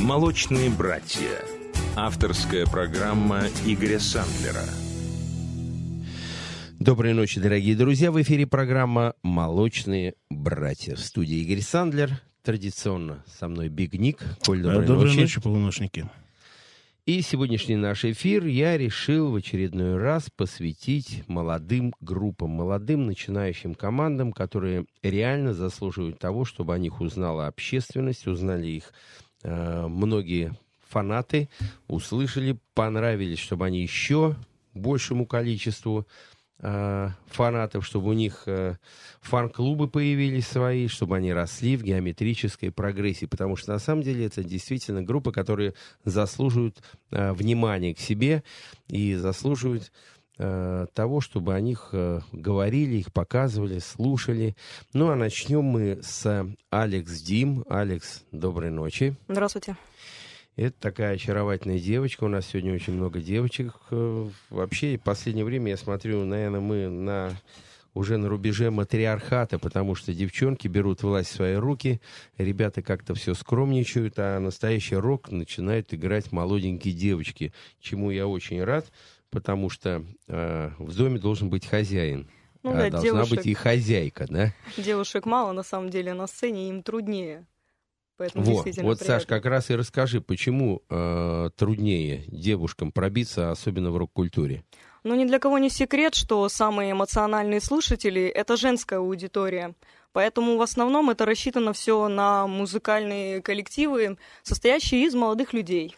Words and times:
«Молочные 0.00 0.70
братья». 0.70 1.42
Авторская 1.96 2.66
программа 2.66 3.42
Игоря 3.66 3.98
Сандлера. 3.98 4.62
Доброй 6.78 7.14
ночи, 7.14 7.40
дорогие 7.40 7.74
друзья. 7.74 8.12
В 8.12 8.22
эфире 8.22 8.46
программа 8.46 9.14
«Молочные 9.24 10.14
братья». 10.30 10.94
В 10.94 11.00
студии 11.00 11.38
Игорь 11.38 11.62
Сандлер. 11.62 12.20
Традиционно 12.44 13.24
со 13.26 13.48
мной 13.48 13.68
Биг 13.68 13.94
Ник. 13.94 14.22
Коль, 14.46 14.62
доброй, 14.62 14.86
доброй 14.86 15.06
ночи. 15.06 15.20
ночи, 15.20 15.40
полуношники. 15.40 16.08
И 17.04 17.20
сегодняшний 17.22 17.76
наш 17.76 18.04
эфир 18.04 18.46
я 18.46 18.78
решил 18.78 19.32
в 19.32 19.34
очередной 19.34 19.96
раз 19.96 20.28
посвятить 20.30 21.24
молодым 21.26 21.92
группам, 22.00 22.50
молодым 22.50 23.06
начинающим 23.06 23.74
командам, 23.74 24.32
которые 24.32 24.84
реально 25.02 25.54
заслуживают 25.54 26.18
того, 26.20 26.44
чтобы 26.44 26.74
о 26.74 26.78
них 26.78 27.00
узнала 27.00 27.48
общественность, 27.48 28.28
узнали 28.28 28.68
их 28.68 28.92
многие 29.44 30.54
фанаты, 30.88 31.48
услышали, 31.86 32.58
понравились, 32.74 33.38
чтобы 33.38 33.66
они 33.66 33.82
еще 33.82 34.36
большему 34.74 35.26
количеству 35.26 36.06
э, 36.60 37.10
фанатов, 37.26 37.84
чтобы 37.84 38.10
у 38.10 38.12
них 38.12 38.44
э, 38.46 38.76
фан-клубы 39.20 39.88
появились 39.88 40.46
свои, 40.46 40.88
чтобы 40.88 41.16
они 41.16 41.32
росли 41.32 41.76
в 41.76 41.82
геометрической 41.82 42.70
прогрессии, 42.70 43.26
потому 43.26 43.56
что 43.56 43.72
на 43.72 43.78
самом 43.78 44.02
деле 44.02 44.26
это 44.26 44.42
действительно 44.42 45.02
группы, 45.02 45.32
которые 45.32 45.74
заслуживают 46.04 46.82
э, 47.10 47.32
внимания 47.32 47.94
к 47.94 47.98
себе 47.98 48.42
и 48.88 49.14
заслуживают 49.14 49.84
э, 49.84 50.17
того, 50.38 51.20
чтобы 51.20 51.54
о 51.54 51.60
них 51.60 51.88
э, 51.92 52.20
говорили, 52.32 52.96
их 52.96 53.12
показывали, 53.12 53.80
слушали. 53.80 54.56
Ну 54.92 55.10
а 55.10 55.16
начнем 55.16 55.62
мы 55.62 55.98
с 56.02 56.46
Алекс 56.70 57.20
Дим. 57.22 57.64
Алекс, 57.68 58.24
доброй 58.30 58.70
ночи. 58.70 59.16
Здравствуйте. 59.26 59.76
Это 60.56 60.74
такая 60.80 61.14
очаровательная 61.14 61.78
девочка. 61.78 62.24
У 62.24 62.28
нас 62.28 62.46
сегодня 62.46 62.74
очень 62.74 62.94
много 62.94 63.20
девочек. 63.20 63.74
Э, 63.90 64.28
Вообще, 64.50 64.96
в 64.96 65.02
последнее 65.02 65.44
время 65.44 65.70
я 65.70 65.76
смотрю, 65.76 66.24
наверное, 66.24 66.60
мы 66.60 66.88
на 66.88 67.32
уже 67.94 68.16
на 68.16 68.28
рубеже 68.28 68.70
матриархата, 68.70 69.58
потому 69.58 69.94
что 69.94 70.12
девчонки 70.14 70.68
берут 70.68 71.02
власть 71.02 71.30
в 71.30 71.34
свои 71.34 71.54
руки, 71.54 72.00
ребята 72.36 72.82
как-то 72.82 73.14
все 73.14 73.34
скромничают, 73.34 74.14
а 74.18 74.38
настоящий 74.38 74.96
рок 74.96 75.30
начинают 75.30 75.92
играть 75.92 76.30
молоденькие 76.30 76.94
девочки, 76.94 77.52
чему 77.80 78.10
я 78.10 78.26
очень 78.26 78.62
рад, 78.62 78.90
потому 79.30 79.70
что 79.70 80.04
э, 80.26 80.70
в 80.78 80.96
доме 80.96 81.18
должен 81.18 81.50
быть 81.50 81.66
хозяин. 81.66 82.28
Ну 82.62 82.72
да, 82.72 82.90
должна 82.90 83.10
девушек. 83.10 83.36
быть 83.36 83.46
и 83.46 83.54
хозяйка, 83.54 84.26
да? 84.28 84.52
Девушек 84.76 85.26
мало, 85.26 85.52
на 85.52 85.62
самом 85.62 85.90
деле, 85.90 86.12
на 86.12 86.26
сцене 86.26 86.68
им 86.68 86.82
труднее. 86.82 87.46
Поэтому 88.16 88.44
Во, 88.44 88.64
вот, 88.82 88.98
Саш, 88.98 89.26
как 89.26 89.46
раз 89.46 89.70
и 89.70 89.76
расскажи, 89.76 90.20
почему 90.20 90.82
э, 90.90 91.50
труднее 91.56 92.24
девушкам 92.26 92.90
пробиться, 92.90 93.52
особенно 93.52 93.92
в 93.92 93.96
рок-культуре? 93.96 94.64
Ну, 95.04 95.14
ни 95.14 95.24
для 95.24 95.38
кого 95.38 95.58
не 95.58 95.70
секрет, 95.70 96.16
что 96.16 96.48
самые 96.48 96.92
эмоциональные 96.92 97.60
слушатели— 97.60 98.22
это 98.34 98.56
женская 98.56 98.98
аудитория. 98.98 99.74
Поэтому 100.12 100.56
в 100.56 100.62
основном 100.62 101.10
это 101.10 101.24
рассчитано 101.26 101.72
все 101.72 102.08
на 102.08 102.48
музыкальные 102.48 103.40
коллективы, 103.40 104.18
состоящие 104.42 105.04
из 105.04 105.14
молодых 105.14 105.52
людей. 105.52 105.94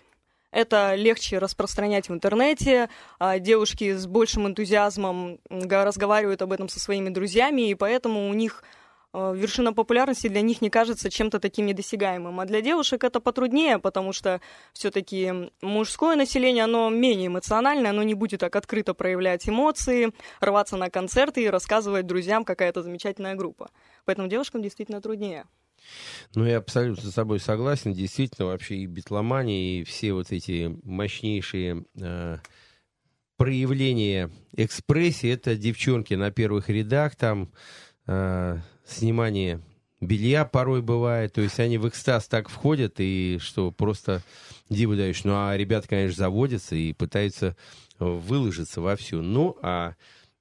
Это 0.52 0.94
легче 0.96 1.38
распространять 1.38 2.08
в 2.08 2.12
интернете, 2.12 2.88
а 3.18 3.38
девушки 3.38 3.92
с 3.92 4.06
большим 4.06 4.48
энтузиазмом 4.48 5.38
разговаривают 5.48 6.42
об 6.42 6.52
этом 6.52 6.68
со 6.68 6.80
своими 6.80 7.08
друзьями, 7.08 7.70
и 7.70 7.74
поэтому 7.74 8.28
у 8.28 8.32
них 8.34 8.64
э, 9.12 9.32
вершина 9.36 9.72
популярности 9.72 10.26
для 10.26 10.40
них 10.40 10.60
не 10.60 10.68
кажется 10.68 11.08
чем-то 11.08 11.38
таким 11.38 11.66
недосягаемым. 11.66 12.40
А 12.40 12.46
для 12.46 12.62
девушек 12.62 13.04
это 13.04 13.20
потруднее, 13.20 13.78
потому 13.78 14.12
что 14.12 14.40
все-таки 14.72 15.52
мужское 15.62 16.16
население, 16.16 16.64
оно 16.64 16.90
менее 16.90 17.28
эмоциональное, 17.28 17.90
оно 17.90 18.02
не 18.02 18.14
будет 18.14 18.40
так 18.40 18.56
открыто 18.56 18.92
проявлять 18.92 19.48
эмоции, 19.48 20.12
рваться 20.40 20.76
на 20.76 20.90
концерты 20.90 21.44
и 21.44 21.48
рассказывать 21.48 22.06
друзьям, 22.06 22.44
какая 22.44 22.70
это 22.70 22.82
замечательная 22.82 23.36
группа. 23.36 23.70
Поэтому 24.04 24.26
девушкам 24.26 24.62
действительно 24.62 25.00
труднее. 25.00 25.46
Ну, 26.34 26.46
я 26.46 26.58
абсолютно 26.58 27.10
с 27.10 27.14
тобой 27.14 27.40
согласен. 27.40 27.92
Действительно, 27.92 28.46
вообще 28.46 28.76
и 28.76 28.86
битломания, 28.86 29.80
и 29.80 29.84
все 29.84 30.12
вот 30.12 30.32
эти 30.32 30.76
мощнейшие 30.84 31.84
э, 32.00 32.38
проявления 33.36 34.30
экспрессии, 34.52 35.30
это 35.30 35.56
девчонки 35.56 36.14
на 36.14 36.30
первых 36.30 36.68
рядах, 36.68 37.16
там 37.16 37.50
э, 38.06 38.58
снимание 38.86 39.60
белья 40.00 40.44
порой 40.44 40.82
бывает, 40.82 41.34
то 41.34 41.40
есть 41.40 41.60
они 41.60 41.78
в 41.78 41.88
экстаз 41.88 42.26
так 42.26 42.48
входят, 42.48 42.96
и 42.98 43.38
что 43.40 43.70
просто 43.70 44.22
диву 44.68 44.96
даешь. 44.96 45.24
Ну, 45.24 45.32
а 45.34 45.56
ребята, 45.56 45.88
конечно, 45.88 46.16
заводятся 46.16 46.74
и 46.74 46.92
пытаются 46.92 47.56
выложиться 47.98 48.80
вовсю. 48.80 49.20
Ну, 49.20 49.56
а 49.62 49.94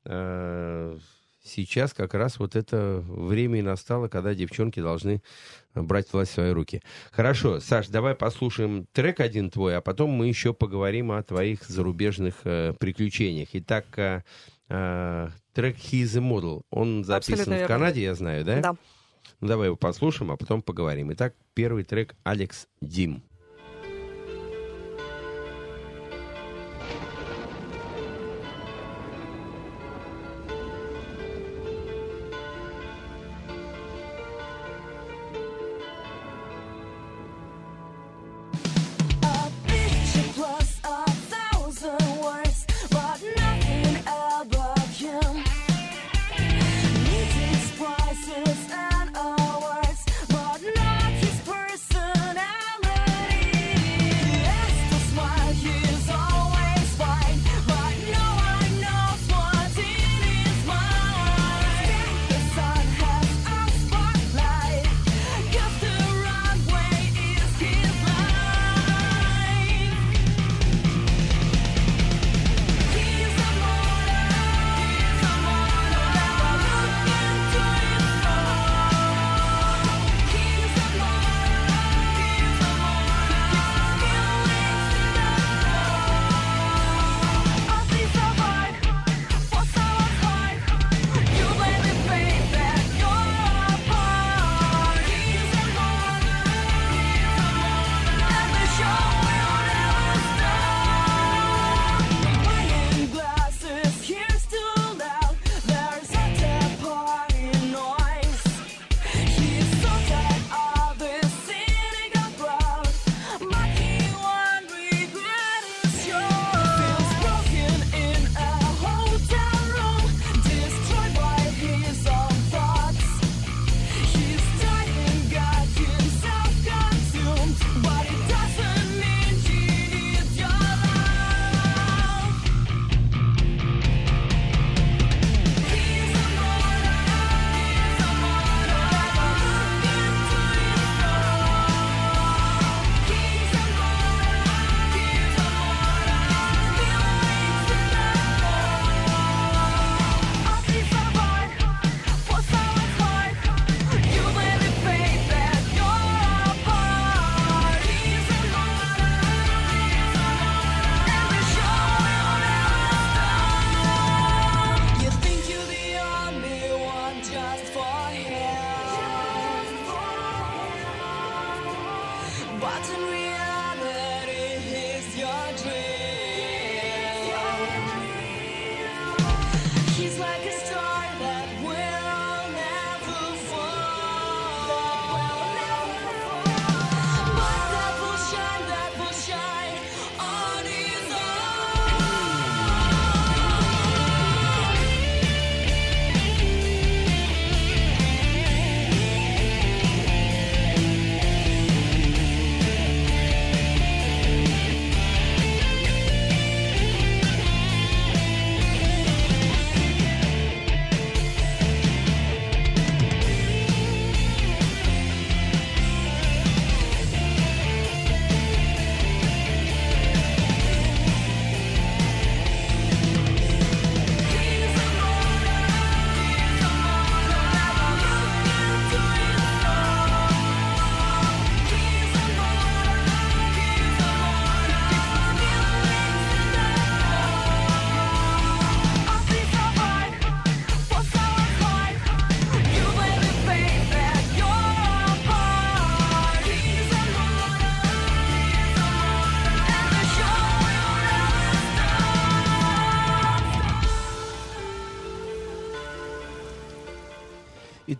э, 0.05 0.97
сейчас 1.43 1.93
как 1.93 2.13
раз 2.13 2.39
вот 2.39 2.55
это 2.55 3.03
время 3.07 3.59
и 3.59 3.63
настало, 3.63 4.07
когда 4.07 4.33
девчонки 4.33 4.79
должны 4.79 5.21
брать 5.73 6.11
власть 6.11 6.31
в 6.31 6.33
свои 6.35 6.51
руки. 6.51 6.81
Хорошо, 7.11 7.59
Саш, 7.59 7.87
давай 7.87 8.15
послушаем 8.15 8.85
трек 8.91 9.19
один 9.19 9.49
твой, 9.49 9.77
а 9.77 9.81
потом 9.81 10.11
мы 10.11 10.27
еще 10.27 10.53
поговорим 10.53 11.11
о 11.11 11.23
твоих 11.23 11.63
зарубежных 11.65 12.35
э, 12.43 12.73
приключениях. 12.79 13.49
Итак, 13.53 13.85
э, 13.97 14.23
э, 14.69 15.29
трек 15.53 15.77
«He 15.77 16.03
is 16.03 16.17
a 16.17 16.21
Model», 16.21 16.61
он 16.69 17.03
записан 17.03 17.33
Абсолютно 17.33 17.55
в 17.55 17.57
верно. 17.59 17.75
Канаде, 17.75 18.01
я 18.01 18.15
знаю, 18.15 18.45
да? 18.45 18.61
Да. 18.61 18.75
Ну, 19.41 19.47
давай 19.47 19.67
его 19.67 19.77
послушаем, 19.77 20.31
а 20.31 20.37
потом 20.37 20.61
поговорим. 20.61 21.13
Итак, 21.13 21.33
первый 21.53 21.83
трек 21.83 22.15
«Алекс 22.23 22.67
Дим». 22.81 23.23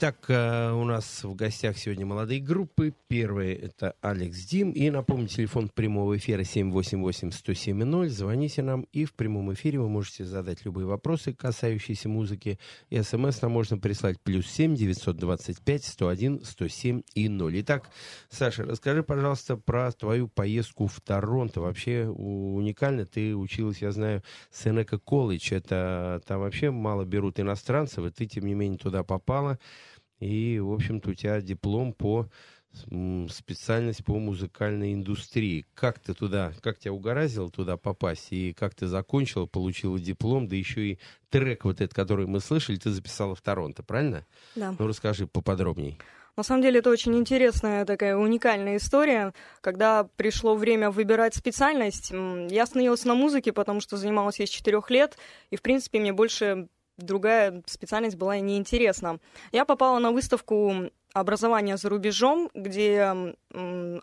Итак, 0.02 0.30
э, 0.30 0.72
у 0.72 0.86
нас 0.86 1.26
в 1.26 1.36
гостях 1.36 1.78
сегодня 1.78 2.06
молодые 2.06 2.40
группы. 2.40 2.94
Первый 3.10 3.54
это 3.54 3.96
Алекс 4.00 4.46
Дим. 4.46 4.72
И 4.72 4.90
напомню, 4.90 5.28
телефон 5.28 5.68
прямого 5.68 6.16
эфира 6.16 6.40
788-107-0. 6.44 8.08
Звоните 8.08 8.62
нам. 8.62 8.84
И 8.94 9.04
в 9.04 9.14
прямом 9.14 9.52
эфире 9.52 9.78
вы 9.80 9.90
можете 9.90 10.24
задать 10.24 10.64
любые 10.64 10.88
вопросы, 10.88 11.34
касающиеся 11.34 12.08
музыки. 12.08 12.60
И 12.90 13.02
смс 13.02 13.42
нам 13.42 13.52
можно 13.52 13.78
прислать 13.78 14.22
плюс 14.22 14.48
7 14.48 14.74
925 14.74 15.84
101 15.84 16.46
107 16.46 17.02
и 17.14 17.28
0. 17.28 17.60
Итак, 17.60 17.90
Саша, 18.30 18.64
расскажи, 18.64 19.04
пожалуйста, 19.04 19.58
про 19.58 19.92
твою 19.92 20.30
поездку 20.30 20.88
в 20.88 21.02
Торонто. 21.02 21.60
Вообще 21.60 22.08
уникально. 22.08 23.06
Ты 23.06 23.36
училась, 23.36 23.82
я 23.82 23.92
знаю, 23.92 24.24
Сенека 24.50 24.98
колледж. 24.98 25.52
Это 25.54 26.22
там 26.26 26.40
вообще 26.40 26.72
мало 26.72 27.04
берут 27.04 27.38
иностранцев, 27.38 28.06
и 28.06 28.12
ты, 28.12 28.28
тем 28.28 28.46
не 28.46 28.54
менее, 28.54 28.78
туда 28.78 29.04
попала. 29.04 29.60
И, 30.20 30.60
в 30.60 30.72
общем-то, 30.72 31.12
у 31.12 31.14
тебя 31.14 31.42
диплом 31.42 31.94
по 31.94 32.30
специальность 33.30 34.06
по 34.06 34.20
музыкальной 34.20 34.94
индустрии. 34.94 35.66
Как 35.74 36.00
ты 36.00 36.14
туда, 36.14 36.54
как 36.62 36.78
тебя 36.78 36.94
угораздило 36.94 37.50
туда 37.50 37.78
попасть? 37.78 38.28
И 38.30 38.54
как 38.54 38.76
ты 38.76 38.86
закончила, 38.86 39.48
получила 39.48 40.00
диплом, 40.00 40.48
да 40.48 40.56
еще 40.56 40.92
и 40.92 41.00
трек 41.30 41.66
вот 41.66 41.82
этот, 41.82 41.94
который 41.96 42.28
мы 42.28 42.40
слышали, 42.40 42.78
ты 42.78 42.92
записала 42.92 43.34
в 43.34 43.42
Торонто, 43.42 43.82
правильно? 43.82 44.26
Да. 44.56 44.76
Ну, 44.78 44.88
расскажи 44.88 45.26
поподробней. 45.26 45.98
На 46.38 46.44
самом 46.44 46.62
деле 46.62 46.80
это 46.80 46.90
очень 46.90 47.18
интересная 47.18 47.86
такая 47.86 48.16
уникальная 48.16 48.78
история. 48.78 49.34
Когда 49.62 50.06
пришло 50.16 50.56
время 50.56 50.90
выбирать 50.92 51.36
специальность, 51.36 52.12
я 52.12 52.64
остановилась 52.64 53.04
на 53.04 53.16
музыке, 53.16 53.52
потому 53.52 53.82
что 53.82 53.98
занималась 53.98 54.40
я 54.40 54.46
с 54.46 54.50
четырех 54.50 54.90
лет, 54.90 55.18
и, 55.50 55.58
в 55.58 55.62
принципе, 55.62 56.00
мне 56.00 56.14
больше 56.14 56.70
другая 57.06 57.64
специальность 57.66 58.18
была 58.18 58.38
неинтересна. 58.40 59.20
Я 59.52 59.66
попала 59.66 60.00
на 60.00 60.12
выставку 60.12 60.90
образования 61.14 61.78
за 61.78 61.90
рубежом, 61.90 62.50
где 62.54 63.36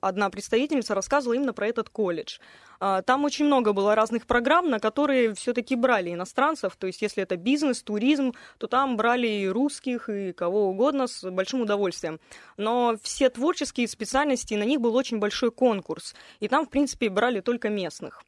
одна 0.00 0.30
представительница 0.30 0.94
рассказывала 0.94 1.34
именно 1.34 1.52
про 1.52 1.68
этот 1.68 1.88
колледж. 1.88 2.38
А, 2.80 3.02
Там 3.02 3.24
очень 3.24 3.46
много 3.46 3.72
было 3.72 3.94
разных 3.94 4.26
программ, 4.26 4.70
на 4.70 4.80
которые 4.80 5.34
все-таки 5.34 5.76
брали 5.76 6.12
иностранцев. 6.12 6.76
То 6.76 6.86
есть, 6.86 7.02
если 7.02 7.22
это 7.22 7.36
бизнес, 7.36 7.82
туризм, 7.82 8.34
то 8.58 8.66
там 8.66 8.96
брали 8.96 9.28
и 9.28 9.48
русских, 9.48 10.08
и 10.08 10.32
кого 10.32 10.68
угодно 10.68 11.06
с 11.06 11.28
большим 11.30 11.62
удовольствием. 11.62 12.20
Но 12.56 12.96
все 13.02 13.30
творческие 13.30 13.88
специальности, 13.88 14.54
на 14.54 14.64
них 14.64 14.80
был 14.80 14.94
очень 14.94 15.18
большой 15.18 15.50
конкурс. 15.50 16.14
И 16.40 16.48
там, 16.48 16.66
в 16.66 16.70
принципе, 16.70 17.08
брали 17.08 17.40
только 17.40 17.68
местных. 17.68 18.22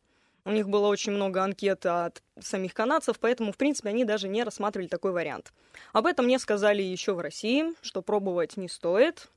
У 0.45 0.51
них 0.51 0.69
было 0.69 0.87
очень 0.89 1.13
много 1.13 1.43
анкет 1.43 1.85
от 1.85 2.23
самих 2.41 2.75
канадцев, 2.75 3.19
поэтому, 3.19 3.53
в 3.53 3.57
принципе, 3.57 3.91
они 3.91 4.05
даже 4.05 4.29
не 4.29 4.45
рассматривали 4.45 4.89
такой 4.89 5.13
вариант. 5.13 5.53
Об 5.93 6.07
этом 6.07 6.27
мне 6.27 6.39
сказали 6.39 6.83
еще 6.83 7.13
в 7.13 7.21
России, 7.21 7.75
что 7.83 8.03
пробовать 8.03 8.57
не 8.57 8.69
стоит. 8.69 9.29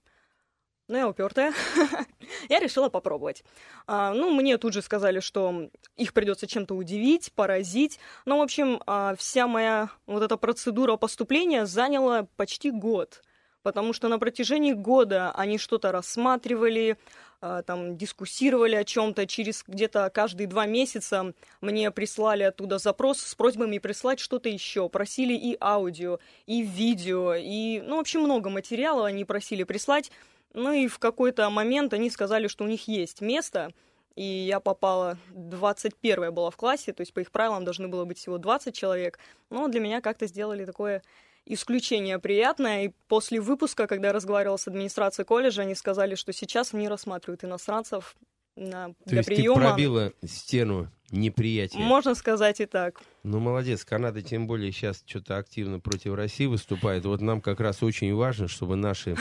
Но 0.87 0.97
я 0.97 1.07
упертая. 1.07 1.53
я 2.49 2.59
решила 2.59 2.89
попробовать. 2.89 3.45
А, 3.87 4.13
ну, 4.13 4.29
мне 4.31 4.57
тут 4.57 4.73
же 4.73 4.81
сказали, 4.81 5.21
что 5.21 5.69
их 5.95 6.13
придется 6.13 6.47
чем-то 6.47 6.75
удивить, 6.75 7.31
поразить. 7.31 7.97
Ну, 8.25 8.39
в 8.39 8.41
общем, 8.41 8.81
а, 8.85 9.15
вся 9.15 9.47
моя 9.47 9.89
вот 10.05 10.21
эта 10.21 10.35
процедура 10.35 10.97
поступления 10.97 11.65
заняла 11.65 12.27
почти 12.35 12.71
год. 12.71 13.21
Потому 13.63 13.93
что 13.93 14.09
на 14.09 14.19
протяжении 14.19 14.73
года 14.73 15.31
они 15.31 15.57
что-то 15.57 15.93
рассматривали, 15.93 16.97
там 17.41 17.97
дискуссировали 17.97 18.75
о 18.75 18.83
чем-то. 18.83 19.25
Через 19.25 19.63
где-то 19.67 20.09
каждые 20.13 20.47
два 20.47 20.65
месяца 20.65 21.33
мне 21.59 21.91
прислали 21.91 22.43
оттуда 22.43 22.77
запрос 22.77 23.19
с 23.19 23.35
просьбами 23.35 23.79
прислать 23.79 24.19
что-то 24.19 24.49
еще. 24.49 24.87
Просили 24.89 25.33
и 25.33 25.57
аудио, 25.59 26.19
и 26.45 26.61
видео, 26.61 27.33
и, 27.35 27.81
ну, 27.81 27.97
в 27.97 28.01
общем, 28.01 28.21
много 28.21 28.49
материала 28.49 29.07
они 29.07 29.25
просили 29.25 29.63
прислать. 29.63 30.11
Ну 30.53 30.71
и 30.71 30.87
в 30.87 30.99
какой-то 30.99 31.49
момент 31.49 31.93
они 31.93 32.09
сказали, 32.09 32.47
что 32.47 32.65
у 32.65 32.67
них 32.67 32.87
есть 32.87 33.21
место, 33.21 33.71
и 34.15 34.23
я 34.23 34.59
попала, 34.59 35.17
21 35.33 36.33
была 36.33 36.51
в 36.51 36.57
классе, 36.57 36.91
то 36.91 37.01
есть 37.01 37.13
по 37.13 37.21
их 37.21 37.31
правилам 37.31 37.63
должны 37.63 37.87
было 37.87 38.03
быть 38.03 38.17
всего 38.17 38.37
20 38.37 38.75
человек, 38.75 39.17
но 39.49 39.67
для 39.69 39.79
меня 39.79 40.01
как-то 40.01 40.27
сделали 40.27 40.65
такое 40.65 41.01
исключение 41.45 42.19
приятное, 42.19 42.85
и 42.85 42.91
после 43.07 43.41
выпуска, 43.41 43.87
когда 43.87 44.09
я 44.09 44.13
разговаривала 44.13 44.57
с 44.57 44.67
администрацией 44.67 45.25
колледжа, 45.25 45.63
они 45.63 45.75
сказали, 45.75 46.15
что 46.15 46.33
сейчас 46.33 46.73
не 46.73 46.87
рассматривают 46.87 47.43
иностранцев 47.43 48.15
на, 48.55 48.89
То 48.89 48.95
для 49.05 49.17
есть 49.19 49.27
приема. 49.29 49.55
ты 49.55 49.61
пробила 49.61 50.13
стену 50.25 50.89
неприятия. 51.09 51.77
Можно 51.79 52.15
сказать 52.15 52.59
и 52.61 52.65
так. 52.65 53.01
Ну, 53.23 53.39
молодец. 53.39 53.83
Канада, 53.85 54.21
тем 54.21 54.47
более, 54.47 54.71
сейчас 54.71 55.03
что-то 55.05 55.37
активно 55.37 55.79
против 55.79 56.13
России 56.15 56.45
выступает. 56.45 57.05
Вот 57.05 57.21
нам 57.21 57.41
как 57.41 57.59
раз 57.59 57.81
очень 57.83 58.13
важно, 58.13 58.47
чтобы 58.47 58.75
наши 58.75 59.15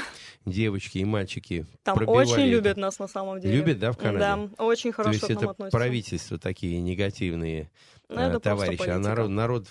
девочки 0.46 0.98
и 0.98 1.04
мальчики 1.04 1.66
Там 1.82 1.98
очень 2.08 2.32
это. 2.34 2.46
любят 2.46 2.76
нас 2.76 2.98
на 2.98 3.08
самом 3.08 3.40
деле. 3.40 3.56
Любят, 3.56 3.78
да, 3.78 3.92
в 3.92 3.96
Канаде? 3.96 4.18
Да, 4.18 4.64
очень 4.64 4.90
То 4.90 4.96
хорошо 4.96 5.12
есть 5.14 5.26
к 5.26 5.28
нам 5.30 5.38
это 5.38 5.50
относятся. 5.50 5.78
правительство 5.78 6.38
такие 6.38 6.80
негативные 6.80 7.70
Ну, 8.08 8.16
просто 8.16 8.40
товарищи. 8.40 8.88
А 8.88 8.98
народ, 8.98 9.30
народ 9.30 9.66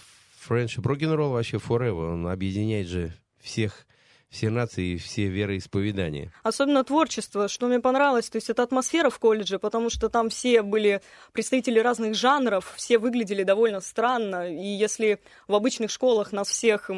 френдшип, 0.49 0.83
рок-н-ролл 0.83 1.31
вообще 1.31 1.57
forever. 1.57 2.13
Он 2.13 2.27
объединяет 2.27 2.87
же 2.87 3.13
всех, 3.39 3.85
все 4.29 4.49
нации 4.49 4.93
и 4.93 4.97
все 4.97 5.27
вероисповедания. 5.27 6.31
Особенно 6.41 6.83
творчество, 6.83 7.47
что 7.47 7.67
мне 7.67 7.79
понравилось, 7.79 8.29
то 8.31 8.37
есть 8.37 8.49
это 8.49 8.63
атмосфера 8.63 9.11
в 9.11 9.19
колледже, 9.19 9.59
потому 9.59 9.91
что 9.91 10.09
там 10.09 10.29
все 10.29 10.63
были 10.63 11.01
представители 11.33 11.79
разных 11.79 12.15
жанров, 12.15 12.73
все 12.75 12.97
выглядели 12.97 13.43
довольно 13.43 13.79
странно, 13.79 14.51
и 14.51 14.65
если 14.65 15.19
в 15.47 15.53
обычных 15.53 15.91
школах 15.91 16.31
нас 16.31 16.47
всех 16.47 16.89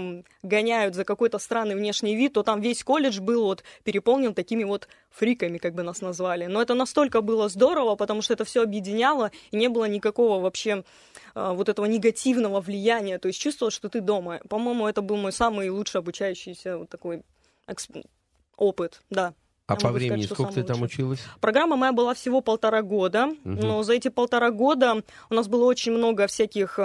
гоняют 0.44 0.96
за 0.96 1.04
какой-то 1.04 1.38
странный 1.38 1.76
внешний 1.76 2.16
вид, 2.16 2.34
то 2.34 2.44
там 2.44 2.62
весь 2.62 2.84
колледж 2.86 3.20
был 3.20 3.44
вот 3.44 3.64
переполнен 3.84 4.34
такими 4.34 4.64
вот 4.64 4.88
фриками, 5.12 5.58
как 5.58 5.74
бы 5.76 5.84
нас 5.84 6.02
назвали. 6.02 6.46
Но 6.48 6.62
это 6.62 6.74
настолько 6.74 7.22
было 7.22 7.50
здорово, 7.50 7.96
потому 7.96 8.22
что 8.22 8.34
это 8.34 8.46
все 8.46 8.64
объединяло, 8.64 9.32
и 9.52 9.58
не 9.58 9.68
было 9.68 9.86
никакого 9.86 10.42
вообще 10.42 10.84
а, 11.36 11.54
вот 11.54 11.70
этого 11.70 11.86
негативного 11.86 12.62
влияния, 12.62 13.20
то 13.20 13.28
есть 13.28 13.40
чувствовал, 13.40 13.72
что 13.72 13.90
ты 13.90 14.02
дома. 14.02 14.40
По-моему, 14.50 14.88
это 14.88 15.02
был 15.02 15.18
мой 15.18 15.32
самый 15.32 15.70
лучший 15.70 16.00
обучающийся 16.00 16.78
вот 16.78 16.90
такой 16.90 17.24
эксп- 17.68 18.06
опыт, 18.58 19.02
да. 19.10 19.34
А 19.68 19.76
по 19.76 19.80
сказать, 19.82 19.96
времени 19.96 20.26
что 20.26 20.36
сколько 20.36 20.54
ты 20.54 20.64
там 20.64 20.82
училась? 20.82 21.20
Программа 21.40 21.76
моя 21.78 21.94
была 21.94 22.14
всего 22.14 22.42
полтора 22.42 22.82
года, 22.82 23.28
Мгм. 23.28 23.56
но 23.60 23.84
за 23.84 23.94
эти 23.94 24.10
полтора 24.10 24.52
года 24.52 25.04
у 25.30 25.34
нас 25.34 25.48
было 25.48 25.66
очень 25.66 25.94
много 25.94 26.28
всяких 26.28 26.80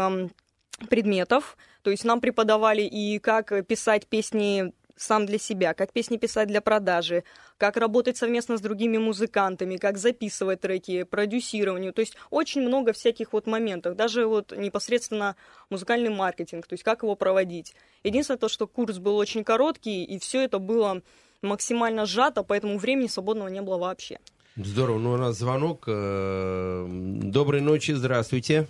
предметов. 0.88 1.56
То 1.83 1.90
есть 1.90 2.04
нам 2.04 2.21
преподавали 2.21 2.83
и 2.83 3.18
как 3.18 3.66
писать 3.66 4.06
песни 4.06 4.73
сам 4.96 5.26
для 5.26 5.38
себя, 5.38 5.74
как 5.74 5.92
песни 5.92 6.16
писать 6.16 6.48
для 6.48 6.60
продажи, 6.60 7.24
как 7.58 7.76
работать 7.76 8.16
совместно 8.16 8.56
с 8.56 8.60
другими 8.60 8.98
музыкантами, 8.98 9.76
как 9.76 9.98
записывать 9.98 10.60
треки, 10.60 11.04
продюсированию. 11.04 11.92
То 11.92 12.00
есть 12.00 12.16
очень 12.30 12.62
много 12.62 12.92
всяких 12.92 13.32
вот 13.32 13.46
моментов. 13.46 13.96
Даже 13.96 14.26
вот 14.26 14.52
непосредственно 14.56 15.36
музыкальный 15.70 16.10
маркетинг, 16.10 16.66
то 16.66 16.72
есть 16.72 16.82
как 16.82 17.02
его 17.02 17.14
проводить. 17.14 17.74
Единственное 18.02 18.38
то, 18.38 18.48
что 18.48 18.66
курс 18.66 18.98
был 18.98 19.16
очень 19.16 19.44
короткий, 19.44 20.04
и 20.04 20.18
все 20.18 20.42
это 20.42 20.58
было 20.58 21.02
максимально 21.42 22.06
сжато, 22.06 22.42
поэтому 22.42 22.78
времени 22.78 23.06
свободного 23.06 23.48
не 23.48 23.60
было 23.60 23.78
вообще. 23.78 24.18
Здорово. 24.56 24.98
Ну, 24.98 25.12
у 25.12 25.16
нас 25.18 25.36
звонок. 25.36 25.84
Э, 25.86 26.86
Доброй 26.88 27.60
ночи, 27.60 27.92
здравствуйте. 27.92 28.66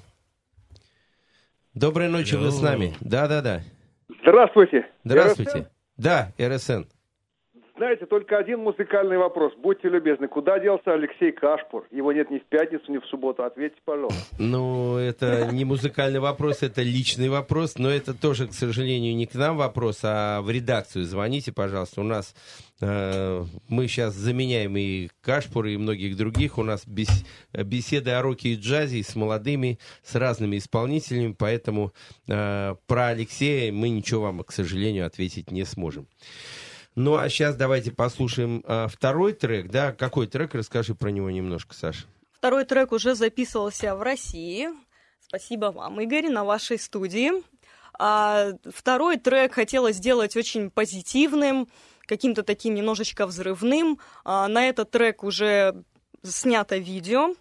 Доброй 1.75 2.09
ночи, 2.09 2.35
вы 2.35 2.51
с 2.51 2.61
нами. 2.61 2.97
Да-да-да. 3.01 3.63
Здравствуйте. 4.23 4.87
Здравствуйте. 5.05 5.69
Да, 5.97 6.33
РСН. 6.39 6.85
Знаете, 7.77 8.07
только 8.07 8.39
один 8.39 8.61
музыкальный 8.61 9.19
вопрос. 9.19 9.53
Будьте 9.59 9.91
любезны, 9.91 10.29
куда 10.29 10.59
делся 10.59 10.95
Алексей 10.95 11.31
Кашпур? 11.31 11.87
Его 11.91 12.11
нет 12.11 12.31
ни 12.31 12.39
в 12.39 12.45
пятницу, 12.47 12.91
ни 12.91 12.97
в 12.97 13.05
субботу. 13.05 13.45
Ответьте, 13.45 13.79
пожалуйста. 13.85 14.35
Ну, 14.39 14.97
это 14.97 15.49
не 15.53 15.67
музыкальный 15.67 16.21
вопрос, 16.21 16.63
это 16.63 16.81
личный 16.81 17.29
вопрос, 17.29 17.77
но 17.77 17.91
это 17.91 18.15
тоже, 18.15 18.49
к 18.49 18.55
сожалению, 18.55 19.15
не 19.15 19.27
к 19.27 19.35
нам 19.35 19.59
вопрос, 19.59 20.01
а 20.05 20.41
в 20.41 20.51
редакцию. 20.51 21.05
Звоните, 21.05 21.53
пожалуйста. 21.53 22.01
У 22.01 22.05
нас 22.05 22.35
э, 22.81 23.45
мы 23.69 23.89
сейчас 23.89 24.15
заменяем 24.15 24.75
и 24.79 25.09
Кашпура, 25.21 25.71
и 25.71 25.77
многих 25.77 26.17
других. 26.17 26.57
У 26.57 26.63
нас 26.63 26.87
бес- 26.87 27.27
беседы 27.53 28.13
о 28.13 28.23
роке 28.23 28.51
и 28.51 28.57
джазе 28.57 29.03
с 29.03 29.15
молодыми, 29.15 29.79
с 30.03 30.15
разными 30.15 30.57
исполнителями, 30.57 31.37
поэтому 31.39 31.93
э, 32.27 32.75
про 32.87 33.07
Алексея 33.09 33.71
мы 33.71 33.91
ничего 33.91 34.23
вам, 34.23 34.45
к 34.45 34.53
сожалению, 34.53 35.05
ответить 35.05 35.51
не 35.51 35.65
сможем. 35.65 36.07
Ну, 36.97 37.17
а 37.17 37.29
сейчас 37.29 37.57
давайте 37.57 37.93
послушаем 37.93 38.65
э, 38.67 38.89
второй 38.89 39.35
трек, 39.35 39.69
да? 39.71 39.93
Какой 39.93 40.27
трек? 40.27 40.55
Расскажи 40.55 40.95
про 40.95 41.11
него 41.11 41.31
немножко, 41.31 41.75
Саша. 41.75 42.07
Второй 42.33 42.65
трек 42.65 42.93
уже 42.93 43.15
записывался 43.15 43.95
в 43.95 44.03
России. 44.03 44.69
Спасибо 45.21 45.67
вам, 45.73 46.01
Игорь, 46.01 46.31
на 46.31 46.45
вашей 46.45 46.79
студии. 46.79 47.33
А 47.99 48.53
второй 48.65 49.19
трек 49.19 49.55
хотелось 49.55 49.97
сделать 49.97 50.37
очень 50.37 50.71
позитивным, 50.71 51.69
каким-то 52.07 52.43
таким 52.43 52.75
немножечко 52.75 53.27
взрывным. 53.27 53.99
А 54.25 54.49
на 54.49 54.67
этот 54.67 54.91
трек 54.91 55.23
уже 55.23 55.83
снято 56.23 56.79
видео. 56.79 57.35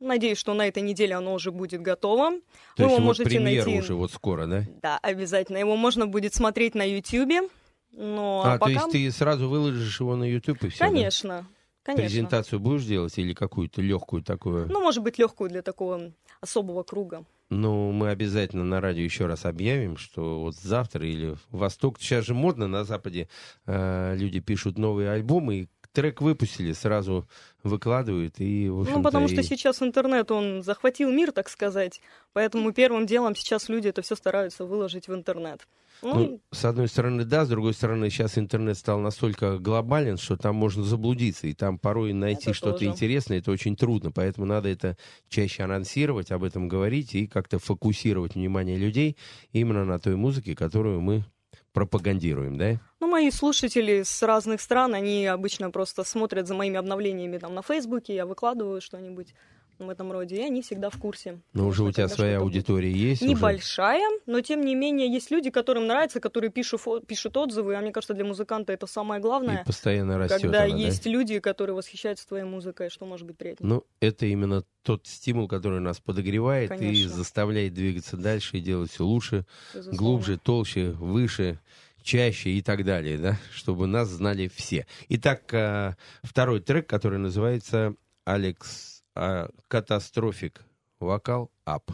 Надеюсь, 0.00 0.38
что 0.38 0.54
на 0.54 0.68
этой 0.68 0.82
неделе 0.82 1.14
оно 1.14 1.34
уже 1.34 1.50
будет 1.50 1.82
готово. 1.82 2.30
То 2.30 2.36
Вы 2.78 2.84
есть 2.84 2.90
его 2.92 2.96
вот 2.96 3.00
можете 3.00 3.24
премьера 3.28 3.64
найти. 3.66 3.80
уже 3.80 3.94
вот 3.94 4.10
скоро, 4.12 4.46
да? 4.46 4.64
Да, 4.80 4.98
обязательно. 5.02 5.58
Его 5.58 5.76
можно 5.76 6.06
будет 6.06 6.34
смотреть 6.34 6.74
на 6.74 6.82
YouTube. 6.82 7.50
Но 7.96 8.42
А, 8.44 8.58
пока... 8.58 8.66
то 8.66 8.70
есть 8.70 8.90
ты 8.90 9.10
сразу 9.10 9.48
выложишь 9.48 10.00
его 10.00 10.16
на 10.16 10.24
YouTube 10.24 10.64
и 10.64 10.68
все? 10.68 10.78
Конечно, 10.84 11.46
конечно. 11.82 12.04
Презентацию 12.04 12.60
будешь 12.60 12.84
делать 12.84 13.16
или 13.18 13.32
какую-то 13.32 13.80
легкую 13.80 14.22
такую? 14.22 14.68
Ну, 14.68 14.80
может 14.80 15.02
быть, 15.02 15.18
легкую 15.18 15.48
для 15.48 15.62
такого 15.62 16.12
особого 16.40 16.82
круга. 16.82 17.24
Ну, 17.48 17.92
мы 17.92 18.10
обязательно 18.10 18.64
на 18.64 18.80
радио 18.80 19.02
еще 19.04 19.26
раз 19.26 19.44
объявим, 19.44 19.96
что 19.96 20.40
вот 20.40 20.56
завтра 20.56 21.06
или 21.06 21.36
Восток, 21.50 21.98
сейчас 22.00 22.24
же 22.26 22.34
модно 22.34 22.66
на 22.66 22.84
Западе, 22.84 23.28
э, 23.66 24.16
люди 24.16 24.40
пишут 24.40 24.78
новые 24.78 25.10
альбомы, 25.10 25.54
и 25.54 25.68
трек 25.96 26.20
выпустили, 26.20 26.72
сразу 26.72 27.26
выкладывают, 27.62 28.34
и, 28.38 28.68
в 28.68 28.84
Ну, 28.90 29.02
потому 29.02 29.28
что 29.28 29.42
сейчас 29.42 29.80
интернет, 29.80 30.30
он 30.30 30.62
захватил 30.62 31.10
мир, 31.10 31.32
так 31.32 31.48
сказать. 31.48 32.02
Поэтому 32.34 32.70
первым 32.72 33.06
делом 33.06 33.34
сейчас 33.34 33.70
люди 33.70 33.88
это 33.88 34.02
все 34.02 34.14
стараются 34.14 34.66
выложить 34.66 35.08
в 35.08 35.14
интернет. 35.14 35.66
Ну, 36.02 36.14
Ну, 36.14 36.40
с 36.52 36.66
одной 36.66 36.88
стороны, 36.88 37.24
да, 37.24 37.46
с 37.46 37.48
другой 37.48 37.72
стороны, 37.72 38.10
сейчас 38.10 38.36
интернет 38.36 38.76
стал 38.76 39.00
настолько 39.00 39.56
глобален, 39.56 40.18
что 40.18 40.36
там 40.36 40.54
можно 40.54 40.82
заблудиться, 40.84 41.46
и 41.46 41.54
там 41.54 41.78
порой 41.78 42.12
найти 42.12 42.52
что-то 42.52 42.84
интересное, 42.84 43.38
это 43.38 43.50
очень 43.50 43.74
трудно, 43.74 44.12
поэтому 44.12 44.46
надо 44.46 44.68
это 44.68 44.98
чаще 45.30 45.62
анонсировать, 45.62 46.30
об 46.30 46.44
этом 46.44 46.68
говорить 46.68 47.14
и 47.14 47.26
как-то 47.26 47.58
фокусировать 47.58 48.34
внимание 48.34 48.76
людей 48.76 49.16
именно 49.52 49.86
на 49.86 49.98
той 49.98 50.16
музыке, 50.16 50.54
которую 50.54 51.00
мы 51.00 51.24
пропагандируем, 51.72 52.56
да? 52.56 52.80
Ну, 53.06 53.12
мои 53.12 53.30
слушатели 53.30 54.02
с 54.02 54.22
разных 54.22 54.60
стран, 54.60 54.94
они 54.94 55.26
обычно 55.26 55.70
просто 55.70 56.02
смотрят 56.02 56.48
за 56.48 56.54
моими 56.54 56.76
обновлениями 56.76 57.38
там 57.38 57.54
на 57.54 57.62
Фейсбуке, 57.62 58.14
я 58.14 58.26
выкладываю 58.26 58.80
что-нибудь 58.80 59.32
в 59.78 59.88
этом 59.88 60.10
роде, 60.10 60.36
и 60.36 60.40
они 60.40 60.62
всегда 60.62 60.90
в 60.90 60.98
курсе. 60.98 61.40
Но 61.52 61.66
уже 61.68 61.84
у 61.84 61.92
тебя 61.92 62.08
своя 62.08 62.38
аудитория 62.38 62.90
есть 62.90 63.22
уже? 63.22 63.30
Небольшая, 63.30 64.08
но 64.24 64.40
тем 64.40 64.64
не 64.64 64.74
менее 64.74 65.12
есть 65.12 65.30
люди, 65.30 65.50
которым 65.50 65.86
нравится, 65.86 66.18
которые 66.18 66.50
пишут, 66.50 66.80
пишут 67.06 67.36
отзывы, 67.36 67.76
а 67.76 67.80
мне 67.80 67.92
кажется, 67.92 68.14
для 68.14 68.24
музыканта 68.24 68.72
это 68.72 68.86
самое 68.86 69.20
главное. 69.20 69.62
И 69.62 69.66
постоянно 69.66 70.18
растет 70.18 70.40
когда 70.42 70.64
она, 70.64 70.72
да? 70.72 70.76
есть 70.76 71.06
люди, 71.06 71.38
которые 71.40 71.76
восхищаются 71.76 72.26
твоей 72.26 72.44
музыкой, 72.44 72.88
что 72.88 73.04
может 73.04 73.26
быть 73.26 73.36
приятнее. 73.36 73.68
Ну, 73.68 73.84
это 74.00 74.26
именно 74.26 74.64
тот 74.82 75.06
стимул, 75.06 75.46
который 75.46 75.80
нас 75.80 76.00
подогревает 76.00 76.72
и 76.72 76.76
Конечно. 76.76 77.10
заставляет 77.10 77.74
двигаться 77.74 78.16
дальше 78.16 78.56
и 78.56 78.60
делать 78.60 78.90
все 78.90 79.04
лучше, 79.04 79.44
безусловно. 79.74 79.98
глубже, 79.98 80.38
толще, 80.38 80.90
выше, 80.92 81.60
чаще 82.06 82.50
и 82.50 82.62
так 82.62 82.84
далее, 82.84 83.18
да, 83.18 83.36
чтобы 83.52 83.86
нас 83.86 84.08
знали 84.08 84.48
все. 84.48 84.86
Итак, 85.08 85.52
э, 85.52 85.94
второй 86.22 86.60
трек, 86.60 86.88
который 86.88 87.18
называется 87.18 87.94
«Алекс 88.24 89.02
э, 89.14 89.48
Катастрофик 89.68 90.62
Вокал 91.00 91.50
Ап». 91.64 91.90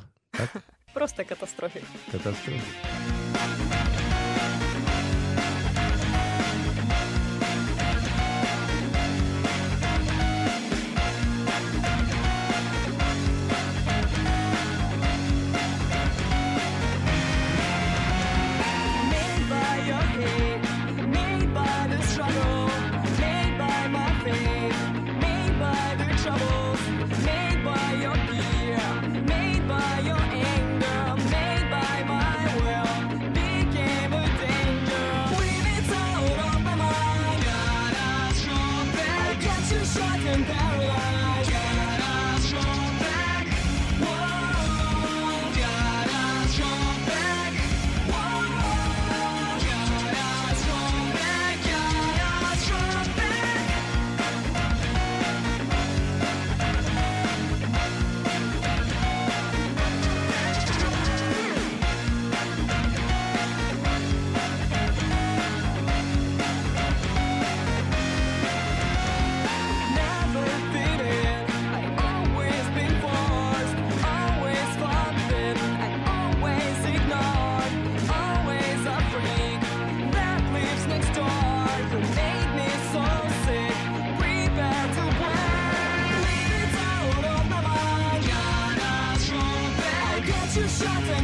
Просто 0.94 1.24
катастрофик. 1.24 1.82
Катастрофик. 2.12 2.62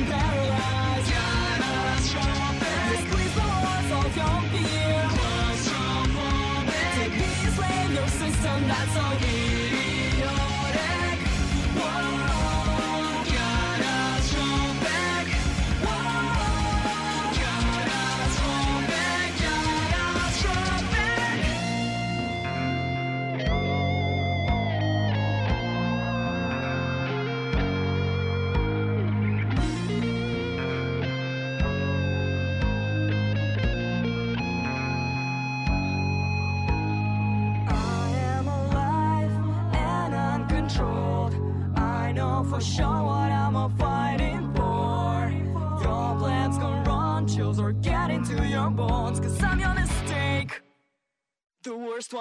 And 0.01 0.38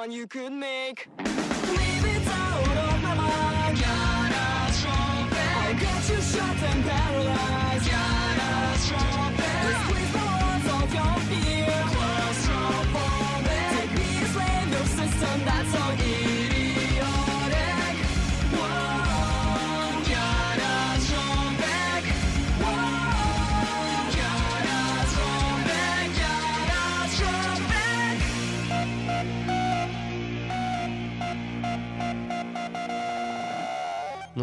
one 0.07 0.15
you 0.15 0.25
could 0.25 0.53
make. 0.53 1.26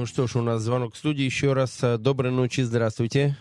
Ну 0.05 0.09
что 0.09 0.27
ж, 0.27 0.37
у 0.37 0.43
нас 0.43 0.61
звонок 0.61 0.93
в 0.93 0.99
студии. 0.99 1.23
Еще 1.23 1.55
раз 1.55 1.83
э, 1.83 1.97
доброй 1.97 2.31
ночи, 2.31 2.61
здравствуйте. 2.61 3.37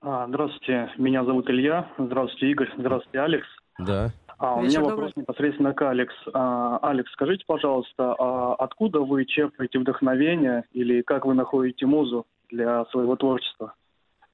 А, 0.00 0.28
Здравствуйте, 0.28 0.88
меня 0.98 1.24
зовут 1.24 1.50
Илья. 1.50 1.90
Здравствуйте, 1.98 2.48
Игорь. 2.52 2.70
Здравствуйте, 2.78 3.18
Алекс. 3.18 3.48
Да. 3.80 4.10
А, 4.38 4.54
у 4.54 4.62
меня 4.62 4.78
добрый. 4.78 4.90
вопрос 4.90 5.16
непосредственно 5.16 5.74
к 5.74 5.82
Алекс. 5.82 6.14
А, 6.32 6.78
Алекс, 6.78 7.10
скажите, 7.10 7.44
пожалуйста, 7.44 8.14
а 8.16 8.54
откуда 8.54 9.00
вы 9.00 9.24
черпаете 9.24 9.80
вдохновение 9.80 10.62
или 10.70 11.02
как 11.02 11.26
вы 11.26 11.34
находите 11.34 11.86
музу 11.86 12.24
для 12.50 12.84
своего 12.92 13.16
творчества? 13.16 13.74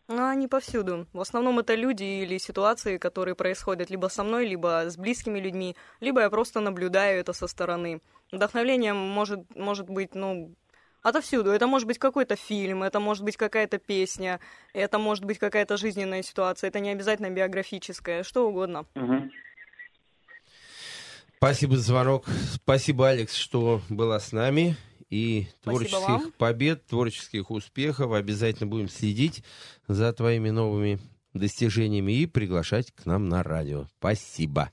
Ну, 0.08 0.28
они 0.28 0.48
повсюду. 0.48 1.06
В 1.14 1.20
основном 1.22 1.58
это 1.58 1.74
люди 1.74 2.04
или 2.04 2.36
ситуации, 2.36 2.98
которые 2.98 3.34
происходят 3.34 3.88
либо 3.88 4.08
со 4.08 4.24
мной, 4.24 4.46
либо 4.46 4.90
с 4.90 4.98
близкими 4.98 5.38
людьми, 5.40 5.74
либо 6.00 6.20
я 6.20 6.28
просто 6.28 6.60
наблюдаю 6.60 7.18
это 7.18 7.32
со 7.32 7.46
стороны. 7.46 8.02
Вдохновение 8.30 8.92
может, 8.92 9.40
может 9.56 9.88
быть, 9.88 10.14
ну, 10.14 10.54
отовсюду. 11.08 11.50
Это 11.50 11.66
может 11.66 11.86
быть 11.86 11.98
какой-то 11.98 12.36
фильм, 12.36 12.82
это 12.82 13.00
может 13.00 13.22
быть 13.22 13.36
какая-то 13.36 13.78
песня, 13.78 14.40
это 14.72 14.98
может 14.98 15.24
быть 15.24 15.38
какая-то 15.38 15.76
жизненная 15.76 16.22
ситуация, 16.22 16.68
это 16.68 16.80
не 16.80 16.90
обязательно 16.90 17.30
биографическая, 17.30 18.22
что 18.22 18.48
угодно. 18.48 18.86
Спасибо 21.36 21.76
за 21.76 21.82
звонок. 21.82 22.24
Спасибо, 22.54 23.08
Алекс, 23.10 23.34
что 23.34 23.80
была 23.88 24.18
с 24.18 24.32
нами. 24.32 24.76
И 25.08 25.46
творческих 25.62 26.34
побед, 26.34 26.84
творческих 26.86 27.52
успехов. 27.52 28.12
Обязательно 28.12 28.66
будем 28.66 28.88
следить 28.88 29.44
за 29.86 30.12
твоими 30.12 30.50
новыми 30.50 30.98
достижениями 31.38 32.12
и 32.12 32.26
приглашать 32.26 32.92
к 32.92 33.06
нам 33.06 33.28
на 33.28 33.42
радио. 33.42 33.86
Спасибо. 33.98 34.70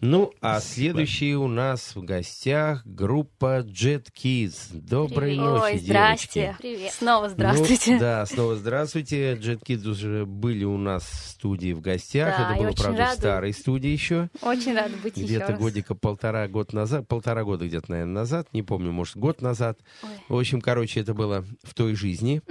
Ну, 0.00 0.32
а 0.40 0.60
следующий 0.60 1.34
у 1.34 1.48
нас 1.48 1.94
в 1.94 2.02
гостях 2.02 2.82
группа 2.86 3.60
Jet 3.60 4.06
Kids. 4.16 4.70
Доброй 4.72 5.30
Привет. 5.30 5.38
ночи, 5.44 5.62
Ой, 5.62 5.70
девочки. 5.72 5.86
здрасте. 5.86 6.56
Привет. 6.58 6.92
Снова 6.92 7.28
здравствуйте. 7.28 7.92
Ну, 7.94 7.98
да, 8.00 8.26
снова 8.26 8.56
здравствуйте. 8.56 9.34
Jet 9.34 9.60
Kids 9.64 9.86
уже 9.88 10.26
были 10.26 10.64
у 10.64 10.76
нас 10.78 11.04
в 11.04 11.28
студии 11.30 11.72
в 11.72 11.80
гостях. 11.80 12.36
Да, 12.36 12.54
Это 12.54 12.62
было, 12.62 12.72
правда, 12.72 12.92
в 12.92 12.98
рада. 12.98 13.16
старой 13.16 13.52
студии 13.52 13.90
еще. 13.90 14.28
Очень 14.42 14.74
рада 14.74 14.94
быть 15.02 15.16
еще 15.16 15.26
Где-то 15.26 15.52
годика 15.54 15.94
полтора 15.94 16.48
год 16.48 16.72
назад, 16.72 17.06
полтора 17.08 17.44
года 17.44 17.66
где-то, 17.66 17.90
наверное, 17.90 18.12
назад, 18.14 18.48
не 18.52 18.62
помню, 18.62 18.92
может, 18.92 19.16
год 19.16 19.42
назад. 19.42 19.78
Ой. 20.02 20.08
В 20.28 20.38
общем, 20.38 20.60
короче, 20.60 21.00
это 21.00 21.14
было 21.14 21.44
в 21.62 21.74
той 21.74 21.94
жизни. 21.94 22.42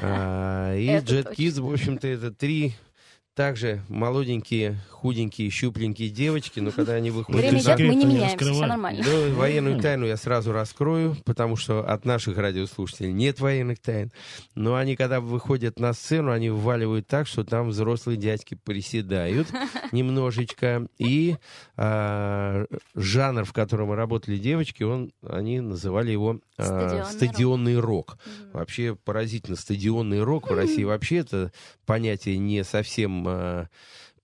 А, 0.00 0.74
И 0.76 0.86
Jet. 0.86 1.34
Kids, 1.36 1.60
в 1.60 1.70
общем-то, 1.70 2.08
это 2.08 2.30
три 2.32 2.74
также 3.34 3.82
молоденькие, 3.88 4.78
худенькие, 4.90 5.50
щупленькие 5.50 6.08
девочки, 6.08 6.60
но 6.60 6.70
когда 6.70 6.94
они 6.94 7.10
выходят... 7.10 7.40
Время 7.40 7.60
идет, 7.60 7.78
мы 7.80 7.94
не 7.94 8.04
меняемся, 8.06 8.52
все 8.52 8.66
нормально. 8.66 9.04
да, 9.04 9.34
военную 9.34 9.80
тайну 9.80 10.06
я 10.06 10.16
сразу 10.16 10.52
раскрою, 10.52 11.16
потому 11.24 11.56
что 11.56 11.80
от 11.80 12.04
наших 12.04 12.38
радиослушателей 12.38 13.12
нет 13.12 13.40
военных 13.40 13.80
тайн. 13.80 14.12
Но 14.54 14.76
они, 14.76 14.96
когда 14.96 15.20
выходят 15.20 15.78
на 15.78 15.92
сцену, 15.92 16.30
они 16.30 16.50
вваливают 16.50 17.06
так, 17.06 17.26
что 17.26 17.44
там 17.44 17.68
взрослые 17.68 18.16
дядьки 18.16 18.54
приседают 18.54 19.48
немножечко. 19.92 20.86
И 20.98 21.36
а, 21.76 22.66
жанр, 22.94 23.44
в 23.44 23.52
котором 23.52 23.92
работали 23.92 24.38
девочки, 24.38 24.84
он, 24.84 25.10
они 25.28 25.60
называли 25.60 26.12
его 26.12 26.40
а, 26.56 27.04
Стадионный 27.04 27.04
стадионный 27.34 27.78
рок. 27.78 28.18
Вообще 28.52 28.94
поразительно, 28.94 29.56
стадионный 29.56 30.22
рок 30.22 30.50
в 30.50 30.54
России 30.54 30.84
вообще 30.84 31.16
это 31.18 31.52
понятие 31.84 32.38
не 32.38 32.62
совсем 32.62 33.23
а, 33.28 33.68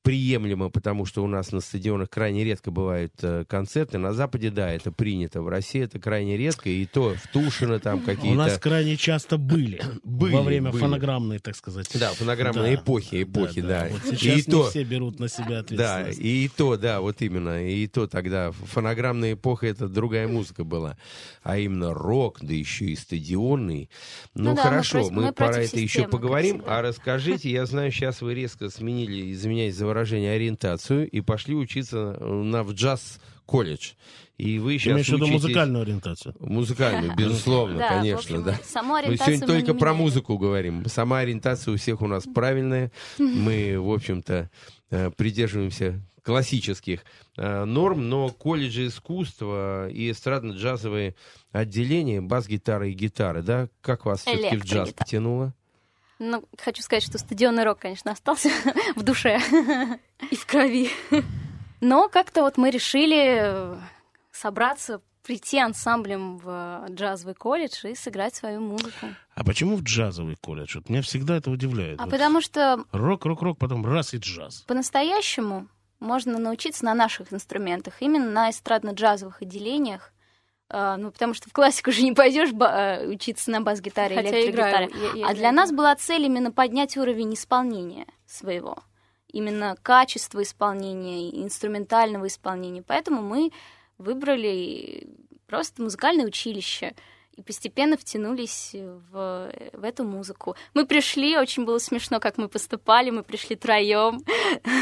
приемлемо, 0.02 0.70
потому 0.70 1.04
что 1.06 1.22
у 1.22 1.26
нас 1.26 1.52
на 1.52 1.60
стадионах 1.60 2.08
крайне 2.10 2.42
редко 2.44 2.70
бывают 2.70 3.12
э, 3.22 3.44
концерты. 3.46 3.98
На 3.98 4.12
Западе, 4.12 4.50
да, 4.50 4.70
это 4.72 4.90
принято. 4.92 5.42
В 5.42 5.48
России 5.48 5.82
это 5.82 5.98
крайне 5.98 6.36
редко. 6.36 6.70
И 6.70 6.86
то 6.86 7.14
в 7.14 7.26
Тушино 7.28 7.78
там 7.80 7.96
У 7.96 8.06
нас 8.06 8.06
какие-то... 8.16 8.58
крайне 8.60 8.96
часто 8.96 9.36
были, 9.36 9.80
Были, 10.04 10.34
во 10.34 10.42
время 10.42 10.70
были. 10.70 10.80
фонограммной, 10.82 11.38
так 11.38 11.54
сказать. 11.56 11.86
Да, 11.98 12.10
фонограммные 12.12 12.76
Да. 12.76 12.82
эпохи, 12.82 13.22
эпохи, 13.24 13.60
да. 13.60 13.88
Вот 13.90 14.12
И 14.12 14.16
сейчас 14.16 14.36
не 14.46 14.52
то- 14.52 14.70
все 14.70 14.84
берут 14.84 15.18
на 15.20 15.28
себя 15.28 15.62
Да, 15.62 15.98
ответственность. 15.98 16.18
и 16.20 16.50
то, 16.56 16.76
да, 16.76 17.00
вот 17.00 17.20
именно. 17.22 17.66
И 17.68 17.86
то 17.86 18.06
тогда 18.06 18.52
фонограммная 18.52 19.34
эпоха 19.34 19.66
это 19.66 19.88
другая 19.88 20.28
музыка 20.28 20.64
была. 20.64 20.96
А 21.42 21.58
именно 21.58 21.92
рок, 21.92 22.38
да 22.40 22.54
еще 22.54 22.86
и 22.86 22.96
стадионный. 22.96 23.90
Ну, 24.34 24.50
Ну 24.50 24.56
да, 24.56 24.62
хорошо, 24.62 25.10
мы, 25.10 25.26
мы 25.26 25.32
про 25.32 25.50
это 25.50 25.60
еще 25.62 25.86
системы, 25.86 26.04
как 26.04 26.10
поговорим. 26.12 26.62
А 26.66 26.82
расскажите, 26.82 27.50
я 27.50 27.66
знаю, 27.66 27.90
сейчас 27.92 28.22
вы 28.22 28.34
резко 28.34 28.70
сменили, 28.70 29.32
извиняюсь 29.32 29.74
за 29.74 29.89
выражение, 29.90 30.32
ориентацию 30.32 31.08
и 31.08 31.20
пошли 31.20 31.54
учиться 31.54 32.16
на 32.20 32.62
в 32.62 32.72
джаз-колледж. 32.72 33.92
И 34.38 34.58
вы 34.58 34.74
Ты 34.74 34.78
сейчас 34.78 34.92
имеешь 34.92 35.08
в 35.08 35.12
виду 35.12 35.26
музыкальную 35.26 35.82
ориентацию? 35.82 36.34
Музыкальную, 36.40 37.14
безусловно, 37.16 37.78
Да, 37.78 37.88
конечно, 37.90 38.38
общем, 38.38 38.42
да. 38.44 38.58
Саму 38.64 38.94
Мы 38.94 39.16
сегодня 39.16 39.46
только 39.46 39.74
про 39.74 39.90
меняем. 39.90 39.96
музыку 39.96 40.38
говорим. 40.38 40.86
Сама 40.86 41.18
ориентация 41.18 41.74
у 41.74 41.76
всех 41.76 42.00
у 42.00 42.06
нас 42.06 42.24
правильная. 42.24 42.90
Мы, 43.18 43.78
в 43.78 43.90
общем-то, 43.92 44.50
э, 44.90 45.10
придерживаемся 45.10 46.02
классических 46.22 47.04
э, 47.36 47.64
норм, 47.64 48.08
но 48.08 48.30
колледжи 48.30 48.86
искусства 48.86 49.88
и 49.90 50.10
эстрадно-джазовые 50.10 51.14
отделения, 51.52 52.20
бас-гитары 52.20 52.90
и 52.90 52.94
гитары, 52.94 53.42
да, 53.42 53.68
как 53.80 54.04
вас 54.06 54.20
все-таки 54.22 54.56
в 54.56 54.64
джаз 54.64 54.92
потянуло? 54.92 55.54
Ну, 56.20 56.44
хочу 56.58 56.82
сказать, 56.82 57.02
что 57.02 57.16
стадионный 57.16 57.64
рок, 57.64 57.78
конечно, 57.78 58.12
остался 58.12 58.50
в 58.94 59.02
душе. 59.02 59.40
И 60.30 60.36
в 60.36 60.44
крови. 60.46 60.90
Но 61.80 62.08
как-то 62.10 62.42
вот 62.42 62.58
мы 62.58 62.70
решили 62.70 63.38
э, 63.40 63.76
собраться, 64.30 65.00
прийти 65.22 65.58
ансамблем 65.58 66.36
в 66.36 66.86
джазовый 66.90 67.34
колледж 67.34 67.86
и 67.86 67.94
сыграть 67.94 68.34
свою 68.34 68.60
музыку. 68.60 69.06
А 69.34 69.44
почему 69.44 69.76
в 69.76 69.82
джазовый 69.82 70.36
колледж? 70.36 70.76
Вот 70.76 70.90
меня 70.90 71.00
всегда 71.00 71.36
это 71.36 71.50
удивляет. 71.50 71.98
А 71.98 72.04
Вот 72.04 72.10
потому 72.10 72.42
что 72.42 72.84
Рок, 72.92 73.24
рок, 73.24 73.40
рок, 73.40 73.58
потом 73.58 73.86
раз 73.86 74.12
и 74.12 74.18
джаз. 74.18 74.60
по-настоящему 74.66 75.68
можно 76.00 76.38
научиться 76.38 76.84
на 76.84 76.92
наших 76.94 77.32
инструментах, 77.32 77.94
именно 78.00 78.30
на 78.30 78.50
эстрадно-джазовых 78.50 79.36
отделениях. 79.40 80.12
А, 80.72 80.96
ну, 80.96 81.10
потому 81.10 81.34
что 81.34 81.50
в 81.50 81.52
классику 81.52 81.90
же 81.90 82.02
не 82.02 82.12
пойдешь 82.12 82.50
учиться 83.12 83.50
на 83.50 83.60
бас-гитаре, 83.60 84.14
Хотя 84.14 84.28
играю. 84.48 84.86
электрогитаре. 84.86 84.90
Я- 84.94 85.06
я 85.06 85.10
А 85.10 85.16
играю. 85.16 85.36
для 85.36 85.52
нас 85.52 85.72
была 85.72 85.96
цель 85.96 86.22
именно 86.26 86.52
поднять 86.52 86.96
уровень 86.96 87.34
исполнения 87.34 88.06
своего. 88.26 88.76
Именно 89.32 89.76
качество 89.82 90.42
исполнения, 90.42 91.30
инструментального 91.44 92.26
исполнения. 92.28 92.82
Поэтому 92.86 93.20
мы 93.22 93.50
выбрали 93.98 95.08
просто 95.46 95.82
музыкальное 95.82 96.26
училище 96.26 96.94
и 97.40 97.42
постепенно 97.42 97.96
втянулись 97.96 98.70
в, 98.74 99.52
в 99.72 99.84
эту 99.84 100.04
музыку. 100.04 100.56
Мы 100.74 100.86
пришли, 100.86 101.38
очень 101.38 101.64
было 101.64 101.78
смешно, 101.78 102.20
как 102.20 102.36
мы 102.36 102.48
поступали, 102.48 103.10
мы 103.10 103.22
пришли 103.22 103.56
троем, 103.56 104.22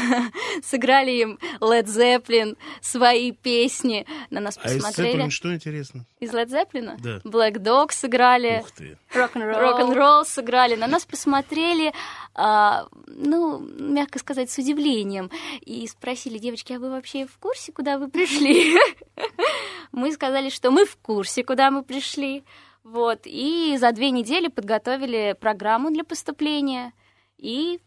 сыграли 0.63 1.11
им 1.11 1.39
Led 1.61 1.85
Zeppelin, 1.85 2.57
свои 2.81 3.31
песни, 3.31 4.05
на 4.29 4.41
нас 4.41 4.59
А 4.61 4.69
из 4.69 4.75
посмотрели. 4.75 5.23
Zeppelin 5.23 5.29
что 5.29 5.53
интересно? 5.53 6.05
Из 6.19 6.31
Led 6.31 6.47
Zeppelin? 6.47 6.97
Да. 6.99 7.17
Black 7.23 7.57
Dog 7.57 7.93
сыграли. 7.93 8.59
Ух 8.59 8.71
ты. 8.71 8.97
Рок-н-ролл 9.13 10.25
сыграли. 10.25 10.75
На 10.75 10.87
нас 10.87 11.05
посмотрели, 11.05 11.93
а, 12.35 12.87
ну, 13.07 13.59
мягко 13.59 14.19
сказать, 14.19 14.51
с 14.51 14.57
удивлением. 14.57 15.31
И 15.61 15.87
спросили, 15.87 16.37
девочки, 16.37 16.73
а 16.73 16.79
вы 16.79 16.89
вообще 16.89 17.25
в 17.25 17.37
курсе, 17.37 17.71
куда 17.71 17.97
вы 17.97 18.09
пришли? 18.09 18.77
Мы 19.91 20.11
сказали, 20.11 20.49
что 20.49 20.71
мы 20.71 20.85
в 20.85 20.95
курсе, 20.97 21.43
куда 21.43 21.71
мы 21.71 21.83
пришли. 21.83 22.43
Вот. 22.83 23.21
И 23.25 23.75
за 23.79 23.91
две 23.91 24.11
недели 24.11 24.47
подготовили 24.47 25.35
программу 25.39 25.91
для 25.91 26.03
поступления. 26.03 26.93
И 27.37 27.79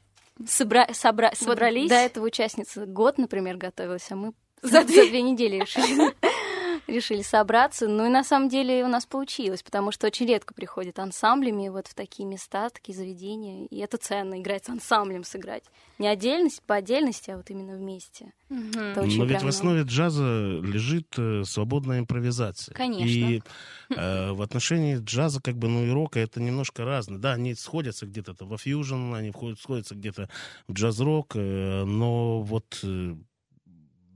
собра- 0.44 0.90
собра- 0.90 1.30
Вот 1.30 1.38
собрались. 1.38 1.88
до 1.88 1.96
До 1.96 2.00
этого 2.00 2.26
участница 2.26 2.86
год, 2.86 3.18
например, 3.18 3.56
готовилась, 3.56 4.10
а 4.10 4.16
мы 4.16 4.32
за 4.62 4.84
две, 4.84 5.22
недели 5.22 5.60
решили. 5.60 6.14
решили 6.86 7.22
собраться. 7.22 7.88
Ну 7.88 8.06
и 8.06 8.08
на 8.08 8.24
самом 8.24 8.48
деле 8.48 8.84
у 8.84 8.88
нас 8.88 9.06
получилось, 9.06 9.62
потому 9.62 9.92
что 9.92 10.06
очень 10.06 10.26
редко 10.26 10.54
приходят 10.54 10.98
ансамблями 10.98 11.68
вот 11.68 11.86
в 11.86 11.94
такие 11.94 12.26
места, 12.26 12.70
такие 12.70 12.96
заведения. 12.96 13.66
И 13.66 13.78
это 13.78 13.96
ценно, 13.96 14.40
играть 14.40 14.64
с 14.64 14.68
ансамблем, 14.68 15.24
сыграть. 15.24 15.64
Не 15.98 16.08
отдельность 16.08 16.62
по 16.62 16.76
отдельности, 16.76 17.30
а 17.30 17.36
вот 17.36 17.50
именно 17.50 17.76
вместе. 17.76 18.32
Это 18.50 19.02
очень 19.02 19.18
Но 19.18 19.24
ведь 19.24 19.42
в 19.42 19.48
основе 19.48 19.82
джаза 19.82 20.22
лежит 20.22 21.06
э, 21.16 21.42
свободная 21.44 22.00
импровизация. 22.00 22.74
Конечно. 22.74 23.06
И 23.06 23.42
э, 23.90 24.32
в 24.32 24.42
отношении 24.42 24.98
джаза, 24.98 25.40
как 25.40 25.56
бы, 25.56 25.68
ну 25.68 25.84
и 25.84 25.90
рока, 25.90 26.20
это 26.20 26.40
немножко 26.40 26.84
разное. 26.84 27.18
Да, 27.18 27.32
они 27.32 27.54
сходятся 27.54 28.06
где-то 28.06 28.34
во 28.40 28.58
фьюжн, 28.58 29.14
они 29.14 29.30
входят, 29.30 29.60
сходятся 29.60 29.94
где-то 29.94 30.28
в 30.68 30.72
джаз-рок, 30.72 31.36
э, 31.36 31.84
но 31.84 32.42
вот 32.42 32.80
э, 32.82 33.14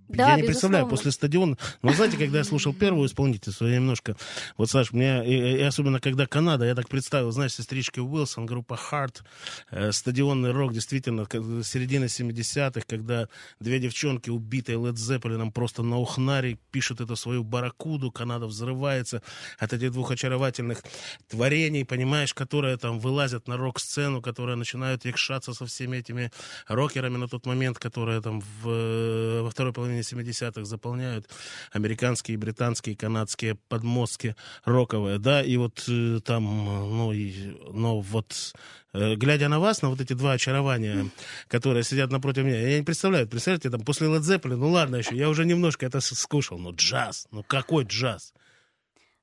Да, 0.09 0.31
я 0.31 0.37
не 0.37 0.43
представляю, 0.43 0.85
безусловно. 0.85 0.91
после 0.91 1.13
стадиона... 1.13 1.57
Но 1.83 1.93
знаете, 1.93 2.17
когда 2.17 2.39
я 2.39 2.45
слушал 2.45 2.73
первую 2.73 3.09
исполнительницу, 3.09 3.67
я 3.67 3.77
немножко... 3.77 4.17
Вот, 4.57 4.71
Саш, 4.71 4.93
мне... 4.93 5.27
И, 5.27 5.59
и 5.59 5.63
особенно, 5.63 6.01
когда 6.01 6.27
Канада, 6.27 6.65
я 6.65 6.75
так 6.75 6.89
представил, 6.89 7.31
знаешь, 7.33 7.55
сестрички 7.55 8.01
Уилсон, 8.01 8.47
группа 8.47 8.75
Heart, 8.75 9.23
э, 9.71 9.93
стадионный 9.93 10.53
рок, 10.53 10.73
действительно, 10.73 11.27
середина 11.65 12.05
70-х, 12.05 12.83
когда 12.87 13.29
две 13.61 13.79
девчонки, 13.79 14.31
убитые 14.31 14.79
Led 14.79 14.95
Zeppelin, 14.95 15.51
просто 15.51 15.83
на 15.83 15.99
ухнаре 15.99 16.59
пишут 16.71 17.01
эту 17.01 17.17
свою 17.17 17.43
барракуду, 17.43 18.11
Канада 18.11 18.47
взрывается 18.47 19.23
от 19.59 19.73
этих 19.73 19.93
двух 19.93 20.11
очаровательных 20.11 20.83
творений, 21.29 21.85
понимаешь, 21.85 22.35
которые 22.35 22.77
там 22.77 23.01
вылазят 23.01 23.49
на 23.49 23.57
рок-сцену, 23.57 24.23
которые 24.23 24.57
начинают 24.57 25.05
якшаться 25.05 25.53
со 25.53 25.67
всеми 25.67 25.99
этими 25.99 26.31
рокерами 26.69 27.17
на 27.17 27.29
тот 27.29 27.47
момент, 27.47 27.79
которые 27.79 28.21
там 28.21 28.41
в, 28.41 28.69
э, 28.69 29.41
во 29.43 29.51
второй 29.51 29.73
половине 29.73 29.96
70-х 30.01 30.65
заполняют 30.65 31.29
американские, 31.73 32.39
британские, 32.39 32.97
канадские 32.97 33.57
подмостки 33.69 34.37
роковые, 34.65 35.19
да, 35.19 35.43
и 35.43 35.57
вот 35.57 35.85
э, 35.89 36.21
там, 36.25 36.45
ну, 36.45 37.13
и, 37.13 37.57
но 37.73 38.01
вот 38.01 38.55
э, 38.93 39.15
глядя 39.15 39.49
на 39.49 39.61
вас, 39.61 39.83
на 39.83 39.91
вот 39.91 40.01
эти 40.01 40.13
два 40.13 40.33
очарования, 40.33 41.11
которые 41.49 41.85
сидят 41.85 42.11
напротив 42.11 42.45
меня, 42.45 42.61
я 42.61 42.79
не 42.79 42.85
представляю, 42.85 43.29
представляете, 43.29 43.71
там 43.71 43.83
после 43.83 44.09
Led 44.09 44.21
Zeppelin, 44.21 44.57
ну 44.57 44.71
ладно 44.71 44.97
еще, 44.97 45.17
я 45.17 45.29
уже 45.29 45.45
немножко 45.45 45.87
это 45.87 46.01
скушал, 46.01 46.59
но 46.59 46.71
джаз, 46.71 47.27
ну 47.31 47.43
какой 47.43 47.85
джаз? 47.85 48.33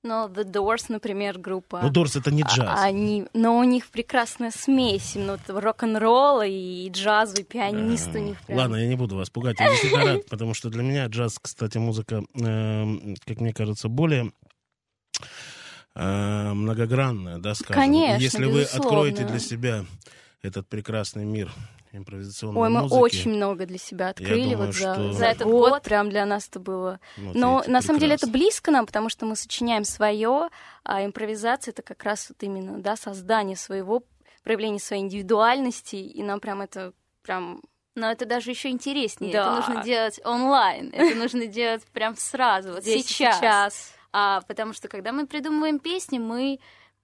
Но 0.04 0.28
The 0.28 0.44
Doors, 0.44 0.86
например, 0.90 1.40
группа. 1.40 1.80
Ну, 1.82 1.90
Дорс 1.90 2.18
это 2.18 2.30
не 2.30 2.44
джаз. 2.44 2.60
А- 2.68 2.84
Они, 2.84 3.26
но 3.34 3.58
у 3.58 3.64
них 3.64 3.88
прекрасная 3.88 4.52
смесь, 4.52 5.14
ну, 5.16 5.38
вот 5.48 5.64
рок-н-ролла 5.64 6.46
и 6.46 6.90
джаза, 6.90 7.40
и 7.40 7.44
пианист 7.44 8.10
у 8.14 8.18
них 8.20 8.38
прям. 8.42 8.58
Ладно, 8.60 8.76
я 8.76 8.88
не 8.88 8.96
буду 8.96 9.16
вас 9.16 9.30
пугать, 9.30 9.60
я 9.62 9.70
действительно 9.70 10.04
рад, 10.04 10.26
потому 10.26 10.54
что 10.54 10.70
для 10.70 10.84
меня 10.84 11.06
джаз, 11.08 11.40
кстати, 11.42 11.78
музыка, 11.78 12.22
эм, 12.36 13.16
как 13.26 13.40
мне 13.40 13.54
кажется, 13.54 13.88
более 13.88 14.34
э, 15.96 16.54
многогранная, 16.54 17.38
да, 17.38 17.56
скажем. 17.56 17.84
Конечно, 17.84 18.22
Если 18.22 18.46
вы 18.46 18.64
откроете 18.64 19.24
для 19.26 19.40
себя 19.40 19.86
этот 20.42 20.68
прекрасный 20.68 21.24
мир 21.24 21.50
импровизационной 21.94 22.62
Ой, 22.62 22.70
мы 22.70 22.82
музыки, 22.82 23.00
очень 23.00 23.32
много 23.32 23.66
для 23.66 23.78
себя 23.78 24.10
открыли 24.10 24.54
думаю, 24.54 24.68
вот 24.68 24.76
за, 24.76 24.94
что- 24.94 25.14
за 25.14 25.26
этот 25.26 25.48
год. 25.48 25.84
Прям 25.84 26.10
для 26.10 26.26
нас 26.26 26.48
это 26.48 26.60
было. 26.60 27.00
ну, 27.18 27.32
Но 27.34 27.60
это 27.62 27.72
на 27.72 27.82
самом 27.82 28.00
деле 28.00 28.16
это 28.16 28.28
близко 28.28 28.72
нам, 28.72 28.86
потому 28.86 29.10
что 29.10 29.26
мы 29.26 29.36
сочиняем 29.36 29.84
свое, 29.86 30.50
а 30.84 31.06
импровизация 31.06 31.72
это 31.72 31.82
как 31.82 32.04
раз 32.04 32.30
вот 32.30 32.42
именно 32.44 32.80
да, 32.80 32.96
создание 32.96 33.56
своего, 33.56 34.04
проявление 34.44 34.80
своей 34.80 35.04
индивидуальности, 35.04 35.96
и 35.96 36.24
нам 36.24 36.40
прям 36.40 36.62
это 36.62 36.94
прям 37.22 37.62
Но 37.96 38.12
это 38.12 38.26
даже 38.26 38.50
еще 38.50 38.70
интереснее. 38.70 39.32
Да. 39.32 39.42
Это 39.44 39.56
нужно 39.56 39.84
делать 39.84 40.20
онлайн. 40.26 40.90
Это 40.94 41.16
нужно 41.16 41.46
делать 41.46 41.84
прям 41.94 42.18
сразу, 42.18 42.74
вот 42.74 42.82
здесь 42.82 43.06
сейчас. 43.06 43.38
сейчас. 43.38 43.94
А, 44.12 44.42
потому 44.48 44.74
что 44.74 44.88
когда 44.88 45.12
мы 45.12 45.26
придумываем 45.28 45.80
песни, 45.80 46.20
мы 46.20 46.60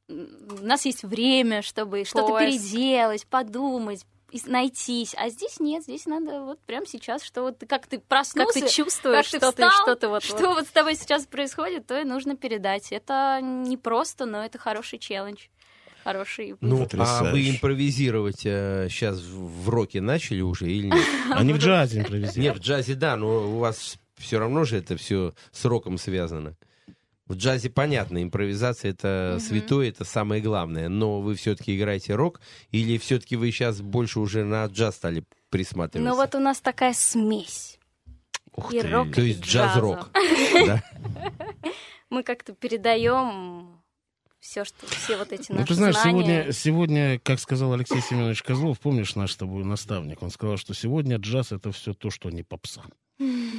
у 0.07 0.65
нас 0.65 0.85
есть 0.85 1.03
время, 1.03 1.61
чтобы 1.61 2.03
что-то 2.03 2.39
переделать, 2.39 3.27
подумать, 3.27 4.05
найтись. 4.45 5.15
А 5.17 5.29
здесь 5.29 5.59
нет, 5.59 5.83
здесь 5.83 6.05
надо 6.05 6.41
вот 6.41 6.59
прямо 6.61 6.85
сейчас, 6.85 7.23
что 7.23 7.43
вот 7.43 7.63
как 7.67 7.87
ты 7.87 7.97
Как 7.97 8.07
проснулся, 8.07 8.61
ты 8.61 8.69
чувствуешь, 8.69 9.29
как 9.29 9.31
ты 9.31 9.37
что 9.37 9.51
ты 9.51 9.67
встал, 9.67 9.83
что-то 9.83 10.09
вот, 10.09 10.23
что 10.23 10.53
вот 10.53 10.67
с 10.67 10.71
тобой 10.71 10.95
сейчас 10.95 11.25
происходит, 11.25 11.87
то 11.87 11.99
и 11.99 12.03
нужно 12.03 12.35
передать. 12.35 12.91
Это 12.91 13.39
не 13.41 13.77
просто, 13.77 14.25
но 14.25 14.43
это 14.43 14.57
хороший 14.57 14.99
челлендж. 14.99 15.47
Хороший 16.03 16.55
Ну, 16.61 16.87
а 16.97 17.23
вы 17.25 17.49
импровизировать 17.49 18.39
сейчас 18.39 19.19
в 19.19 19.49
в 19.59 19.69
роке 19.69 20.01
начали 20.01 20.41
уже 20.41 20.71
или 20.71 20.87
нет? 20.87 21.05
Они 21.31 21.53
в 21.53 21.57
джазе 21.59 21.99
импровизируют. 21.99 22.37
Нет, 22.37 22.57
в 22.57 22.59
джазе 22.61 22.95
да, 22.95 23.15
но 23.15 23.49
у 23.49 23.59
вас 23.59 23.97
все 24.17 24.39
равно 24.39 24.63
же 24.63 24.77
это 24.77 24.97
все 24.97 25.33
с 25.51 25.65
роком 25.65 25.97
связано. 25.97 26.55
В 27.29 27.35
джазе 27.35 27.69
понятно, 27.69 28.23
импровизация 28.23 28.89
это 28.89 29.37
святое, 29.39 29.89
это 29.89 30.03
самое 30.03 30.41
главное. 30.41 30.89
Но 30.89 31.21
вы 31.21 31.35
все-таки 31.35 31.77
играете 31.77 32.15
рок, 32.15 32.41
или 32.71 32.97
все-таки 32.97 33.35
вы 33.35 33.51
сейчас 33.51 33.81
больше 33.81 34.19
уже 34.19 34.43
на 34.43 34.65
джаз 34.65 34.95
стали 34.95 35.23
присматриваться? 35.51 36.09
Ну 36.09 36.15
вот 36.15 36.33
у 36.33 36.39
нас 36.39 36.59
такая 36.59 36.93
смесь. 36.93 37.79
Ух 38.55 38.73
и 38.73 38.81
ты. 38.81 38.87
рок, 38.87 39.13
То 39.13 39.21
есть 39.21 39.41
джаз-рок. 39.41 40.09
да? 40.65 40.83
Мы 42.09 42.23
как-то 42.23 42.53
передаем 42.53 43.79
все, 44.39 44.65
что 44.65 44.87
все 44.87 45.15
вот 45.15 45.31
эти 45.31 45.51
Ну, 45.51 45.59
наши 45.59 45.67
ты 45.67 45.73
знаешь, 45.75 45.95
знания. 45.95 46.11
сегодня, 46.11 46.51
сегодня, 46.51 47.19
как 47.19 47.39
сказал 47.39 47.73
Алексей 47.73 48.01
Семенович 48.01 48.41
Козлов, 48.41 48.79
помнишь 48.79 49.13
наш 49.13 49.33
с 49.33 49.37
тобой 49.37 49.63
наставник, 49.63 50.23
он 50.23 50.31
сказал, 50.31 50.57
что 50.57 50.73
сегодня 50.73 51.17
джаз 51.17 51.51
это 51.51 51.71
все 51.71 51.93
то, 51.93 52.09
что 52.09 52.31
не 52.31 52.41
попса. 52.41 52.83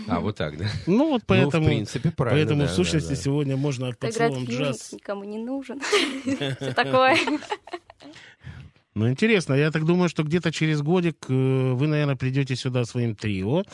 А, 0.09 0.21
вот 0.21 0.37
так, 0.37 0.57
да? 0.57 0.67
Ну 0.87 1.11
вот 1.11 1.23
поэтому, 1.27 1.65
ну, 1.65 1.73
в 1.73 1.75
принципе, 1.75 2.11
правильно. 2.11 2.39
поэтому 2.39 2.63
да, 2.63 2.69
в 2.69 2.75
сущности 2.75 3.11
да, 3.11 3.15
да. 3.17 3.21
сегодня 3.21 3.57
можно 3.57 3.93
под 3.93 4.15
словом 4.15 4.45
джаз. 4.45 4.93
никому 4.93 5.25
не 5.25 5.39
нужен. 5.39 5.81
Все 6.25 6.73
такое. 6.75 7.19
Ну 9.01 9.09
интересно, 9.09 9.55
я 9.55 9.71
так 9.71 9.87
думаю, 9.87 10.11
что 10.11 10.25
где-то 10.25 10.53
через 10.53 10.83
годик 10.83 11.25
э, 11.31 11.33
вы, 11.33 11.87
наверное, 11.87 12.17
придете 12.17 12.55
сюда 12.55 12.85
своим 12.85 13.17
трио, 13.17 13.65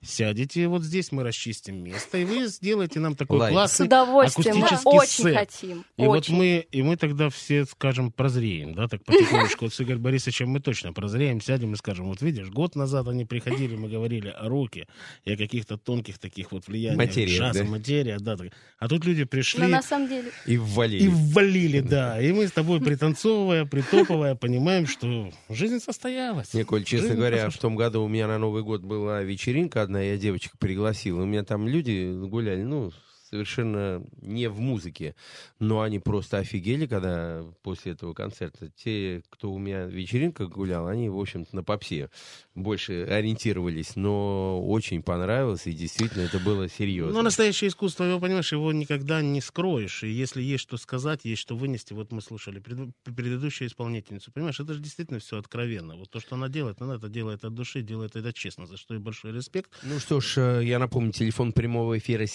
сядете 0.00 0.68
вот 0.68 0.84
здесь, 0.84 1.10
мы 1.10 1.24
расчистим 1.24 1.82
место, 1.82 2.18
и 2.18 2.24
вы 2.24 2.46
сделаете 2.46 3.00
нам 3.00 3.16
такой 3.16 3.40
Лайк. 3.40 3.50
С 3.50 3.54
классный 3.54 3.86
удовольствием. 3.86 4.58
Мы 4.58 4.66
акустический 4.66 4.98
очень 4.98 5.24
сет. 5.24 5.36
хотим. 5.36 5.84
И 5.96 6.02
вот 6.02 6.18
очень. 6.18 6.36
мы, 6.36 6.66
и 6.70 6.82
мы 6.82 6.96
тогда 6.96 7.30
все, 7.30 7.64
скажем, 7.64 8.12
прозреем, 8.12 8.74
да, 8.74 8.86
так 8.86 9.04
потихонечку. 9.04 9.64
Вот 9.64 9.74
с 9.74 9.80
Игорем 9.80 10.02
Борисовичем 10.02 10.50
мы 10.50 10.60
точно 10.60 10.92
прозреем, 10.92 11.40
сядем 11.40 11.72
и 11.72 11.76
скажем, 11.76 12.06
вот 12.06 12.22
видишь, 12.22 12.48
год 12.50 12.76
назад 12.76 13.08
они 13.08 13.24
приходили, 13.24 13.74
мы 13.74 13.88
говорили 13.88 14.28
о 14.28 14.48
роке 14.48 14.86
и 15.24 15.32
о 15.32 15.36
каких-то 15.36 15.76
тонких 15.76 16.18
таких 16.18 16.52
вот 16.52 16.68
влияниях 16.68 16.96
Материях, 16.98 17.40
джаза, 17.40 17.64
да? 17.64 17.70
материя, 17.70 18.18
да. 18.20 18.36
так. 18.36 18.52
А 18.78 18.88
тут 18.88 19.04
люди 19.04 19.22
Но 19.22 19.26
пришли 19.26 19.66
на 19.66 19.82
самом 19.82 20.08
деле 20.08 20.30
И 20.46 20.56
ввалили. 20.56 21.04
и 21.04 21.08
ввалили, 21.08 21.80
да. 21.80 22.20
И 22.20 22.30
мы 22.32 22.46
с 22.46 22.52
тобой, 22.52 22.80
пританцовывая, 22.84 23.64
притопывая, 23.64 24.34
понимаем, 24.36 24.75
что 24.84 25.30
жизнь 25.48 25.80
состоялась. 25.80 26.52
Не, 26.52 26.64
Коль, 26.64 26.84
честно 26.84 27.08
Жизнь 27.08 27.18
говоря, 27.18 27.48
в 27.48 27.56
том 27.56 27.76
году 27.76 28.02
у 28.02 28.08
меня 28.08 28.26
на 28.26 28.36
Новый 28.36 28.62
год 28.62 28.82
была 28.82 29.22
вечеринка 29.22 29.80
одна, 29.80 30.02
я 30.02 30.18
девочек 30.18 30.52
пригласил. 30.58 31.18
У 31.20 31.24
меня 31.24 31.42
там 31.44 31.66
люди 31.66 32.12
гуляли, 32.26 32.62
ну, 32.62 32.92
совершенно 33.36 34.02
не 34.22 34.48
в 34.48 34.60
музыке, 34.60 35.14
но 35.58 35.82
они 35.82 35.98
просто 35.98 36.38
офигели, 36.38 36.86
когда 36.86 37.44
после 37.62 37.92
этого 37.92 38.14
концерта. 38.14 38.70
Те, 38.70 39.22
кто 39.28 39.52
у 39.52 39.58
меня 39.58 39.84
вечеринка 39.84 40.46
гулял, 40.46 40.86
они, 40.86 41.08
в 41.10 41.18
общем-то, 41.18 41.54
на 41.54 41.62
попсе 41.62 42.10
больше 42.54 43.04
ориентировались, 43.04 43.96
но 43.96 44.62
очень 44.66 45.02
понравилось, 45.02 45.66
и 45.66 45.72
действительно 45.72 46.22
это 46.22 46.38
было 46.38 46.68
серьезно. 46.68 47.12
Но 47.14 47.22
настоящее 47.22 47.68
искусство, 47.68 48.04
его, 48.04 48.18
понимаешь, 48.18 48.52
его 48.52 48.72
никогда 48.72 49.20
не 49.20 49.42
скроешь. 49.42 50.02
И 50.02 50.08
если 50.08 50.42
есть 50.42 50.62
что 50.62 50.78
сказать, 50.78 51.20
есть 51.24 51.42
что 51.42 51.56
вынести, 51.56 51.92
вот 51.92 52.12
мы 52.12 52.22
слушали 52.22 52.58
пред- 52.58 52.94
предыдущую 53.04 53.68
исполнительницу, 53.68 54.32
понимаешь, 54.32 54.58
это 54.58 54.72
же 54.72 54.80
действительно 54.80 55.18
все 55.20 55.38
откровенно. 55.38 55.96
Вот 55.96 56.10
то, 56.10 56.20
что 56.20 56.36
она 56.36 56.48
делает, 56.48 56.80
она 56.80 56.94
это 56.96 57.08
делает 57.08 57.44
от 57.44 57.54
души, 57.54 57.82
делает 57.82 58.16
это 58.16 58.32
честно, 58.32 58.66
за 58.66 58.78
что 58.78 58.94
и 58.94 58.98
большой 58.98 59.32
респект. 59.32 59.70
Ну 59.82 59.98
что 59.98 60.20
ж, 60.20 60.38
э, 60.38 60.64
я 60.64 60.78
напомню, 60.78 61.12
телефон 61.12 61.52
прямого 61.52 61.98
эфира 61.98 62.26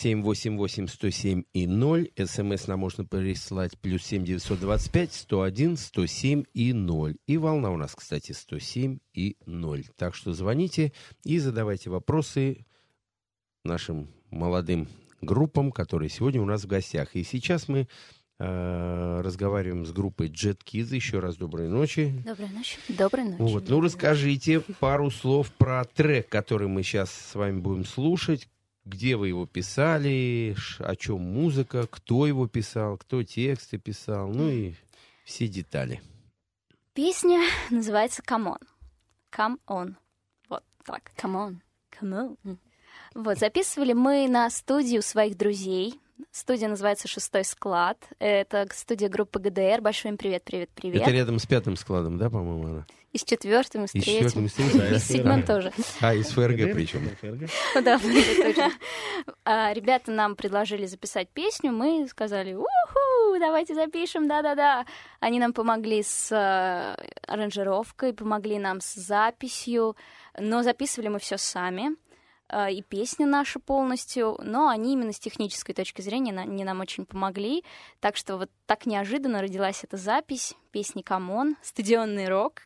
788-107 0.92 1.46
и 1.54 1.68
0. 1.68 2.12
СМС 2.26 2.68
нам 2.68 2.80
можно 2.80 3.06
прислать 3.06 3.78
плюс 3.80 4.04
7 4.04 4.26
925 4.26 5.14
101 5.14 5.78
107 5.78 6.44
и 6.54 6.74
0. 6.74 7.16
И 7.28 7.38
волна 7.38 7.72
у 7.72 7.78
нас, 7.78 7.96
кстати, 7.96 8.32
107 8.32 9.00
и 9.14 9.38
0. 9.46 9.86
Так 9.96 10.16
что 10.16 10.34
звоните 10.34 10.94
и 11.24 11.40
задавайте 11.40 11.90
вопросы 11.90 12.66
нашим 13.64 14.08
молодым 14.30 14.88
группам, 15.22 15.72
которые 15.72 16.10
сегодня 16.10 16.42
у 16.42 16.46
нас 16.46 16.64
в 16.64 16.68
гостях. 16.68 17.16
И 17.16 17.24
сейчас 17.24 17.68
мы 17.68 17.88
э, 18.40 19.22
разговариваем 19.22 19.86
с 19.86 19.92
группой 19.92 20.30
Jet 20.30 20.60
Kids. 20.66 20.96
Еще 20.96 21.20
раз 21.20 21.38
доброй 21.38 21.70
ночи. 21.70 22.14
Доброй 22.26 22.50
ночи. 22.50 22.78
доброй 22.90 23.26
ночи. 23.26 23.42
Вот, 23.42 23.70
ну 23.70 23.82
расскажите 23.82 24.62
пару 24.80 25.12
слов 25.12 25.52
про 25.52 25.86
трек, 25.86 26.30
который 26.30 26.68
мы 26.68 26.84
сейчас 26.84 27.12
с 27.12 27.36
вами 27.36 27.60
будем 27.60 27.86
слушать. 27.86 28.48
Где 28.84 29.16
вы 29.16 29.28
его 29.28 29.46
писали, 29.46 30.56
о 30.80 30.96
чем 30.96 31.22
музыка, 31.22 31.86
кто 31.88 32.26
его 32.26 32.48
писал, 32.48 32.98
кто 32.98 33.24
тексты 33.24 33.78
писал, 33.78 34.30
ну 34.30 34.50
и 34.50 34.74
все 35.24 35.48
детали. 35.48 36.02
Песня 36.94 37.42
называется 37.70 38.22
«Come 38.28 38.58
on». 38.58 38.68
«Come 39.32 39.60
on». 39.68 39.96
Вот 40.50 40.64
так. 40.84 41.12
Come 41.16 41.36
on. 41.36 41.58
Come 42.00 42.38
on. 42.44 42.58
Вот, 43.14 43.38
записывали 43.38 43.94
мы 43.94 44.28
на 44.28 44.50
студию 44.50 45.02
своих 45.02 45.38
друзей. 45.38 46.00
Студия 46.32 46.68
называется 46.68 47.08
«Шестой 47.08 47.44
склад». 47.44 47.98
Это 48.20 48.68
студия 48.74 49.10
группы 49.10 49.40
ГДР. 49.40 49.82
Большой 49.82 50.12
им 50.12 50.18
привет, 50.18 50.44
привет, 50.44 50.70
привет. 50.74 51.02
Это 51.02 51.12
рядом 51.12 51.40
с 51.40 51.46
пятым 51.46 51.76
складом, 51.76 52.18
да, 52.18 52.30
по-моему, 52.30 52.68
она? 52.68 52.86
И 53.12 53.18
с 53.18 53.24
четвертым, 53.24 53.84
и 53.84 53.88
с 53.88 53.96
И 53.96 54.00
с 54.00 54.04
третьим. 54.04 54.30
четвертым, 54.30 54.46
и 54.46 54.50
с 54.50 54.54
третьим, 54.54 54.80
да? 54.80 54.90
И 54.96 55.00
с 55.00 55.04
седьмым 55.04 55.44
тоже. 55.44 55.74
А, 56.00 56.14
и 56.14 56.24
с 56.24 56.30
ФРГ 56.30 56.74
причем. 56.74 57.10
Да. 57.84 58.00
А, 59.44 59.74
Ребята 59.74 60.12
нам 60.12 60.36
предложили 60.36 60.86
записать 60.86 61.30
песню, 61.30 61.72
мы 61.72 62.08
сказали, 62.08 62.54
уху, 62.54 63.40
давайте 63.40 63.74
запишем, 63.76 64.28
да-да-да. 64.28 64.86
Они 65.20 65.40
нам 65.40 65.52
помогли 65.52 66.04
с 66.04 66.32
э, 66.32 66.96
аранжировкой, 67.28 68.14
помогли 68.14 68.60
нам 68.60 68.80
с 68.80 68.94
записью, 68.94 69.96
но 70.40 70.64
записывали 70.64 71.10
мы 71.10 71.20
все 71.20 71.38
сами. 71.38 71.96
Э, 72.52 72.74
И 72.74 72.82
песня 72.84 73.26
наша 73.26 73.60
полностью, 73.60 74.38
но 74.44 74.68
они 74.68 74.94
именно 74.94 75.14
с 75.14 75.20
технической 75.20 75.74
точки 75.74 76.02
зрения 76.02 76.34
на- 76.34 76.46
не 76.46 76.64
нам 76.64 76.80
очень 76.82 77.06
помогли. 77.06 77.64
Так 78.00 78.16
что 78.18 78.38
вот 78.38 78.50
так 78.66 78.86
неожиданно 78.86 79.42
родилась 79.42 79.84
эта 79.84 79.98
запись 79.98 80.56
песни 80.72 81.02
«Come 81.02 81.31
on», 81.31 81.56
стадионный 81.64 82.28
рок. 82.30 82.64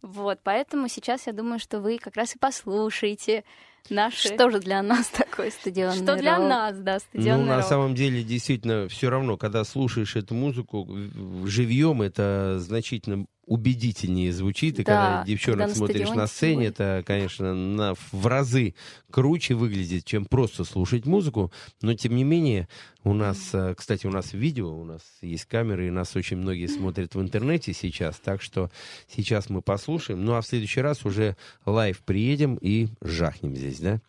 Вот, 0.00 0.40
поэтому 0.42 0.88
сейчас 0.88 1.26
я 1.26 1.32
думаю, 1.32 1.58
что 1.60 1.80
вы 1.80 1.98
как 1.98 2.16
раз 2.16 2.34
и 2.34 2.38
послушаете 2.38 3.44
наши... 3.90 4.28
Что 4.34 4.50
же 4.50 4.58
для 4.60 4.82
нас 4.82 5.06
такое 5.12 5.50
стадионный 5.50 6.02
Что 6.02 6.16
для 6.16 6.38
рок? 6.38 6.48
нас, 6.48 6.78
да, 6.78 6.94
Ну, 6.94 7.00
стадионный 7.00 7.44
на 7.46 7.56
рок. 7.58 7.66
самом 7.66 7.94
деле, 7.94 8.22
действительно, 8.22 8.88
все 8.88 9.10
равно, 9.10 9.36
когда 9.36 9.62
слушаешь 9.64 10.16
эту 10.16 10.34
музыку 10.34 10.88
живьем, 11.44 12.02
это 12.02 12.56
значительно 12.58 13.26
убедительнее 13.46 14.32
звучит. 14.32 14.78
И 14.78 14.84
Да, 14.84 14.92
когда 14.92 15.24
девчонок 15.26 15.60
когда 15.60 15.74
смотришь 15.74 16.10
на 16.10 16.26
сцене, 16.26 16.66
это, 16.66 17.02
конечно, 17.06 17.54
на, 17.54 17.94
в 18.12 18.26
разы 18.26 18.74
круче 19.10 19.54
выглядит, 19.54 20.04
чем 20.04 20.24
просто 20.24 20.64
слушать 20.64 21.06
музыку. 21.06 21.52
Но, 21.80 21.94
тем 21.94 22.14
не 22.14 22.24
менее, 22.24 22.68
у 23.04 23.12
нас, 23.12 23.50
э, 23.52 23.74
кстати, 23.76 24.06
у 24.06 24.10
нас 24.10 24.32
видео, 24.32 24.72
у 24.72 24.84
нас 24.84 25.02
есть 25.22 25.46
камеры, 25.46 25.88
и 25.88 25.90
нас 25.90 26.14
очень 26.14 26.36
многие 26.36 26.66
смотрят 26.66 27.14
в 27.14 27.20
интернете 27.20 27.72
сейчас. 27.72 28.18
Так 28.18 28.42
что 28.42 28.70
сейчас 29.08 29.50
мы 29.50 29.60
послушаем. 29.60 30.24
Ну, 30.24 30.34
а 30.34 30.40
в 30.40 30.46
следующий 30.46 30.80
раз 30.80 31.04
уже 31.04 31.36
live 31.66 32.00
приедем 32.02 32.56
и 32.60 32.88
жахнем 33.00 33.56
здесь, 33.56 33.80
да? 33.80 34.00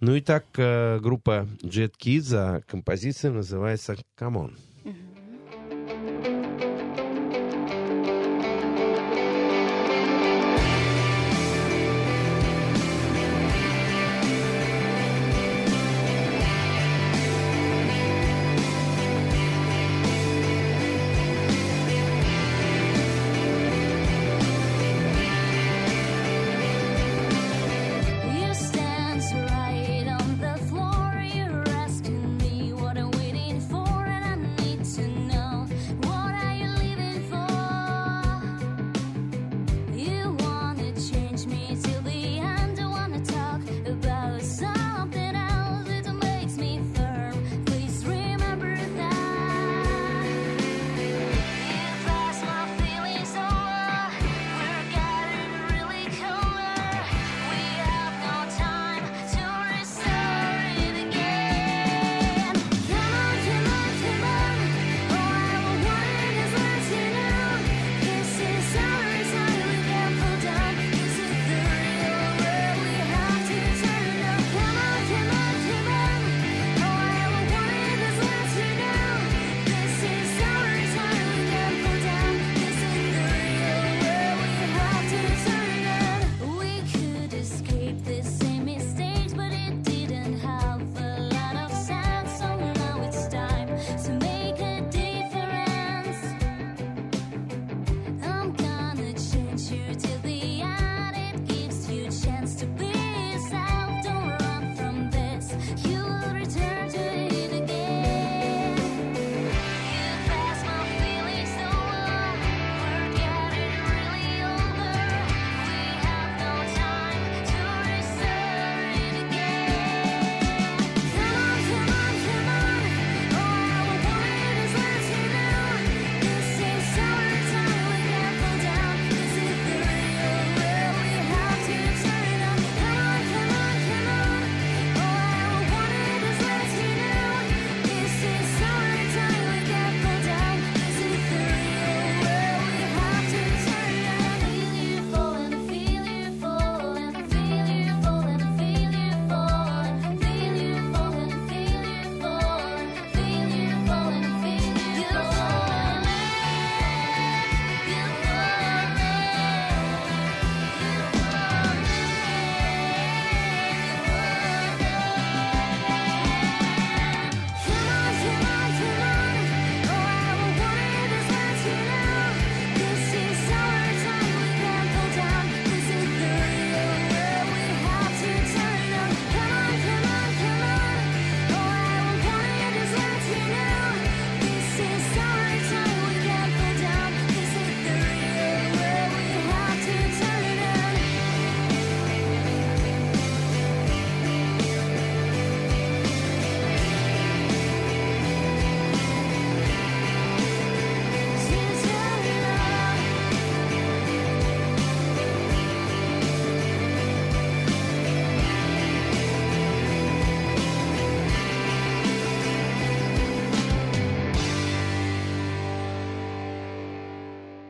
Ну 0.00 0.14
и 0.14 0.20
так, 0.20 0.44
э, 0.56 0.98
группа 1.00 1.48
Jet 1.62 1.94
Kids, 1.98 2.34
а 2.34 2.60
композиция 2.62 3.32
называется 3.32 3.96
«Come 4.18 4.34
on». 4.34 4.54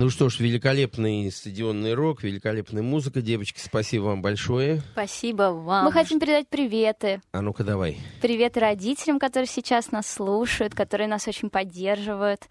Ну 0.04 0.10
что 0.10 0.28
ж, 0.28 0.38
великолепный 0.40 1.32
стадионный 1.32 1.94
рок, 1.94 2.22
великолепная 2.22 2.82
музыка. 2.82 3.22
Девочки, 3.22 3.58
спасибо 3.58 4.02
вам 4.02 4.20
большое. 4.20 4.82
Спасибо 4.92 5.44
вам. 5.44 5.86
Мы 5.86 5.92
хотим 5.92 6.20
передать 6.20 6.46
приветы. 6.46 7.22
А 7.32 7.40
ну-ка 7.40 7.64
давай. 7.64 7.96
Привет 8.20 8.58
родителям, 8.58 9.18
которые 9.18 9.48
сейчас 9.48 9.92
нас 9.92 10.06
слушают, 10.06 10.74
которые 10.74 11.08
нас 11.08 11.26
очень 11.26 11.48
поддерживают. 11.48 12.42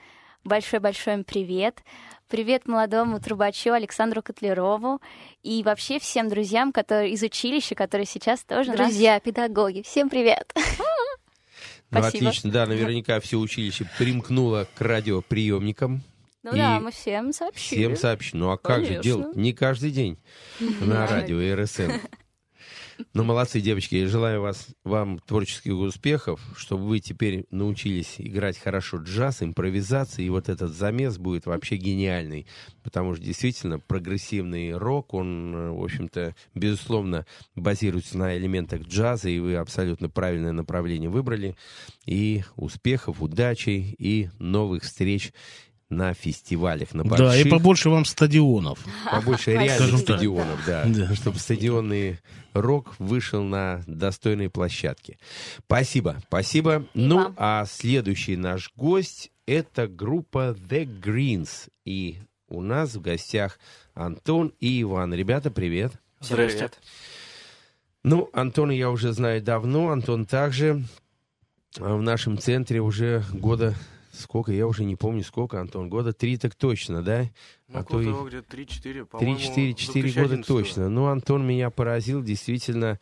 Большой-большой 0.44 1.14
им 1.14 1.24
привет. 1.24 1.84
Привет 2.28 2.68
молодому 2.68 3.20
трубачу 3.20 3.72
Александру 3.72 4.24
Котлерову 4.24 5.00
и 5.44 5.62
вообще 5.62 6.00
всем 6.00 6.30
друзьям, 6.30 6.72
которые 6.72 7.12
из 7.12 7.22
училища, 7.22 7.76
которые 7.76 8.08
сейчас 8.08 8.44
тоже 8.44 8.72
нас- 8.72 8.80
Друзья, 8.80 9.20
педагоги, 9.20 9.84
всем 9.84 10.10
привет. 10.10 10.52
Ну, 11.92 12.00
Спасибо. 12.00 12.30
отлично, 12.30 12.50
да, 12.50 12.66
наверняка 12.66 13.20
все 13.20 13.38
училище 13.38 13.88
примкнуло 14.00 14.68
к 14.74 14.82
радиоприемникам. 14.82 16.02
Ну 16.44 16.52
И 16.54 16.58
да, 16.58 16.80
мы 16.80 16.92
всем 16.92 17.32
сообщили. 17.32 17.80
Всем 17.80 17.96
сообщу. 17.96 18.38
Ну 18.38 18.52
а 18.52 18.58
как 18.58 18.82
же 18.82 18.88
Конечно. 18.88 19.04
делать? 19.04 19.36
Не 19.36 19.54
каждый 19.54 19.92
день 19.92 20.20
на 20.82 21.08
радио 21.08 21.56
РСН. 21.56 21.92
Ну, 23.14 23.24
молодцы, 23.24 23.60
девочки. 23.60 23.96
Я 23.96 24.08
желаю 24.08 24.42
вас, 24.42 24.68
вам 24.84 25.20
творческих 25.20 25.74
успехов, 25.74 26.40
чтобы 26.56 26.86
вы 26.86 27.00
теперь 27.00 27.46
научились 27.50 28.16
играть 28.18 28.58
хорошо 28.58 28.98
джаз, 28.98 29.42
импровизации, 29.42 30.26
и 30.26 30.30
вот 30.30 30.50
этот 30.50 30.72
замес 30.72 31.18
будет 31.18 31.46
вообще 31.46 31.78
гениальный. 31.78 32.46
Потому 32.84 33.16
что 33.16 33.24
действительно 33.24 33.80
прогрессивный 33.80 34.76
рок, 34.78 35.14
он, 35.14 35.56
э, 35.56 35.72
в 35.72 35.84
общем-то, 35.84 36.36
безусловно, 36.54 37.26
базируется 37.56 38.18
на 38.18 38.38
элементах 38.38 38.84
джаза, 38.84 39.30
и 39.30 39.40
вы 39.40 39.56
абсолютно 39.56 40.10
правильное 40.10 40.52
направление 40.52 41.10
выбрали. 41.10 41.56
И 42.06 42.44
успехов, 42.56 43.22
удачи 43.22 43.96
и 43.98 44.30
новых 44.40 44.84
встреч 44.84 45.34
на 45.96 46.14
фестивалях, 46.14 46.94
на 46.94 47.04
Да, 47.04 47.10
больших 47.10 47.46
и 47.46 47.50
побольше 47.50 47.90
вам 47.90 48.06
стадионов. 48.06 48.80
побольше 49.10 49.52
реальных 49.52 50.00
стадионов, 50.00 50.60
да, 50.66 50.84
Да. 50.88 51.16
чтобы 51.16 51.40
стадионный 51.40 52.20
рок 52.54 52.96
вышел 53.00 53.44
на 53.44 53.84
достойные 53.88 54.50
площадки. 54.50 55.18
Спасибо, 55.66 56.18
спасибо. 56.28 56.86
И 56.94 57.00
ну, 57.02 57.18
вам. 57.18 57.34
а 57.38 57.66
следующий 57.66 58.36
наш 58.36 58.72
гость 58.76 59.32
это 59.46 59.88
группа 59.88 60.56
The 60.70 60.86
Greens, 61.02 61.70
и 61.86 62.18
у 62.48 62.62
нас 62.62 62.96
в 62.96 63.02
гостях 63.02 63.60
Антон 63.94 64.54
и 64.60 64.82
Иван. 64.82 65.14
Ребята, 65.14 65.52
привет. 65.52 65.94
Здрасте. 66.20 66.70
Ну, 68.04 68.30
Антона 68.34 68.72
я 68.72 68.90
уже 68.90 69.12
знаю 69.14 69.42
давно. 69.42 69.90
Антон 69.90 70.26
также 70.26 70.84
а, 71.80 71.96
в 71.96 72.02
нашем 72.02 72.38
центре 72.38 72.82
уже 72.82 73.24
года 73.32 73.76
сколько, 74.14 74.52
я 74.52 74.68
уже 74.68 74.84
не 74.84 74.96
помню 74.96 75.24
сколько, 75.24 75.60
Антон, 75.60 75.90
года 75.90 76.14
три 76.14 76.38
так 76.38 76.56
точно, 76.56 77.02
да? 77.02 77.26
Ну, 77.68 77.80
а 77.80 77.84
то 77.84 78.02
и 78.02 78.06
где-то 78.28 78.56
3-4, 78.56 79.06
по-моему. 79.06 79.38
3-4 79.40 79.74
4 79.74 80.02
года 80.12 80.28
2011 80.36 80.46
точно. 80.48 80.90
Ну, 80.90 81.06
Антон 81.08 81.46
меня 81.46 81.70
поразил 81.70 82.22
действительно 82.24 83.00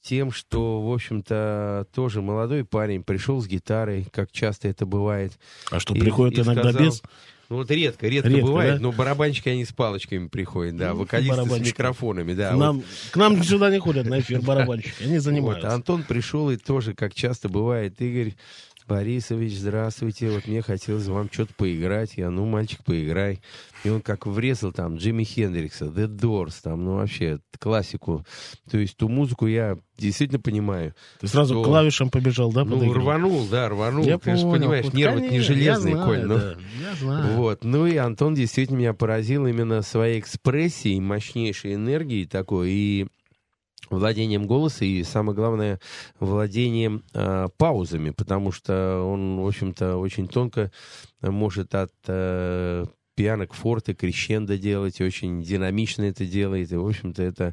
тем, 0.00 0.30
что, 0.32 0.80
в 0.82 0.92
общем-то, 0.92 1.86
тоже 1.94 2.22
молодой 2.22 2.64
парень 2.64 3.02
пришел 3.02 3.40
с 3.40 3.46
гитарой, 3.46 4.06
как 4.12 4.30
часто 4.32 4.68
это 4.68 4.86
бывает. 4.86 5.38
А 5.70 5.80
что, 5.80 5.94
И- 5.94 6.00
приходит 6.00 6.38
и 6.38 6.42
иногда 6.42 6.70
сказал- 6.70 6.82
без? 6.86 7.02
Ну, 7.50 7.56
вот 7.56 7.70
редко, 7.70 8.06
редко, 8.06 8.28
Редко, 8.28 8.46
бывает, 8.46 8.74
да? 8.74 8.80
но 8.82 8.92
барабанщики, 8.92 9.48
они 9.48 9.64
с 9.64 9.72
палочками 9.72 10.28
приходят, 10.28 10.76
да, 10.76 10.92
Ну, 10.92 10.98
вокалисты 11.00 11.46
с 11.46 11.60
микрофонами, 11.60 12.34
да. 12.34 12.50
К 12.50 12.54
вот. 12.56 12.60
нам, 12.60 12.82
к 13.10 13.16
нам 13.16 13.42
сюда 13.42 13.70
не 13.70 13.78
ходят 13.78 14.06
на 14.06 14.20
эфир 14.20 14.42
барабанщики, 14.42 15.02
они 15.02 15.14
Вот, 15.14 15.22
занимаются. 15.22 15.70
а 15.70 15.74
Антон 15.74 16.02
пришел 16.02 16.50
и 16.50 16.58
тоже, 16.58 16.92
как 16.92 17.14
часто 17.14 17.48
бывает, 17.48 17.98
Игорь 18.02 18.34
Борисович, 18.88 19.58
здравствуйте, 19.58 20.30
вот 20.30 20.46
мне 20.48 20.62
хотелось 20.62 21.06
вам 21.06 21.28
что-то 21.30 21.52
поиграть. 21.54 22.14
Я, 22.16 22.30
ну, 22.30 22.46
мальчик, 22.46 22.82
поиграй. 22.84 23.40
И 23.84 23.90
он 23.90 24.00
как 24.00 24.26
врезал 24.26 24.72
там 24.72 24.96
Джимми 24.96 25.24
Хендрикса, 25.24 25.84
The 25.86 26.06
Doors, 26.08 26.54
там, 26.62 26.84
ну, 26.84 26.94
вообще, 26.96 27.38
классику. 27.58 28.24
То 28.70 28.78
есть 28.78 28.96
ту 28.96 29.08
музыку 29.08 29.46
я 29.46 29.76
действительно 29.98 30.40
понимаю. 30.40 30.94
Ты 31.20 31.28
сразу 31.28 31.54
что- 31.54 31.64
клавишам 31.64 32.08
побежал, 32.10 32.50
да? 32.52 32.64
Ну, 32.64 32.92
рванул, 32.92 33.46
да, 33.48 33.68
рванул. 33.68 34.04
Я 34.04 34.18
Ты 34.18 34.36
же 34.36 34.42
понял. 34.42 34.52
понимаешь, 34.58 34.84
Вот, 34.86 34.94
нервы 34.94 35.20
не 35.20 35.28
конечно, 35.28 35.54
железные, 35.54 35.92
я 35.94 36.00
знаю, 36.00 36.06
Коль. 36.08 36.24
ну. 36.26 36.34
да, 36.38 36.56
я 36.90 36.94
знаю. 36.96 37.36
Вот. 37.36 37.64
Ну 37.64 37.86
и 37.86 37.96
Антон 37.96 38.34
действительно 38.34 38.78
меня 38.78 38.94
поразил 38.94 39.46
именно 39.46 39.82
своей 39.82 40.18
экспрессией, 40.20 41.00
мощнейшей 41.00 41.74
энергией 41.74 42.24
такой, 42.26 42.70
и 42.70 43.06
владением 43.90 44.46
голоса, 44.46 44.84
и 44.84 45.02
самое 45.02 45.34
главное, 45.36 45.80
владением 46.20 47.02
э, 47.14 47.48
паузами, 47.56 48.10
потому 48.10 48.52
что 48.52 49.02
он, 49.02 49.40
в 49.40 49.46
общем-то, 49.46 49.96
очень 49.96 50.28
тонко 50.28 50.70
может 51.22 51.74
от 51.74 51.92
э, 52.06 52.84
пиано 53.16 53.48
к 53.48 53.52
форте, 53.54 53.94
крещендо 53.94 54.56
делать, 54.56 55.00
очень 55.00 55.42
динамично 55.42 56.02
это 56.04 56.24
делает, 56.24 56.70
и, 56.70 56.76
в 56.76 56.86
общем-то, 56.86 57.20
это, 57.20 57.52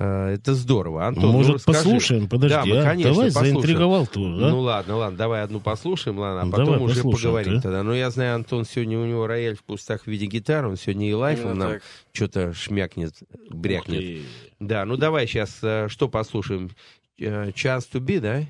э, 0.00 0.34
это 0.34 0.52
здорово. 0.54 1.06
Антон, 1.06 1.26
ну, 1.26 1.32
Может, 1.32 1.54
расскажи. 1.56 1.78
послушаем? 1.78 2.28
Подожди, 2.28 2.56
Да, 2.56 2.64
мы, 2.64 2.78
а? 2.78 2.82
конечно, 2.82 3.12
Давай, 3.12 3.26
послушаем. 3.28 3.54
заинтриговал 3.54 4.06
ты, 4.08 4.14
да? 4.20 4.48
Ну 4.50 4.60
ладно, 4.62 4.96
ладно, 4.96 5.16
давай 5.16 5.42
одну 5.44 5.60
послушаем, 5.60 6.18
ладно, 6.18 6.42
а 6.42 6.44
Ну, 6.46 6.50
потом 6.50 6.64
давай 6.66 6.80
уже 6.80 6.94
послушаем, 6.96 7.22
поговорим 7.22 7.54
да. 7.54 7.60
тогда. 7.60 7.82
Но 7.84 7.94
я 7.94 8.10
знаю, 8.10 8.34
Антон, 8.34 8.64
сегодня 8.64 8.98
у 8.98 9.04
него 9.06 9.28
рояль 9.28 9.54
в 9.56 9.62
кустах 9.62 10.02
в 10.02 10.06
виде 10.08 10.26
гитары, 10.26 10.68
он 10.70 10.76
сегодня 10.76 11.08
и 11.08 11.12
лайфом 11.12 11.50
Именно 11.52 11.64
нам 11.64 11.72
так. 11.74 11.82
что-то 12.12 12.52
шмякнет, 12.52 13.12
брякнет. 13.48 14.22
Да, 14.60 14.84
ну 14.84 14.96
давай 14.96 15.26
сейчас 15.26 15.58
что 15.90 16.08
послушаем? 16.08 16.70
Э, 17.18 17.50
Chance 17.50 17.90
to 17.92 18.00
be, 18.00 18.20
да? 18.20 18.42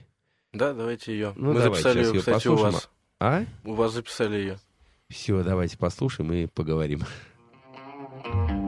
Да, 0.52 0.72
давайте 0.72 1.12
ее. 1.12 1.32
Ну, 1.36 1.52
Мы 1.52 1.60
давай, 1.60 1.80
записали 1.82 2.04
ее, 2.04 2.18
кстати, 2.18 2.48
у 2.48 2.52
послушаем. 2.52 2.72
вас. 2.72 2.90
А? 3.20 3.44
У 3.64 3.74
вас 3.74 3.92
записали 3.92 4.36
ее. 4.36 4.58
Все, 5.08 5.42
давайте 5.42 5.76
послушаем 5.78 6.32
и 6.32 6.46
поговорим. 6.46 7.02
I 8.24 8.65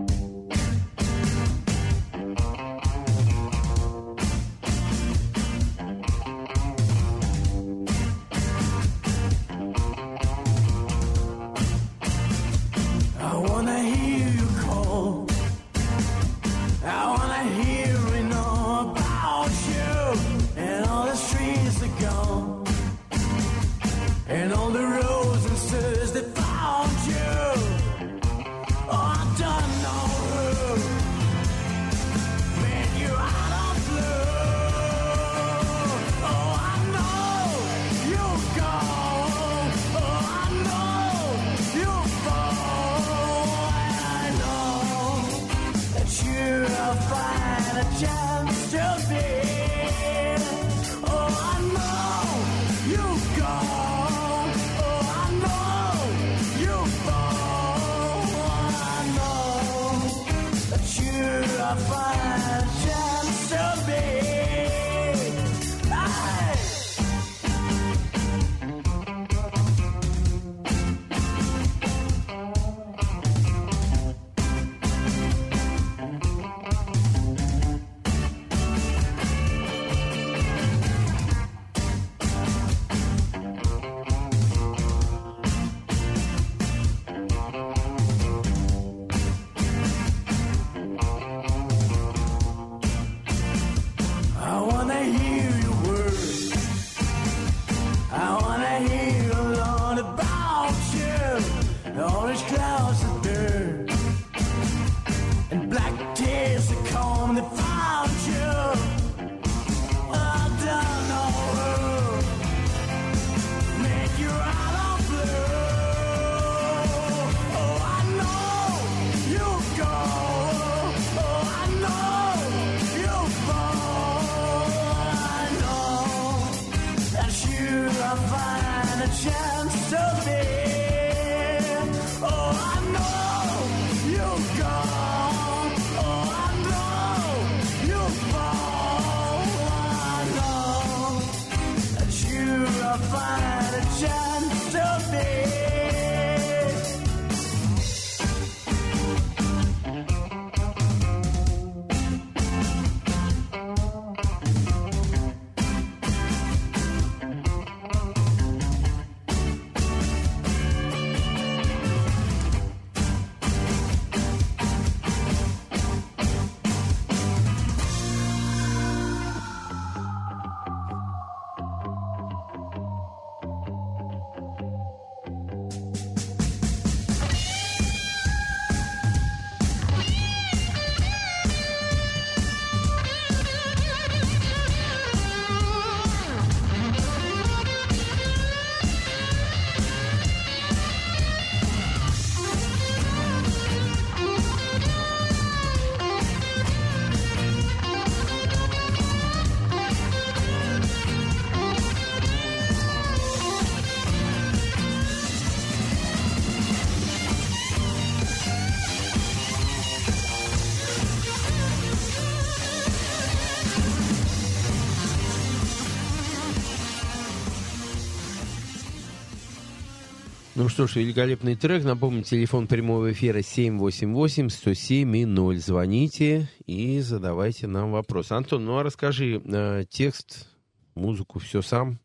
Ну 220.68 220.70
что 220.70 220.86
ж, 220.86 220.96
великолепный 220.96 221.56
трек. 221.56 221.82
Напомню, 221.82 222.22
телефон 222.22 222.66
прямого 222.66 223.10
эфира 223.10 223.38
788-107-0. 223.38 225.56
Звоните 225.56 226.50
и 226.66 227.00
задавайте 227.00 227.66
нам 227.66 227.92
вопрос. 227.92 228.32
Антон, 228.32 228.66
ну 228.66 228.76
а 228.76 228.82
расскажи, 228.82 229.40
э, 229.42 229.86
текст, 229.88 230.46
музыку, 230.94 231.38
все 231.38 231.62
сам? 231.62 231.98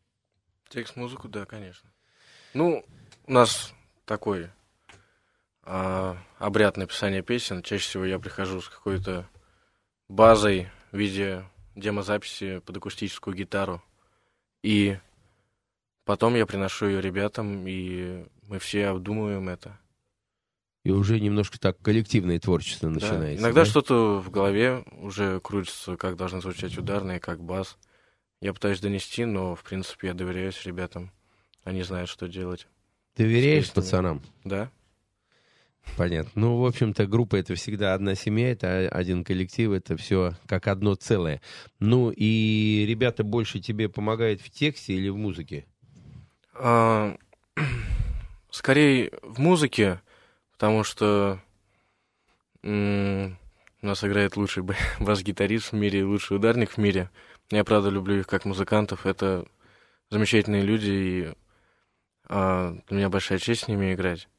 Текст, 0.69 0.95
музыку, 0.95 1.27
да, 1.27 1.45
конечно. 1.45 1.89
Ну, 2.53 2.85
у 3.27 3.33
нас 3.33 3.73
такой 4.05 4.47
а, 5.63 6.15
обряд 6.37 6.77
написания 6.77 7.21
песен. 7.21 7.63
Чаще 7.63 7.83
всего 7.83 8.05
я 8.05 8.17
прихожу 8.17 8.61
с 8.61 8.69
какой-то 8.69 9.27
базой 10.07 10.69
в 10.93 10.97
виде 10.97 11.43
демозаписи 11.75 12.59
под 12.59 12.77
акустическую 12.77 13.35
гитару. 13.35 13.83
И 14.61 14.97
потом 16.05 16.35
я 16.35 16.45
приношу 16.45 16.87
ее 16.87 17.01
ребятам, 17.01 17.67
и 17.67 18.25
мы 18.47 18.59
все 18.59 18.87
обдумываем 18.87 19.49
это. 19.49 19.79
И 20.83 20.91
уже 20.91 21.19
немножко 21.19 21.59
так 21.59 21.79
коллективное 21.79 22.39
творчество 22.39 22.89
Да. 22.89 22.95
начинается. 22.95 23.41
Иногда 23.41 23.61
да? 23.61 23.65
что-то 23.65 24.19
в 24.19 24.29
голове 24.29 24.83
уже 24.91 25.39
крутится, 25.39 25.95
как 25.95 26.17
должны 26.17 26.41
звучать 26.41 26.77
ударные, 26.77 27.19
как 27.19 27.41
бас. 27.41 27.77
Я 28.41 28.53
пытаюсь 28.53 28.81
донести, 28.81 29.23
но, 29.23 29.55
в 29.55 29.63
принципе, 29.63 30.07
я 30.07 30.13
доверяюсь 30.13 30.65
ребятам. 30.65 31.11
Они 31.63 31.83
знают, 31.83 32.09
что 32.09 32.27
делать. 32.27 32.67
Доверяешь 33.15 33.71
пацанам? 33.71 34.21
Да. 34.43 34.69
Понятно. 35.97 36.31
Ну, 36.35 36.57
в 36.57 36.65
общем-то, 36.65 37.05
группа 37.07 37.35
это 37.35 37.55
всегда 37.55 37.93
одна 37.93 38.15
семья, 38.15 38.51
это 38.51 38.89
один 38.89 39.23
коллектив, 39.23 39.71
это 39.71 39.95
все 39.95 40.33
как 40.47 40.67
одно 40.67 40.95
целое. 40.95 41.41
Ну, 41.79 42.11
и 42.11 42.85
ребята 42.87 43.23
больше 43.23 43.59
тебе 43.59 43.87
помогают 43.87 44.41
в 44.41 44.49
тексте 44.49 44.93
или 44.93 45.09
в 45.09 45.17
музыке? 45.17 45.65
Скорее 48.53 49.11
в 49.23 49.39
музыке, 49.39 49.99
потому 50.51 50.83
что 50.83 51.39
у 52.61 52.67
нас 53.81 54.03
играет 54.03 54.37
лучший 54.37 54.61
ба- 54.61 54.75
бас-гитарист 54.99 55.71
в 55.71 55.75
мире, 55.75 56.01
и 56.01 56.03
лучший 56.03 56.37
ударник 56.37 56.69
в 56.69 56.77
мире. 56.77 57.09
Я, 57.49 57.63
правда, 57.63 57.89
люблю 57.89 58.19
их 58.19 58.27
как 58.27 58.45
музыкантов. 58.45 59.07
Это 59.07 59.47
замечательные 60.11 60.61
люди, 60.61 60.91
и 60.91 61.33
а, 62.25 62.77
для 62.87 62.97
меня 62.97 63.09
большая 63.09 63.39
честь 63.39 63.63
с 63.63 63.67
ними 63.67 63.95
играть 63.95 64.29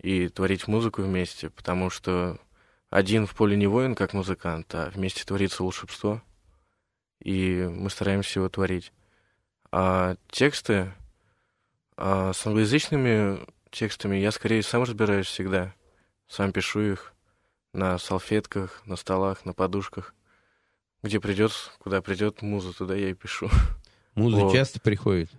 и 0.00 0.28
творить 0.28 0.66
музыку 0.66 1.02
вместе, 1.02 1.50
потому 1.50 1.90
что 1.90 2.38
один 2.88 3.26
в 3.26 3.34
поле 3.34 3.58
не 3.58 3.66
воин, 3.66 3.94
как 3.94 4.14
музыкант, 4.14 4.74
а 4.74 4.88
вместе 4.88 5.22
творится 5.22 5.62
волшебство, 5.62 6.22
и 7.22 7.68
мы 7.70 7.90
стараемся 7.90 8.38
его 8.38 8.48
творить. 8.48 8.90
А 9.70 10.16
тексты, 10.30 10.94
а 12.02 12.32
с 12.32 12.46
англоязычными 12.46 13.40
текстами 13.70 14.16
я 14.16 14.32
скорее 14.32 14.62
сам 14.62 14.82
разбираюсь 14.82 15.26
всегда. 15.26 15.74
Сам 16.26 16.50
пишу 16.50 16.80
их 16.80 17.12
на 17.74 17.98
салфетках, 17.98 18.82
на 18.86 18.96
столах, 18.96 19.44
на 19.44 19.52
подушках. 19.52 20.14
Где 21.02 21.20
придет, 21.20 21.52
куда 21.78 22.00
придет 22.00 22.40
муза, 22.40 22.72
туда 22.72 22.94
я 22.94 23.10
и 23.10 23.14
пишу. 23.14 23.50
Муза 24.14 24.36
Вот. 24.36 24.52
часто 24.52 24.80
приходит? 24.80 25.30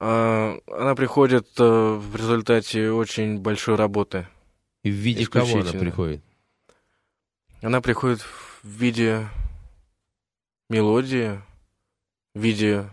А, 0.00 0.58
она 0.66 0.96
приходит 0.96 1.48
э, 1.58 1.62
в 1.62 2.16
результате 2.16 2.90
очень 2.90 3.38
большой 3.38 3.76
работы. 3.76 4.26
И 4.82 4.90
в 4.90 4.94
виде 4.94 5.26
кого 5.26 5.60
она 5.60 5.72
приходит? 5.72 6.22
Она 7.62 7.80
приходит 7.80 8.20
в 8.20 8.64
виде 8.64 9.28
мелодии, 10.68 11.40
в 12.34 12.40
виде... 12.40 12.90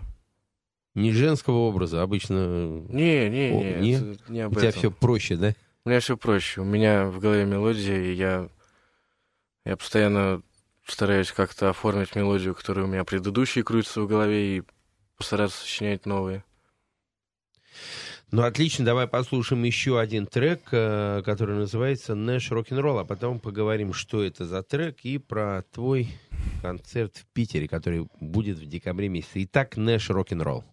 Не 0.94 1.14
женского 1.14 1.58
образа, 1.58 2.02
обычно... 2.02 2.84
Не, 2.90 3.30
не, 3.30 3.52
О, 3.52 3.64
не, 3.64 3.74
не? 3.80 3.94
это 3.94 4.32
не 4.32 4.42
об 4.42 4.52
У 4.52 4.56
тебя 4.56 4.70
этом. 4.70 4.80
все 4.80 4.92
проще, 4.92 5.36
да? 5.38 5.56
У 5.86 5.90
меня 5.90 6.00
все 6.00 6.18
проще. 6.18 6.62
У 6.62 6.66
меня 6.66 7.06
в 7.06 7.20
голове 7.20 7.46
мелодия, 7.46 7.98
и 7.98 8.14
я, 8.14 8.50
я 9.66 9.78
постоянно 9.78 10.42
стараюсь 10.86 11.32
как-то 11.32 11.70
оформить 11.70 12.16
мелодию, 12.16 12.54
которая 12.54 12.86
у 12.86 12.88
меня 12.90 13.06
предыдущие 13.06 13.64
крутится 13.64 14.02
в 14.02 14.08
голове, 14.08 14.58
и 14.58 14.64
постараться 15.18 15.62
сочинять 15.62 16.06
новые. 16.06 16.44
Ну, 18.32 18.44
отлично, 18.44 18.86
давай 18.86 19.08
послушаем 19.08 19.64
еще 19.64 20.00
один 20.00 20.26
трек, 20.26 20.62
э, 20.72 21.22
который 21.26 21.56
называется 21.56 22.16
«Нэш 22.16 22.50
рок-н-ролл», 22.52 23.00
а 23.00 23.06
потом 23.06 23.40
поговорим, 23.40 23.92
что 23.94 24.24
это 24.24 24.46
за 24.46 24.64
трек, 24.64 25.00
и 25.04 25.18
про 25.18 25.64
твой 25.74 26.10
концерт 26.62 27.18
в 27.18 27.26
Питере, 27.34 27.68
который 27.68 28.08
будет 28.22 28.58
в 28.58 28.66
декабре 28.66 29.10
месяце. 29.10 29.44
Итак, 29.44 29.76
«Нэш 29.76 30.10
рок-н-ролл». 30.10 30.64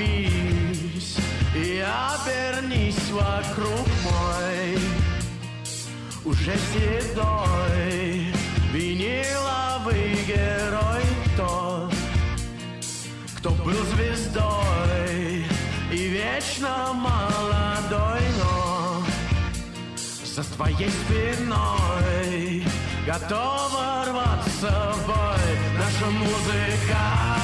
Остановись 0.00 1.16
и 1.54 1.84
обернись 1.84 3.10
вокруг 3.10 3.86
мой. 4.04 4.78
Уже 6.24 6.56
седой 6.72 7.99
твоей 20.60 20.90
спиной 20.90 22.62
готова 23.06 24.04
рваться 24.06 24.92
в 24.94 25.06
бой 25.06 25.58
наша 25.78 26.06
музыка. 26.10 27.39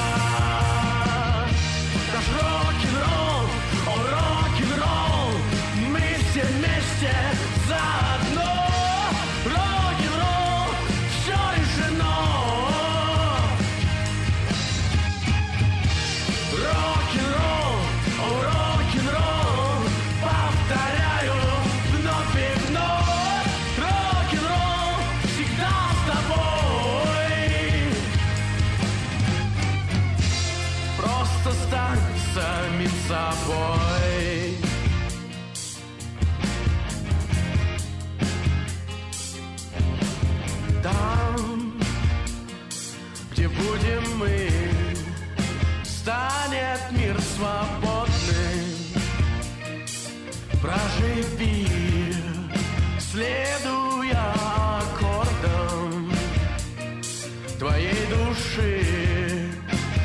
Твоей 57.59 58.05
души, 58.09 58.83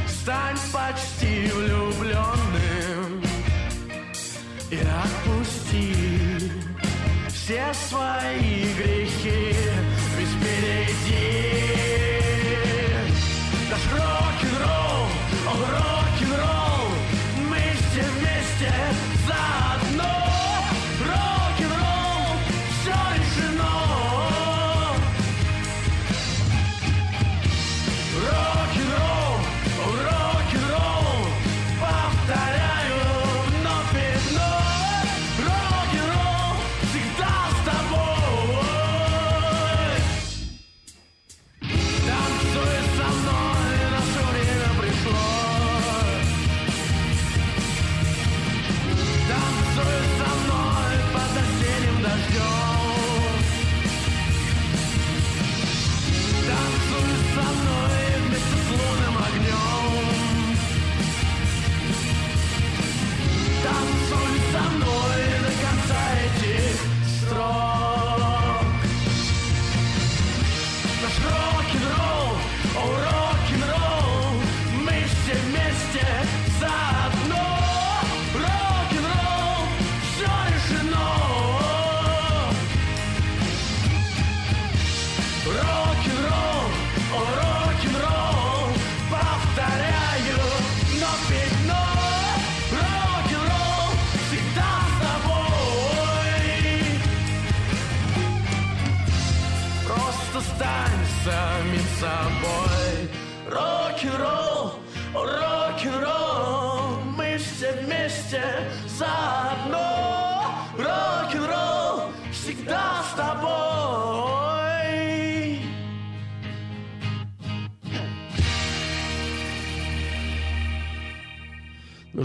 стань 0.08 0.56
почти 0.72 1.50
влюбленным 1.52 3.22
и 4.70 4.78
отпусти 5.04 5.94
все 7.28 7.72
свои 7.74 8.72
грехи, 8.78 9.01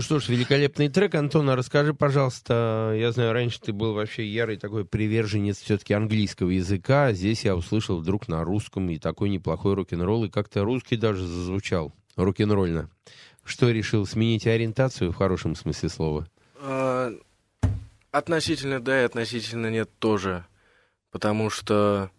что 0.07 0.21
ж, 0.21 0.29
великолепный 0.29 0.87
трек. 0.87 1.15
Антон, 1.15 1.49
а 1.49 1.57
расскажи, 1.57 1.93
пожалуйста, 1.93 2.93
я 2.95 3.11
знаю, 3.11 3.33
раньше 3.33 3.59
ты 3.59 3.73
был 3.73 3.93
вообще 3.93 4.25
ярый 4.25 4.55
такой 4.55 4.85
приверженец 4.85 5.57
все-таки 5.59 5.93
английского 5.93 6.49
языка. 6.49 7.11
Здесь 7.11 7.43
я 7.43 7.57
услышал 7.57 7.97
вдруг 7.97 8.29
на 8.29 8.45
русском 8.45 8.89
и 8.89 8.99
такой 8.99 9.27
неплохой 9.27 9.73
рок-н-ролл, 9.73 10.23
и 10.23 10.29
как-то 10.29 10.63
русский 10.63 10.95
даже 10.95 11.27
зазвучал 11.27 11.93
рок-н-ролльно. 12.15 12.89
Что 13.43 13.69
решил 13.69 14.05
сменить 14.05 14.47
ориентацию 14.47 15.11
в 15.11 15.15
хорошем 15.15 15.55
смысле 15.55 15.89
слова? 15.89 16.27
А, 16.61 17.11
Относительно 18.11 18.79
да 18.79 19.01
и 19.01 19.03
относительно 19.03 19.69
нет 19.69 19.89
тоже. 19.99 20.45
Потому 21.11 21.49
что 21.49 22.11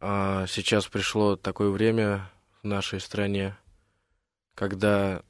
а, 0.00 0.46
сейчас 0.46 0.86
пришло 0.86 1.36
такое 1.36 1.68
время 1.68 2.30
в 2.62 2.66
нашей 2.66 3.00
стране, 3.00 3.54
когда... 4.54 5.20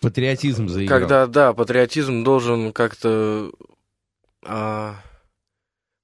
Патриотизм 0.00 0.68
заиграл. 0.68 1.00
Когда, 1.00 1.26
да, 1.26 1.52
патриотизм 1.52 2.22
должен 2.24 2.72
как-то... 2.72 3.50
а, 4.42 4.96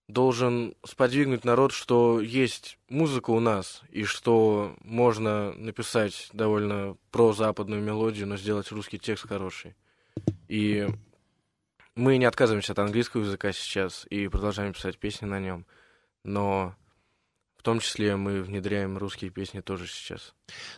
должен 0.09 0.75
сподвигнуть 0.85 1.45
народ, 1.45 1.73
что 1.73 2.21
есть 2.21 2.79
музыка 2.89 3.31
у 3.31 3.41
нас, 3.41 3.83
и 3.91 4.05
что 4.05 4.77
можно 4.81 5.53
написать 5.55 6.29
довольно 6.33 6.97
прозападную 7.11 7.83
мелодию, 7.83 8.27
но 8.27 8.37
сделать 8.37 8.71
русский 8.71 8.99
текст 8.99 9.27
хороший. 9.27 9.75
И 10.49 10.87
мы 11.95 12.19
не 12.19 12.27
отказываемся 12.27 12.73
от 12.73 12.79
английского 12.81 13.23
языка 13.23 13.53
сейчас 13.53 14.07
и 14.11 14.29
продолжаем 14.29 14.73
писать 14.73 14.99
песни 14.99 15.27
на 15.27 15.41
нем, 15.41 15.65
но 16.25 16.75
том 17.65 17.81
числе 17.81 18.17
мы 18.17 18.43
внедряем 18.43 18.97
русские 18.99 19.31
песни 19.31 19.61
тоже 19.61 19.87
сейчас. 19.89 20.35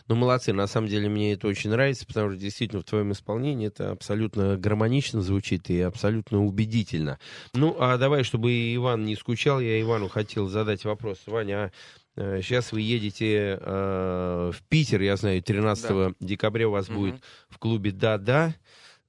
Ну, 0.07 0.15
молодцы, 0.15 0.53
на 0.53 0.67
самом 0.67 0.87
деле 0.87 1.09
мне 1.09 1.33
это 1.33 1.47
очень 1.47 1.69
нравится, 1.69 2.05
потому 2.07 2.31
что 2.31 2.39
действительно 2.39 2.81
в 2.81 2.85
твоем 2.85 3.11
исполнении 3.11 3.67
это 3.67 3.91
абсолютно 3.91 4.57
гармонично 4.57 5.21
звучит 5.21 5.69
и 5.69 5.81
абсолютно 5.81 6.43
убедительно. 6.43 7.19
Ну, 7.53 7.75
а 7.79 7.97
давай, 7.97 8.23
чтобы 8.23 8.51
Иван 8.75 9.03
не 9.05 9.15
скучал, 9.15 9.59
я 9.59 9.79
Ивану 9.81 10.07
хотел 10.07 10.47
задать 10.47 10.85
вопрос. 10.85 11.19
Ваня, 11.27 11.71
а 12.15 12.41
сейчас 12.41 12.71
вы 12.71 12.81
едете 12.81 13.59
э, 13.61 14.51
в 14.53 14.63
Питер, 14.69 15.01
я 15.01 15.17
знаю, 15.17 15.43
13 15.43 16.15
декабря 16.19 16.67
у 16.67 16.71
вас 16.71 16.87
Мгм. 16.87 16.97
будет 16.97 17.21
в 17.49 17.59
клубе 17.59 17.91
«Да-да», 17.91 18.47
э, 18.49 18.53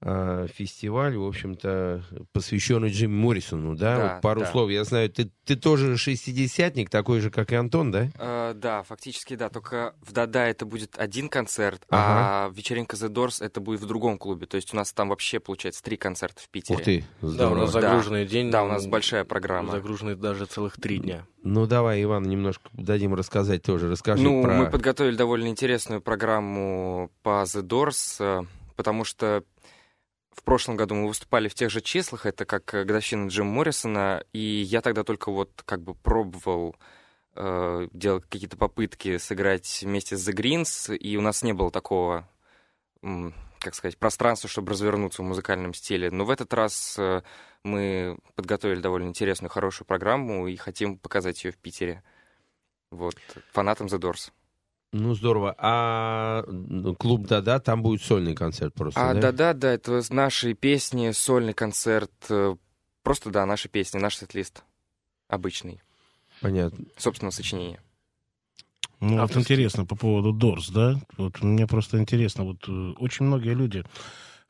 фестиваль, 0.01 1.17
в 1.17 1.25
общем-то, 1.27 2.05
посвященный 2.33 2.91
Джимми 2.91 3.15
Моррисону, 3.15 3.75
да? 3.75 3.97
Да, 3.97 4.13
Вот 4.15 4.23
пару 4.23 4.41
да. 4.41 4.47
слов. 4.47 4.71
Я 4.71 4.85
знаю, 4.85 5.11
ты, 5.11 5.31
ты 5.45 5.57
тоже 5.57 5.97
шестидесятник, 5.97 6.89
такой 6.89 7.21
же, 7.21 7.31
как 7.31 7.53
и 7.53 7.57
Антон, 7.57 7.91
да? 7.91 8.09
Э, 8.17 8.53
да, 8.55 8.83
фактически 8.85 9.35
да, 9.35 9.49
только 9.49 9.95
в 10.01 10.13
Дада 10.13 10.41
это 10.47 10.67
будет 10.67 10.97
один 10.99 11.29
концерт, 11.29 11.83
Ага. 11.89 12.47
а 12.47 12.51
вечеринка 12.55 12.97
The 12.97 13.09
Doors 13.09 13.45
это 13.45 13.61
будет 13.61 13.81
в 13.81 13.87
другом 13.87 14.19
клубе. 14.19 14.47
То 14.47 14.57
есть 14.57 14.73
у 14.73 14.77
нас 14.77 14.93
там 14.93 15.09
вообще 15.09 15.41
получается 15.41 15.83
три 15.83 15.97
концерта 15.97 16.43
в 16.43 16.49
Питере. 16.49 16.77
Ух 16.79 16.85
ты, 16.85 17.05
Да, 17.21 17.27
у 17.27 17.31
здорово. 17.31 17.61
нас 17.63 17.73
загруженный 17.73 18.27
день. 18.27 18.51
Да, 18.51 18.63
у 18.63 18.69
нас 18.69 18.87
большая 18.87 19.25
программа. 19.25 19.73
Загруженный 19.73 20.15
даже 20.15 20.47
целых 20.47 20.81
три 20.81 20.99
дня. 20.99 21.27
Ну, 21.43 21.67
давай, 21.67 22.03
Иван, 22.03 22.25
немножко 22.25 22.69
дадим 22.73 23.15
рассказать 23.15 23.63
тоже. 23.63 23.89
Расскажи 23.89 24.23
ну, 24.23 24.43
про... 24.43 24.55
мы 24.55 24.71
подготовили 24.71 25.17
довольно 25.17 25.49
интересную 25.49 26.01
программу 26.01 27.11
по 27.23 27.43
The 27.45 27.63
Doors, 27.63 28.17
э, 28.21 28.45
потому 28.77 29.05
что 29.05 29.45
в 30.39 30.45
прошлом 30.45 30.77
году 30.77 30.95
мы 30.95 31.09
выступали 31.09 31.49
в 31.49 31.55
тех 31.55 31.71
же 31.71 31.81
числах, 31.81 32.25
это 32.25 32.45
как 32.45 32.73
э, 32.73 32.85
годовщина 32.85 33.29
Джима 33.29 33.51
Моррисона, 33.51 34.25
и 34.33 34.39
я 34.39 34.81
тогда 34.81 35.03
только 35.03 35.31
вот 35.33 35.63
как 35.65 35.83
бы 35.83 35.95
пробовал 35.95 36.77
э, 37.35 37.89
делать 37.93 38.25
какие-то 38.29 38.57
попытки 38.57 39.19
сыграть 39.19 39.83
вместе 39.83 40.17
с 40.17 40.29
The 40.29 40.35
Greens, 40.35 40.97
и 40.97 41.17
у 41.17 41.21
нас 41.21 41.43
не 41.43 41.53
было 41.53 41.71
такого, 41.73 42.29
как 43.03 43.75
сказать, 43.75 43.99
пространства, 43.99 44.49
чтобы 44.49 44.71
развернуться 44.71 45.23
в 45.23 45.27
музыкальном 45.27 45.75
стиле. 45.75 46.11
Но 46.11 46.25
в 46.25 46.31
этот 46.31 46.55
раз 46.55 46.97
э, 46.99 47.23
мы 47.65 48.17
подготовили 48.37 48.81
довольно 48.81 49.09
интересную, 49.09 49.51
хорошую 49.51 49.87
программу 49.87 50.47
и 50.47 50.57
хотим 50.57 50.99
показать 50.99 51.45
ее 51.45 51.51
в 51.51 51.57
Питере. 51.57 52.05
Вот, 52.91 53.17
фанатам 53.53 53.89
The 53.89 53.99
Doors. 53.99 54.31
Ну, 54.93 55.15
здорово. 55.15 55.55
А 55.59 56.45
ну, 56.47 56.95
клуб 56.95 57.27
«Да-да», 57.27 57.61
там 57.61 57.83
будет 57.83 58.03
сольный 58.03 58.35
концерт 58.35 58.73
просто, 58.75 59.01
А, 59.11 59.15
да? 59.15 59.21
да-да, 59.21 59.53
да, 59.53 59.73
это 59.73 60.03
наши 60.11 60.55
песни, 60.55 61.11
сольный 61.11 61.53
концерт. 61.55 62.11
э, 62.31 62.57
Просто, 63.03 63.31
да, 63.31 63.47
наши 63.47 63.69
песни, 63.69 63.99
наш 63.99 64.17
сет-лист. 64.17 64.65
Обычный. 65.29 65.81
Понятно. 66.41 66.85
Собственного 66.97 67.33
сочинения. 67.33 67.81
Ну, 69.01 69.13
вот 69.15 69.21
Авторский. 69.25 69.43
интересно 69.43 69.85
по 69.85 69.95
поводу 69.95 70.33
Дорс, 70.33 70.71
да? 70.71 70.97
Вот 71.17 71.41
мне 71.43 71.67
просто 71.67 71.99
интересно, 71.99 72.45
вот 72.45 72.67
э, 72.69 72.93
очень 72.99 73.27
многие 73.27 73.55
люди 73.55 73.85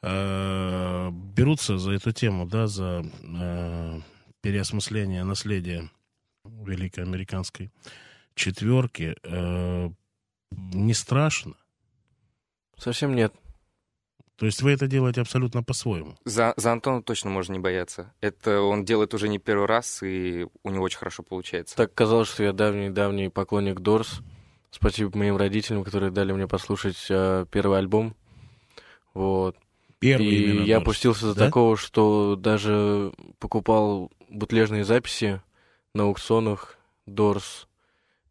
э, 0.02 1.10
берутся 1.12 1.78
за 1.78 1.92
эту 1.92 2.12
тему, 2.12 2.46
да, 2.46 2.66
за 2.66 3.04
э, 3.22 4.00
переосмысление 4.40 5.24
наследия 5.24 5.90
великой 6.44 7.04
американской 7.04 7.70
четверки. 8.34 9.16
Э, 9.22 9.90
не 10.50 10.94
страшно? 10.94 11.54
Совсем 12.76 13.14
нет. 13.14 13.34
То 14.36 14.46
есть 14.46 14.62
вы 14.62 14.70
это 14.70 14.86
делаете 14.86 15.20
абсолютно 15.20 15.64
по-своему? 15.64 16.14
За, 16.24 16.54
за 16.56 16.70
Антона 16.70 17.02
точно 17.02 17.28
можно 17.30 17.52
не 17.54 17.58
бояться. 17.58 18.12
Это 18.20 18.60
он 18.60 18.84
делает 18.84 19.12
уже 19.12 19.28
не 19.28 19.38
первый 19.38 19.66
раз, 19.66 20.00
и 20.02 20.46
у 20.62 20.70
него 20.70 20.84
очень 20.84 20.98
хорошо 20.98 21.24
получается. 21.24 21.76
Так 21.76 21.92
казалось, 21.92 22.28
что 22.28 22.44
я 22.44 22.52
давний-давний 22.52 23.30
поклонник 23.30 23.80
Дорс. 23.80 24.20
Спасибо 24.70 25.16
моим 25.18 25.36
родителям, 25.36 25.82
которые 25.82 26.12
дали 26.12 26.32
мне 26.32 26.46
послушать 26.46 27.06
э, 27.10 27.46
первый 27.50 27.78
альбом. 27.78 28.14
Вот. 29.12 29.56
Первый 29.98 30.28
И 30.28 30.62
я 30.64 30.76
Doors, 30.76 30.82
опустился 30.82 31.26
до 31.26 31.34
да? 31.34 31.46
такого, 31.46 31.76
что 31.76 32.36
даже 32.36 33.12
покупал 33.40 34.12
бутлежные 34.28 34.84
записи 34.84 35.42
на 35.94 36.04
аукционах 36.04 36.78
Дорс, 37.06 37.67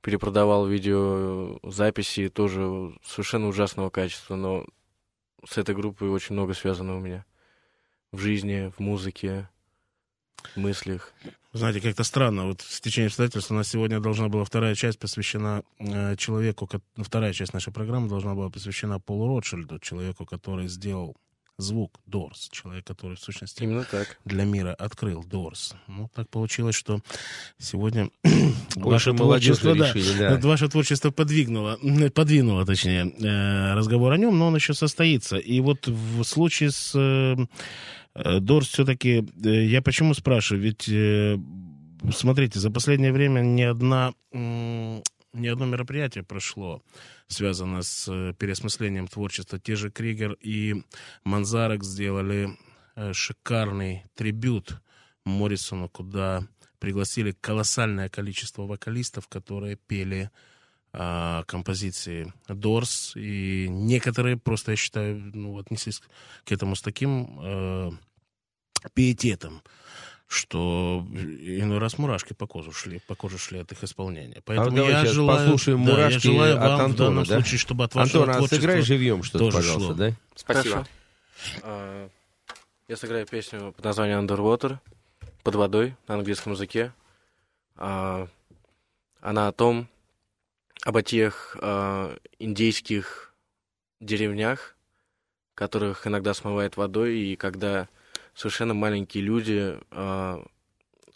перепродавал 0.08 0.66
видеозаписи 0.66 2.30
тоже 2.30 2.93
совершенно 3.03 3.49
ужасного 3.49 3.89
качества, 3.89 4.38
но 4.38 4.66
с 5.45 5.58
этой 5.58 5.76
группой 5.76 6.08
очень 6.08 6.32
много 6.32 6.53
связано 6.53 6.95
у 6.95 7.01
меня 7.01 7.26
в 8.14 8.18
жизни, 8.18 8.72
в 8.78 8.80
музыке, 8.80 9.49
в 10.55 10.60
мыслях. 10.60 11.12
Знаете, 11.51 11.82
как-то 11.82 12.05
странно. 12.05 12.45
Вот 12.45 12.62
в 12.62 12.80
течение 12.80 13.08
обстоятельств 13.08 13.51
у 13.51 13.53
нас 13.53 13.68
сегодня 13.68 13.99
должна 13.99 14.30
была 14.30 14.45
вторая 14.45 14.76
часть 14.76 14.97
посвящена 14.97 15.64
э, 15.78 16.16
человеку, 16.16 16.68
ко- 16.68 16.80
ну, 16.95 17.03
вторая 17.03 17.34
часть 17.34 17.53
нашей 17.53 17.74
программы 17.74 18.08
должна 18.08 18.34
была 18.34 18.49
посвящена 18.49 19.01
Полу 19.01 19.28
Ротшильду, 19.28 19.78
человеку, 19.80 20.26
который 20.26 20.70
сделал 20.70 21.18
звук 21.58 21.99
Дорс, 22.05 22.49
человек, 22.51 22.86
который 22.86 23.16
в 23.16 23.20
сущности 23.20 23.64
Именно 23.64 23.84
так. 23.84 24.20
для 24.26 24.43
мира 24.43 24.74
открыл 24.74 25.24
Дорс. 25.24 25.74
Ну, 25.88 26.10
так 26.14 26.30
получилось, 26.30 26.76
что 26.76 26.99
сегодня 27.58 28.10
ваше 28.76 29.14
творчество, 29.14 29.76
да, 29.76 29.91
решили, 29.91 30.18
да. 30.20 30.38
ваше 30.47 30.70
творчество 30.70 31.10
подвигнуло, 31.10 31.80
м, 31.82 32.12
подвинуло, 32.12 32.66
точнее, 32.66 33.12
э, 33.12 33.74
разговор 33.74 34.14
о 34.14 34.18
нем, 34.18 34.38
но 34.38 34.47
он 34.47 34.55
еще 34.55 34.74
состоится. 34.74 35.38
И 35.38 35.60
вот 35.60 35.88
в 35.88 36.24
случае 36.24 36.70
с 36.72 36.91
э, 36.95 37.36
э, 38.14 38.39
Дорс 38.39 38.68
все-таки, 38.68 39.26
э, 39.43 39.66
я 39.66 39.82
почему 39.82 40.14
спрашиваю, 40.14 40.64
ведь, 40.64 40.88
э, 40.88 41.38
смотрите, 42.14 42.60
за 42.60 42.70
последнее 42.70 43.12
время 43.12 43.41
ни 43.41 43.64
одна, 43.64 44.14
ни 45.38 45.48
одно 45.48 45.66
мероприятие 45.66 46.24
прошло, 46.24 46.82
связанное 47.28 47.82
с 47.82 48.08
э, 48.12 48.34
переосмыслением 48.38 49.08
творчества. 49.08 49.60
Те 49.60 49.76
же 49.76 49.92
Кригер 49.92 50.34
и 50.42 50.84
Манзарек 51.24 51.84
сделали 51.84 52.58
э, 52.96 53.14
шикарный 53.14 54.04
трибют 54.16 54.82
Моррисону, 55.26 55.90
куда 55.90 56.48
пригласили 56.80 57.32
колоссальное 57.32 58.10
количество 58.10 58.64
вокалистов, 58.64 59.28
которые 59.28 59.76
пели 59.76 60.30
а, 60.94 61.44
композиции 61.44 62.34
Дорс, 62.48 63.16
и 63.16 63.68
некоторые 63.70 64.38
просто, 64.38 64.72
я 64.72 64.78
считаю, 64.78 65.32
ну, 65.34 65.60
отнеслись 65.60 66.02
к 66.44 66.52
этому 66.52 66.76
с 66.76 66.82
таким 66.82 67.40
э, 67.40 67.92
пиететом, 68.94 69.62
что 70.28 71.06
иной 71.14 71.78
раз 71.78 71.98
мурашки 71.98 72.34
по 72.34 72.48
коже 72.48 72.74
шли, 72.74 73.00
по 73.08 73.16
коже 73.16 73.38
шли 73.38 73.60
от 73.60 73.72
их 73.72 73.84
исполнения. 73.84 74.42
Поэтому 74.44 74.76
давай 74.76 74.92
я 74.92 75.06
желаю, 75.06 75.40
послушаем 75.40 75.86
да, 75.86 76.10
я 76.10 76.20
желаю 76.20 76.56
от 76.58 76.62
вам 76.62 76.78
в 76.78 76.84
Антона, 76.84 77.10
данном 77.10 77.24
да? 77.24 77.36
случае, 77.36 77.58
чтобы 77.60 77.84
от 77.86 77.96
вашего 77.96 78.24
Антон, 78.24 78.30
а 78.30 78.38
творчества 78.38 78.56
сыграй 78.58 78.82
живьем 78.82 79.24
что-то, 79.24 79.46
тоже 79.46 79.58
пожалуйста, 79.58 79.88
шло. 79.88 79.94
да? 79.96 80.14
Спасибо. 80.36 80.70
Хорошо. 80.76 80.88
А, 81.64 82.10
Я 82.90 82.98
сыграю 82.98 83.26
песню 83.26 83.72
под 83.72 83.86
названием 83.86 84.26
Underwater, 84.26 84.80
под 85.44 85.56
водой 85.56 85.96
на 86.10 86.16
английском 86.16 86.54
языке. 86.54 86.92
А, 87.78 88.28
Она 89.22 89.48
о 89.48 89.52
том, 89.54 89.88
об 90.84 91.02
тех 91.04 91.56
а, 91.62 92.14
индейских 92.38 93.34
деревнях, 94.02 94.76
которых 95.56 96.06
иногда 96.06 96.34
смывает 96.34 96.76
водой, 96.76 97.18
и 97.18 97.36
когда 97.38 97.88
совершенно 98.38 98.76
маленькие 98.76 99.24
люди 99.24 99.80
а, 99.90 100.46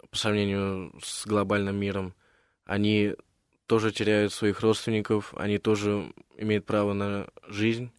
по 0.09 0.17
сравнению 0.17 0.91
с 1.03 1.27
глобальным 1.27 1.75
миром, 1.75 2.15
они 2.65 3.13
тоже 3.67 3.91
теряют 3.91 4.33
своих 4.33 4.59
родственников, 4.61 5.33
они 5.37 5.59
тоже 5.59 6.11
имеют 6.35 6.65
право 6.65 6.93
на 6.93 7.27
жизнь, 7.47 7.91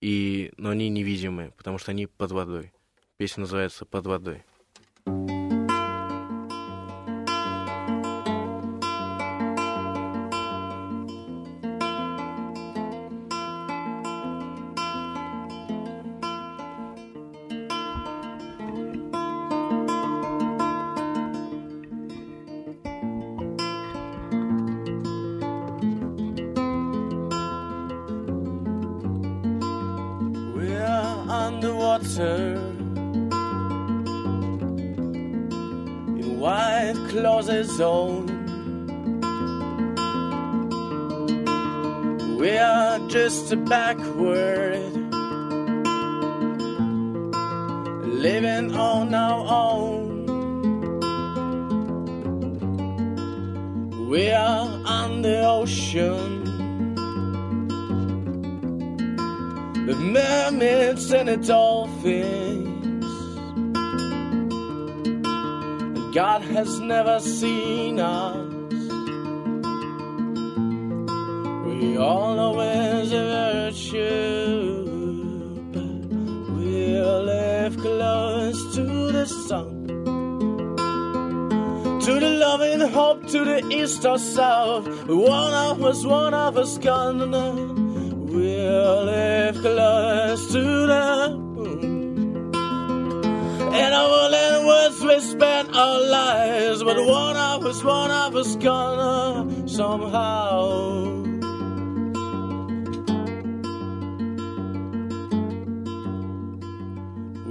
и, 0.00 0.52
но 0.56 0.70
они 0.70 0.88
невидимые, 0.88 1.50
потому 1.50 1.78
что 1.78 1.90
они 1.90 2.06
под 2.06 2.30
водой. 2.30 2.72
Песня 3.16 3.42
называется 3.42 3.84
«Под 3.84 4.06
водой». 4.06 4.44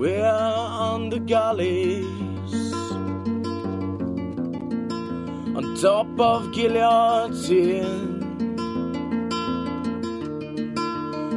We 0.02 0.16
are 0.16 0.94
on 0.96 1.10
the 1.12 1.20
galleys, 1.20 2.74
on 5.56 5.78
top 5.80 6.20
of 6.20 6.52
guillotine. 6.52 8.20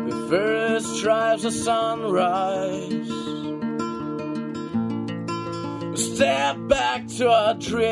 The 0.09 0.27
first 0.31 1.03
drives 1.03 1.45
of 1.45 1.53
sunrise. 1.53 3.11
We 5.91 5.97
step 5.99 6.57
back 6.67 7.07
to 7.19 7.31
our 7.31 7.53
dream. 7.53 7.91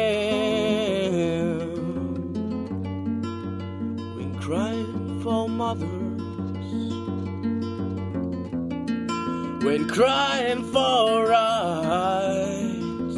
When 4.17 4.41
crying 4.41 5.21
for 5.23 5.51
mothers. 5.51 6.02
When 9.65 9.89
crying 9.89 10.65
for 10.73 11.29
rights. 11.29 13.15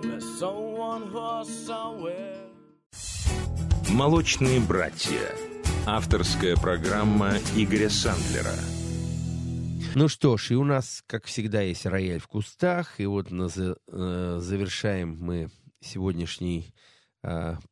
There's 0.00 0.38
someone 0.38 1.02
who's 1.12 1.48
somewhere. 1.66 2.48
«Молочные 3.90 4.60
братья». 4.60 5.20
Авторская 5.86 6.56
программа 6.56 7.34
Игоря 7.56 7.90
Сандлера. 7.90 8.54
Ну 9.94 10.08
что 10.08 10.38
ж, 10.38 10.52
и 10.52 10.54
у 10.54 10.64
нас, 10.64 11.04
как 11.06 11.26
всегда, 11.26 11.60
есть 11.60 11.84
рояль 11.84 12.20
в 12.20 12.26
кустах. 12.26 12.98
И 12.98 13.04
вот 13.04 13.30
на 13.30 13.48
э, 13.54 14.38
завершаем 14.40 15.18
мы 15.20 15.50
сегодняшний 15.80 16.72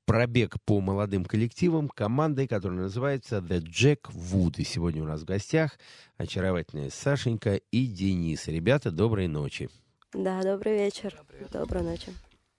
пробег 0.05 0.57
по 0.65 0.81
молодым 0.81 1.25
коллективам 1.25 1.89
командой, 1.89 2.47
которая 2.47 2.81
называется 2.81 3.39
The 3.39 3.61
Jack 3.61 4.11
Wood. 4.13 4.55
И 4.59 4.65
сегодня 4.65 5.03
у 5.03 5.07
нас 5.07 5.23
в 5.23 5.25
гостях 5.25 5.79
очаровательная 6.17 6.91
Сашенька 6.91 7.57
и 7.57 7.87
Денис. 7.87 8.47
Ребята, 8.49 8.91
доброй 8.91 9.29
ночи. 9.29 9.71
Да, 10.13 10.43
добрый 10.43 10.77
вечер. 10.77 11.15
Доброй 11.53 11.83
ночи. 11.83 12.13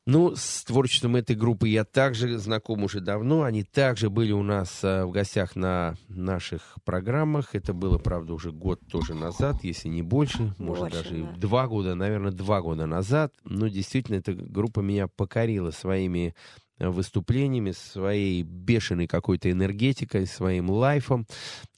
Ну, 0.07 0.35
с 0.35 0.63
творчеством 0.63 1.15
этой 1.15 1.35
группы 1.35 1.67
я 1.67 1.83
также 1.83 2.37
знаком 2.37 2.83
уже 2.83 2.99
давно. 2.99 3.41
Они 3.41 3.63
также 3.63 4.11
были 4.11 4.33
у 4.33 4.43
нас 4.43 4.83
э, 4.83 5.03
в 5.03 5.09
гостях 5.09 5.55
на 5.55 5.95
наших 6.09 6.75
программах. 6.83 7.55
Это 7.55 7.73
было, 7.73 7.97
правда, 7.97 8.35
уже 8.35 8.51
год 8.51 8.79
тоже 8.87 9.15
назад, 9.15 9.63
если 9.63 9.87
не 9.87 10.03
больше. 10.03 10.53
Может, 10.59 10.83
Больше, 10.83 11.03
даже 11.03 11.23
да. 11.23 11.31
два 11.37 11.67
года, 11.67 11.95
наверное, 11.95 12.31
два 12.31 12.61
года 12.61 12.85
назад. 12.85 13.33
Но 13.45 13.67
действительно, 13.67 14.17
эта 14.17 14.33
группа 14.33 14.81
меня 14.81 15.07
покорила 15.07 15.71
своими 15.71 16.27
э, 16.27 16.64
выступлениями, 16.79 17.71
своей 17.71 18.43
бешеной 18.43 19.07
какой-то 19.07 19.49
энергетикой, 19.49 20.27
своим 20.27 20.69
лайфом. 20.69 21.25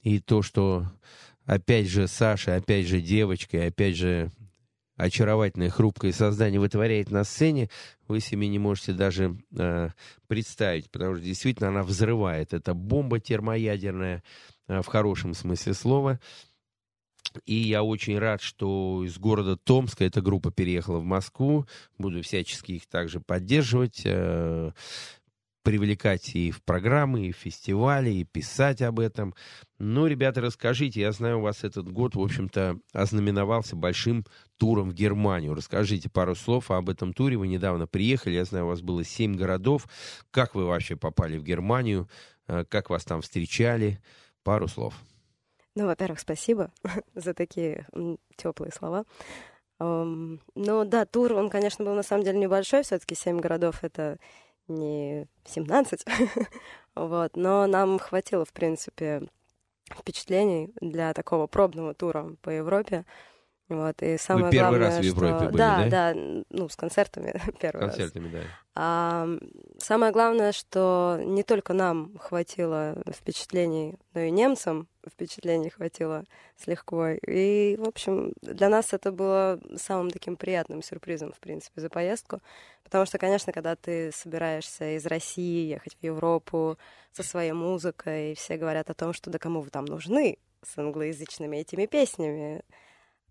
И 0.02 0.20
то, 0.20 0.42
что, 0.42 0.86
опять 1.44 1.88
же, 1.88 2.08
Саша, 2.08 2.56
опять 2.56 2.86
же, 2.86 3.00
девочка, 3.00 3.58
и 3.58 3.66
опять 3.68 3.96
же, 3.96 4.30
очаровательное, 4.98 5.70
хрупкое 5.70 6.12
создание 6.12 6.60
вытворяет 6.60 7.10
на 7.10 7.24
сцене, 7.24 7.70
вы 8.08 8.20
себе 8.20 8.48
не 8.48 8.58
можете 8.58 8.92
даже 8.92 9.38
э, 9.56 9.90
представить, 10.26 10.90
потому 10.90 11.14
что 11.14 11.24
действительно 11.24 11.68
она 11.68 11.82
взрывает. 11.84 12.52
Это 12.52 12.74
бомба 12.74 13.20
термоядерная 13.20 14.22
э, 14.66 14.82
в 14.82 14.86
хорошем 14.86 15.34
смысле 15.34 15.74
слова. 15.74 16.20
И 17.44 17.54
я 17.54 17.82
очень 17.82 18.18
рад, 18.18 18.40
что 18.40 19.02
из 19.04 19.18
города 19.18 19.56
Томска 19.56 20.04
эта 20.04 20.20
группа 20.20 20.50
переехала 20.50 20.98
в 20.98 21.04
Москву. 21.04 21.66
Буду 21.98 22.22
всячески 22.22 22.72
их 22.72 22.86
также 22.86 23.20
поддерживать, 23.20 24.02
э, 24.04 24.72
привлекать 25.62 26.34
и 26.34 26.50
в 26.50 26.62
программы, 26.62 27.26
и 27.26 27.32
в 27.32 27.36
фестивали, 27.36 28.10
и 28.10 28.24
писать 28.24 28.80
об 28.80 29.00
этом. 29.00 29.34
Ну, 29.78 30.06
ребята, 30.06 30.40
расскажите, 30.40 31.00
я 31.00 31.12
знаю, 31.12 31.38
у 31.38 31.42
вас 31.42 31.62
этот 31.62 31.90
год, 31.90 32.14
в 32.14 32.20
общем-то, 32.20 32.78
ознаменовался 32.92 33.76
большим 33.76 34.24
туром 34.56 34.90
в 34.90 34.94
Германию. 34.94 35.54
Расскажите 35.54 36.08
пару 36.08 36.34
слов 36.34 36.70
об 36.70 36.88
этом 36.88 37.12
туре. 37.12 37.36
Вы 37.36 37.48
недавно 37.48 37.86
приехали, 37.86 38.34
я 38.34 38.44
знаю, 38.46 38.64
у 38.64 38.68
вас 38.68 38.80
было 38.80 39.04
семь 39.04 39.36
городов. 39.36 39.86
Как 40.30 40.54
вы 40.54 40.64
вообще 40.64 40.96
попали 40.96 41.36
в 41.36 41.42
Германию? 41.42 42.08
Э, 42.46 42.64
Как 42.64 42.88
вас 42.88 43.04
там 43.04 43.20
встречали? 43.20 44.00
Пару 44.42 44.68
слов. 44.68 44.94
Ну, 45.78 45.86
во-первых, 45.86 46.18
спасибо 46.18 46.72
за 47.14 47.34
такие 47.34 47.86
теплые 48.34 48.72
слова. 48.72 49.04
Эм, 49.78 50.40
Ну 50.56 50.84
да, 50.84 51.06
тур, 51.06 51.32
он, 51.34 51.50
конечно, 51.50 51.84
был 51.84 51.94
на 51.94 52.02
самом 52.02 52.24
деле 52.24 52.36
небольшой, 52.36 52.82
все-таки 52.82 53.14
семь 53.14 53.38
городов 53.38 53.84
это 53.84 54.18
не 54.66 55.28
17, 55.44 56.04
вот, 56.96 57.36
но 57.36 57.68
нам 57.68 58.00
хватило, 58.00 58.44
в 58.44 58.52
принципе, 58.52 59.22
впечатлений 59.88 60.72
для 60.80 61.14
такого 61.14 61.46
пробного 61.46 61.94
тура 61.94 62.34
по 62.42 62.50
Европе. 62.50 63.04
Вот, 63.68 64.02
и 64.02 64.16
самое 64.16 64.50
первый 64.50 64.78
главное, 64.78 64.88
раз 64.88 64.98
в 64.98 65.02
Европе 65.02 65.36
что... 65.36 65.46
были, 65.46 65.56
да, 65.58 65.84
да? 65.84 66.14
да, 66.14 66.44
ну, 66.48 66.68
с 66.70 66.76
концертами 66.76 67.34
первый 67.60 67.82
раз. 67.82 67.96
Концертами, 67.96 68.28
да. 68.28 68.40
А, 68.74 69.28
самое 69.78 70.10
главное, 70.10 70.52
что 70.52 71.20
не 71.22 71.42
только 71.42 71.74
нам 71.74 72.16
хватило 72.16 72.96
впечатлений, 73.12 73.96
но 74.14 74.20
и 74.20 74.30
немцам 74.30 74.88
впечатлений 75.06 75.68
хватило 75.68 76.24
с 76.56 76.66
лихвой. 76.66 77.18
И, 77.26 77.76
в 77.78 77.86
общем, 77.88 78.32
для 78.40 78.68
нас 78.70 78.94
это 78.94 79.12
было 79.12 79.60
самым 79.76 80.10
таким 80.10 80.36
приятным 80.36 80.80
сюрпризом, 80.80 81.32
в 81.32 81.40
принципе, 81.40 81.80
за 81.80 81.90
поездку. 81.90 82.40
Потому 82.84 83.04
что, 83.04 83.18
конечно, 83.18 83.52
когда 83.52 83.76
ты 83.76 84.12
собираешься 84.12 84.96
из 84.96 85.04
России 85.04 85.68
ехать 85.68 85.96
в 86.00 86.04
Европу 86.04 86.78
со 87.12 87.22
своей 87.22 87.52
музыкой, 87.52 88.32
и 88.32 88.34
все 88.34 88.56
говорят 88.56 88.88
о 88.88 88.94
том, 88.94 89.12
что 89.12 89.28
да 89.28 89.38
кому 89.38 89.60
вы 89.60 89.68
там 89.68 89.84
нужны 89.84 90.38
с 90.62 90.78
англоязычными 90.78 91.58
этими 91.58 91.86
песнями, 91.86 92.62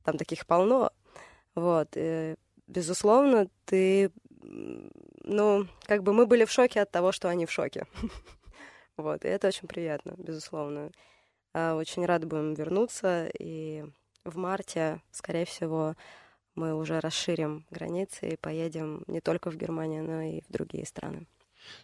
там 0.07 0.17
таких 0.17 0.47
полно. 0.47 0.91
Вот. 1.53 1.89
И, 1.95 2.35
безусловно, 2.65 3.49
ты... 3.65 4.09
Ну, 4.41 5.67
как 5.83 6.01
бы 6.03 6.13
мы 6.13 6.25
были 6.25 6.45
в 6.45 6.51
шоке 6.51 6.81
от 6.81 6.91
того, 6.91 7.11
что 7.11 7.27
они 7.27 7.45
в 7.45 7.51
шоке. 7.51 7.85
Вот, 8.97 9.25
и 9.25 9.27
это 9.27 9.49
очень 9.49 9.67
приятно, 9.67 10.15
безусловно. 10.17 10.89
А, 11.53 11.75
Очень 11.75 12.03
рады 12.03 12.25
будем 12.25 12.55
вернуться, 12.55 13.29
и 13.39 13.85
в 14.25 14.37
марте, 14.37 15.03
скорее 15.11 15.45
всего, 15.45 15.93
мы 16.55 16.73
уже 16.73 16.99
расширим 16.99 17.67
границы 17.69 18.29
и 18.29 18.37
поедем 18.37 19.03
не 19.05 19.21
только 19.21 19.51
в 19.51 19.55
Германию, 19.55 20.03
но 20.03 20.21
и 20.21 20.41
в 20.41 20.51
другие 20.51 20.83
страны. 20.87 21.27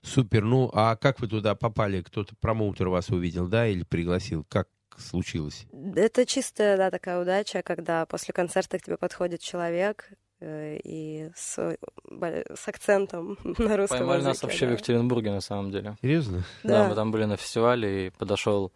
Супер. 0.01 0.43
Ну, 0.43 0.71
а 0.73 0.95
как 0.95 1.19
вы 1.19 1.27
туда 1.27 1.53
попали? 1.53 2.01
Кто-то, 2.01 2.35
промоутер 2.41 2.89
вас 2.89 3.09
увидел, 3.09 3.47
да, 3.47 3.67
или 3.67 3.83
пригласил? 3.83 4.43
Как 4.49 4.67
случилось? 4.99 5.65
Это 5.95 6.25
чистая, 6.25 6.77
да, 6.77 6.91
такая 6.91 7.21
удача, 7.21 7.61
когда 7.61 8.05
после 8.05 8.33
концерта 8.33 8.77
к 8.79 8.83
тебе 8.83 8.97
подходит 8.97 9.41
человек 9.41 10.09
э, 10.39 10.79
и 10.83 11.29
с, 11.35 11.77
бо- 12.09 12.43
с 12.55 12.67
акцентом 12.67 13.37
на 13.43 13.77
русском 13.77 13.99
Поймали 13.99 14.17
языке. 14.19 14.27
нас 14.29 14.43
вообще 14.43 14.65
в 14.65 14.69
да. 14.69 14.73
Екатеринбурге, 14.75 15.31
на 15.31 15.41
самом 15.41 15.71
деле. 15.71 15.95
Серьезно? 16.01 16.43
Да, 16.63 16.83
Да. 16.83 16.89
мы 16.89 16.95
там 16.95 17.11
были 17.11 17.25
на 17.25 17.37
фестивале, 17.37 18.07
и 18.07 18.09
подошел, 18.11 18.71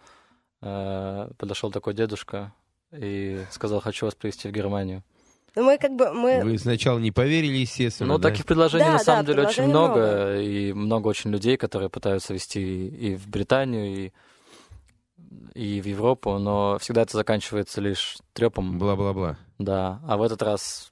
э, 0.62 1.30
подошел 1.38 1.72
такой 1.72 1.94
дедушка 1.94 2.54
и 2.92 3.42
сказал, 3.52 3.80
хочу 3.82 4.06
вас 4.06 4.16
привезти 4.16 4.48
в 4.48 4.52
Германию. 4.52 5.04
Ну, 5.56 5.64
мы 5.64 5.78
как 5.80 5.92
бы, 5.96 6.14
мы... 6.14 6.44
Вы 6.44 6.58
сначала 6.60 7.00
не 7.00 7.12
поверили, 7.12 7.58
естественно, 7.58 8.14
Ну, 8.14 8.20
да? 8.20 8.30
таких 8.30 8.46
предложений 8.46 8.86
Да, 8.86 8.92
на 8.92 8.98
да, 9.00 9.04
самом 9.04 9.26
деле 9.26 9.42
очень 9.48 9.64
много, 9.64 9.96
много. 10.00 10.40
и 10.40 10.74
много 10.74 11.08
очень 11.08 11.32
людей, 11.32 11.58
которые 11.58 11.90
пытаются 11.90 12.34
вести 12.34 12.88
и 12.88 13.16
в 13.16 13.28
Британию, 13.28 13.88
и, 13.88 14.12
и 15.54 15.82
в 15.82 15.86
Европу, 15.86 16.38
но 16.38 16.78
всегда 16.80 17.02
это 17.04 17.18
заканчивается 17.18 17.82
лишь 17.82 18.18
трепом. 18.34 18.78
Бла-бла-бла. 18.80 19.38
Да, 19.60 20.00
а 20.08 20.18
в 20.18 20.22
этот 20.22 20.42
раз 20.42 20.92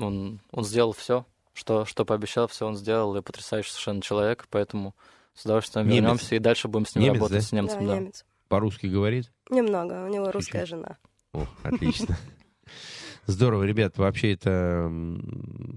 он, 0.00 0.40
он 0.52 0.64
сделал 0.64 0.92
все, 0.92 1.26
что, 1.52 1.84
что 1.84 2.04
пообещал, 2.04 2.48
все 2.48 2.66
он 2.66 2.76
сделал, 2.76 3.14
и 3.16 3.22
потрясающий 3.22 3.70
совершенно 3.70 4.02
человек, 4.02 4.46
поэтому 4.50 4.94
с 5.34 5.44
удовольствием 5.44 5.86
Немец. 5.86 6.02
вернемся 6.02 6.34
и 6.36 6.38
дальше 6.38 6.68
будем 6.68 6.86
с 6.86 6.94
ним 6.94 7.04
Немец, 7.04 7.14
работать, 7.16 7.38
да? 7.38 7.42
с 7.42 7.52
немцем, 7.52 7.86
Да, 7.86 7.92
да. 7.94 8.00
немец. 8.00 8.24
По-русски 8.48 8.86
говорит? 8.86 9.30
Немного, 9.50 10.04
у 10.04 10.08
него 10.08 10.30
русская 10.30 10.64
жена. 10.66 10.96
О, 11.32 11.46
отлично. 11.62 12.16
Здорово, 13.26 13.64
ребят, 13.64 13.98
вообще 13.98 14.32
это 14.34 14.90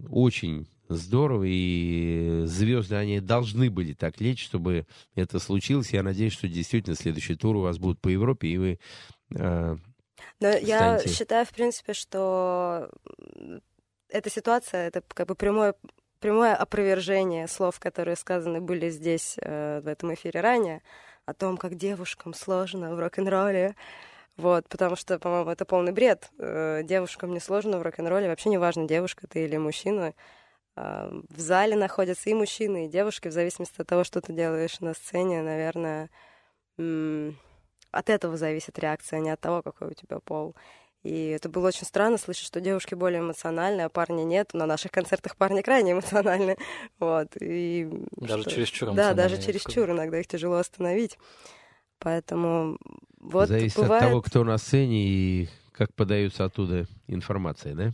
очень 0.10 0.68
здорово, 0.90 1.44
и 1.48 2.42
звезды, 2.46 2.96
они 2.96 3.20
должны 3.20 3.70
были 3.70 3.94
так 3.94 4.20
лечь, 4.20 4.44
чтобы 4.44 4.86
это 5.16 5.40
случилось. 5.40 5.92
Я 5.94 6.04
надеюсь, 6.04 6.34
что 6.34 6.48
действительно 6.48 6.96
следующий 6.96 7.36
тур 7.36 7.56
у 7.56 7.62
вас 7.62 7.78
будет 7.78 8.00
по 8.02 8.08
Европе, 8.10 8.48
и 8.48 8.58
вы 8.58 8.80
э, 9.36 9.76
Но 10.40 10.48
я 10.50 11.00
станете- 11.00 11.10
считаю, 11.16 11.46
в 11.46 11.52
принципе, 11.52 11.94
что 11.94 12.90
эта 14.10 14.30
ситуация, 14.30 14.88
это 14.88 15.04
как 15.08 15.28
бы 15.28 15.36
прямое, 15.36 15.76
прямое 16.20 16.56
опровержение 16.56 17.48
слов, 17.48 17.80
которые 17.80 18.16
сказаны 18.16 18.60
были 18.60 18.90
здесь, 18.90 19.36
э, 19.42 19.82
в 19.82 19.88
этом 19.88 20.14
эфире 20.16 20.42
ранее, 20.42 20.82
о 21.26 21.34
том, 21.36 21.58
как 21.58 21.76
девушкам 21.76 22.34
сложно 22.34 22.96
в 22.96 23.00
рок-н-ролле. 23.00 23.76
Вот, 24.36 24.68
потому 24.70 24.96
что, 24.96 25.20
по-моему, 25.20 25.52
это 25.52 25.66
полный 25.66 25.92
бред. 25.92 26.32
Э, 26.40 26.82
Девушкам 26.84 27.34
не 27.34 27.40
сложно 27.42 27.78
в 27.78 27.82
рок-н-ролле. 27.84 28.30
Вообще 28.30 28.50
неважно, 28.50 28.88
девушка 28.88 29.28
ты 29.28 29.44
или 29.44 29.58
мужчина. 29.58 30.14
В 30.76 31.40
зале 31.40 31.76
находятся 31.76 32.30
и 32.30 32.34
мужчины, 32.34 32.86
и 32.86 32.90
девушки, 32.90 33.28
в 33.28 33.34
зависимости 33.34 33.82
от 33.82 33.88
того, 33.88 34.04
что 34.04 34.22
ты 34.22 34.32
делаешь 34.34 34.80
на 34.80 34.94
сцене, 34.94 35.42
наверное, 35.42 36.10
от 37.92 38.10
этого 38.10 38.38
зависит 38.38 38.80
реакция, 38.80 39.20
а 39.20 39.22
не 39.22 39.30
от 39.30 39.40
того, 39.40 39.62
какой 39.62 39.90
у 39.90 39.94
тебя 39.94 40.20
пол. 40.20 40.56
И 41.04 41.28
это 41.28 41.48
было 41.48 41.70
очень 41.70 41.86
странно 41.86 42.18
слышать, 42.18 42.46
что 42.46 42.60
девушки 42.60 42.94
более 42.94 43.22
эмоциональны, 43.22 43.82
а 43.82 43.90
парни 43.90 44.24
нет. 44.24 44.54
На 44.54 44.66
наших 44.66 44.92
концертах 44.92 45.38
парни 45.38 45.62
крайне 45.62 45.94
эмоциональны. 45.94 46.58
Вот. 47.00 47.30
И 47.40 47.88
Даже 48.18 48.44
что- 48.44 48.52
чересчур 48.52 48.94
Да, 48.94 49.14
даже 49.14 49.42
чересчур. 49.42 49.90
Иногда 49.92 50.20
их 50.20 50.28
тяжело 50.28 50.56
остановить. 50.56 51.18
Поэтому 52.00 52.78
вот 53.20 53.48
зависит 53.48 53.78
бывает... 53.78 54.04
от 54.04 54.10
того, 54.10 54.22
кто 54.22 54.44
на 54.44 54.58
сцене 54.58 55.08
и 55.08 55.50
как 55.72 55.94
подается 55.94 56.44
оттуда 56.44 56.86
информация, 57.08 57.74
да? 57.76 57.92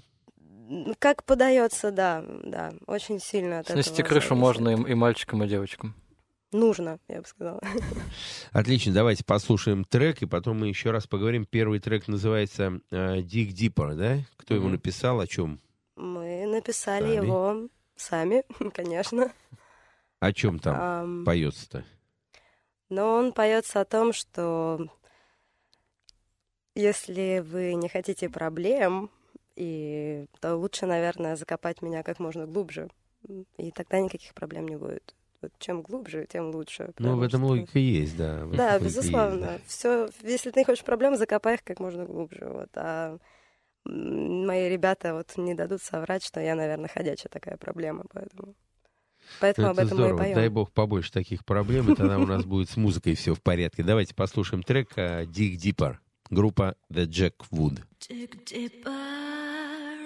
Как 0.99 1.23
подается, 1.23 1.91
да, 1.91 2.23
да, 2.43 2.73
очень 2.87 3.19
сильно 3.19 3.59
от 3.59 3.67
Снести 3.67 3.93
этого 4.01 4.07
крышу 4.07 4.29
зависит. 4.29 4.41
можно 4.41 4.69
и, 4.69 4.91
и 4.91 4.95
мальчикам, 4.95 5.43
и 5.43 5.47
девочкам. 5.47 5.93
Нужно, 6.51 6.99
я 7.07 7.21
бы 7.21 7.27
сказала. 7.27 7.59
Отлично, 8.51 8.93
давайте 8.93 9.23
послушаем 9.25 9.83
трек, 9.83 10.21
и 10.21 10.25
потом 10.25 10.59
мы 10.59 10.67
еще 10.69 10.91
раз 10.91 11.05
поговорим. 11.07 11.45
Первый 11.45 11.79
трек 11.79 12.07
называется 12.07 12.79
э, 12.91 13.17
Dig 13.19 13.49
Deeper, 13.49 13.95
да? 13.95 14.19
Кто 14.37 14.53
его 14.55 14.65
Мгм. 14.65 14.73
написал, 14.73 15.19
о 15.19 15.27
чем? 15.27 15.59
Мы 15.97 16.45
написали 16.45 17.15
Сами? 17.15 17.25
его 17.25 17.69
сами, 17.95 18.43
конечно. 18.73 19.31
О 20.19 20.33
чем 20.33 20.59
там 20.59 20.75
Ам. 20.79 21.25
поется-то? 21.25 21.83
Но 22.89 23.15
он 23.15 23.33
поется 23.33 23.81
о 23.81 23.85
том, 23.85 24.13
что 24.13 24.87
если 26.75 27.39
вы 27.45 27.73
не 27.75 27.89
хотите 27.89 28.29
проблем, 28.29 29.09
и 29.55 30.25
то 30.39 30.55
лучше, 30.55 30.85
наверное, 30.85 31.35
закопать 31.35 31.81
меня 31.81 32.03
как 32.03 32.19
можно 32.19 32.45
глубже. 32.45 32.89
И 33.57 33.71
тогда 33.71 33.99
никаких 33.99 34.33
проблем 34.33 34.67
не 34.67 34.75
будет. 34.77 35.15
Вот 35.41 35.51
чем 35.59 35.81
глубже, 35.81 36.25
тем 36.29 36.51
лучше. 36.51 36.91
Ну, 36.99 37.17
в 37.17 37.21
этом 37.21 37.41
что- 37.41 37.47
логика 37.47 37.79
есть, 37.79 38.17
да. 38.17 38.39
Да, 38.39 38.45
логика 38.45 38.73
есть, 38.73 38.83
безусловно. 38.85 39.39
да. 39.41 39.59
Все, 39.67 40.09
если 40.23 40.51
ты 40.51 40.59
не 40.61 40.65
хочешь 40.65 40.83
проблем, 40.83 41.15
закопай 41.15 41.55
их 41.55 41.63
как 41.63 41.79
можно 41.79 42.05
глубже. 42.05 42.47
Вот. 42.47 42.69
А 42.75 43.17
мои 43.85 44.69
ребята 44.69 45.13
вот 45.13 45.33
не 45.37 45.53
дадут 45.53 45.81
соврать, 45.81 46.23
что 46.23 46.39
я, 46.39 46.55
наверное, 46.55 46.87
ходячая 46.89 47.29
такая 47.29 47.57
проблема, 47.57 48.03
поэтому. 48.11 48.55
Поэтому 49.39 49.67
Ну, 49.67 49.71
об 49.71 49.77
это 49.79 49.85
этом 49.87 49.97
мы 49.97 50.03
и 50.03 50.07
здорово. 50.07 50.17
поем. 50.23 50.35
Дай 50.35 50.49
бог 50.49 50.71
побольше 50.71 51.11
таких 51.11 51.45
проблем, 51.45 51.91
и 51.91 51.95
тогда 51.95 52.19
у 52.19 52.25
нас 52.27 52.45
будет 52.45 52.69
с 52.69 52.77
музыкой 52.77 53.15
все 53.15 53.33
в 53.33 53.41
порядке. 53.41 53.83
Давайте 53.83 54.13
послушаем 54.13 54.61
трек 54.63 54.89
э, 54.97 55.23
Dig 55.25 55.55
Deeper. 55.57 55.97
Группа 56.29 56.75
The 56.91 57.05
Jack 57.05 57.33
Wood. 57.51 57.81
Dig 58.07 58.29
deeper 58.45 59.24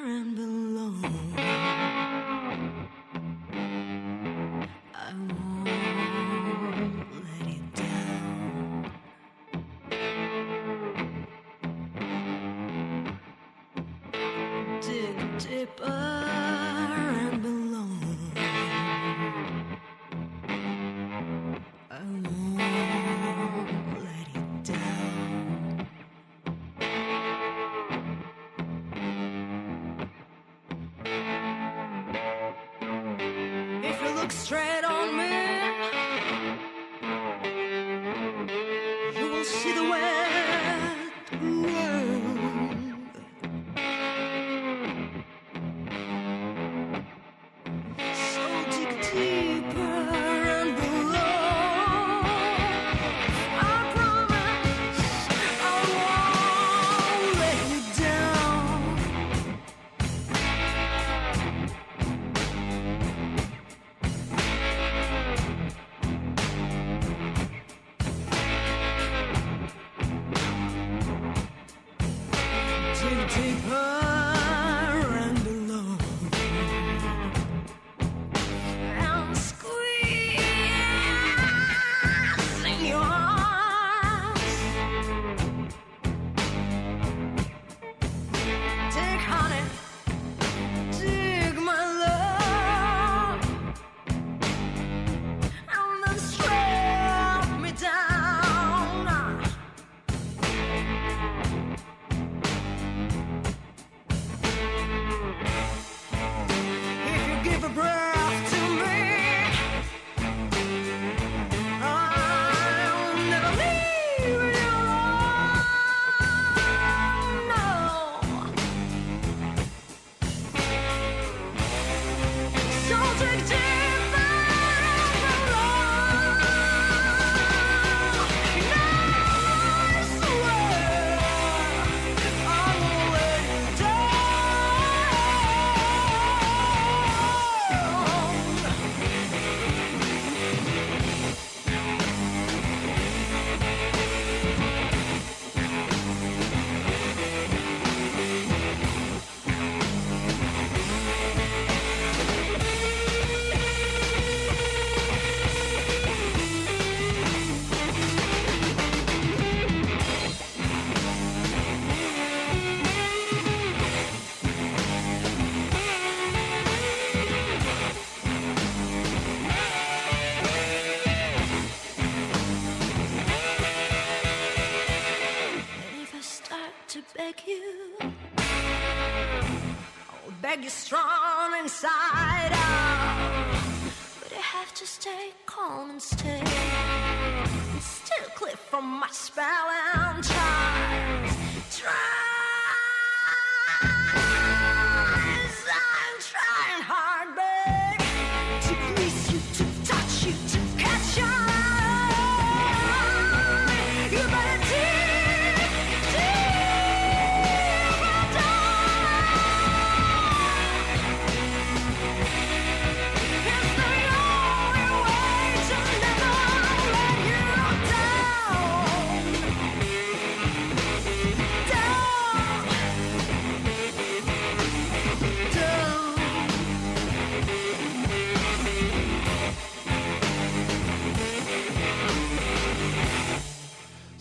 and 0.06 0.36
below. 0.36 0.94
I 4.96 5.14
won't 5.14 5.66
let 7.26 7.48
it 7.48 7.74
down. 7.76 8.92
Dig 14.82 15.18
deeper 15.40 16.19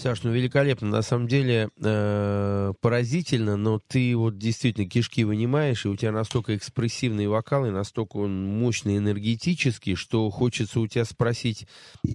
Саш, 0.09 0.23
ну 0.23 0.33
великолепно. 0.33 0.89
На 0.89 1.03
самом 1.03 1.29
деле 1.29 1.69
э, 1.83 2.73
поразительно, 2.81 3.59
но 3.59 3.79
ты 3.79 4.17
вот 4.17 4.39
действительно 4.39 4.89
кишки 4.89 5.23
вынимаешь, 5.23 5.85
и 5.85 5.89
у 5.89 5.97
тебя 5.97 6.13
настолько 6.13 6.57
экспрессивный 6.57 7.27
вокал, 7.27 7.67
и 7.67 7.71
настолько 7.71 8.17
он 8.17 8.43
мощный, 8.47 8.97
энергетический, 8.97 9.97
что 9.97 10.31
хочется 10.31 10.81
у 10.81 10.87
тебя 10.87 11.05
спросить, 11.05 11.67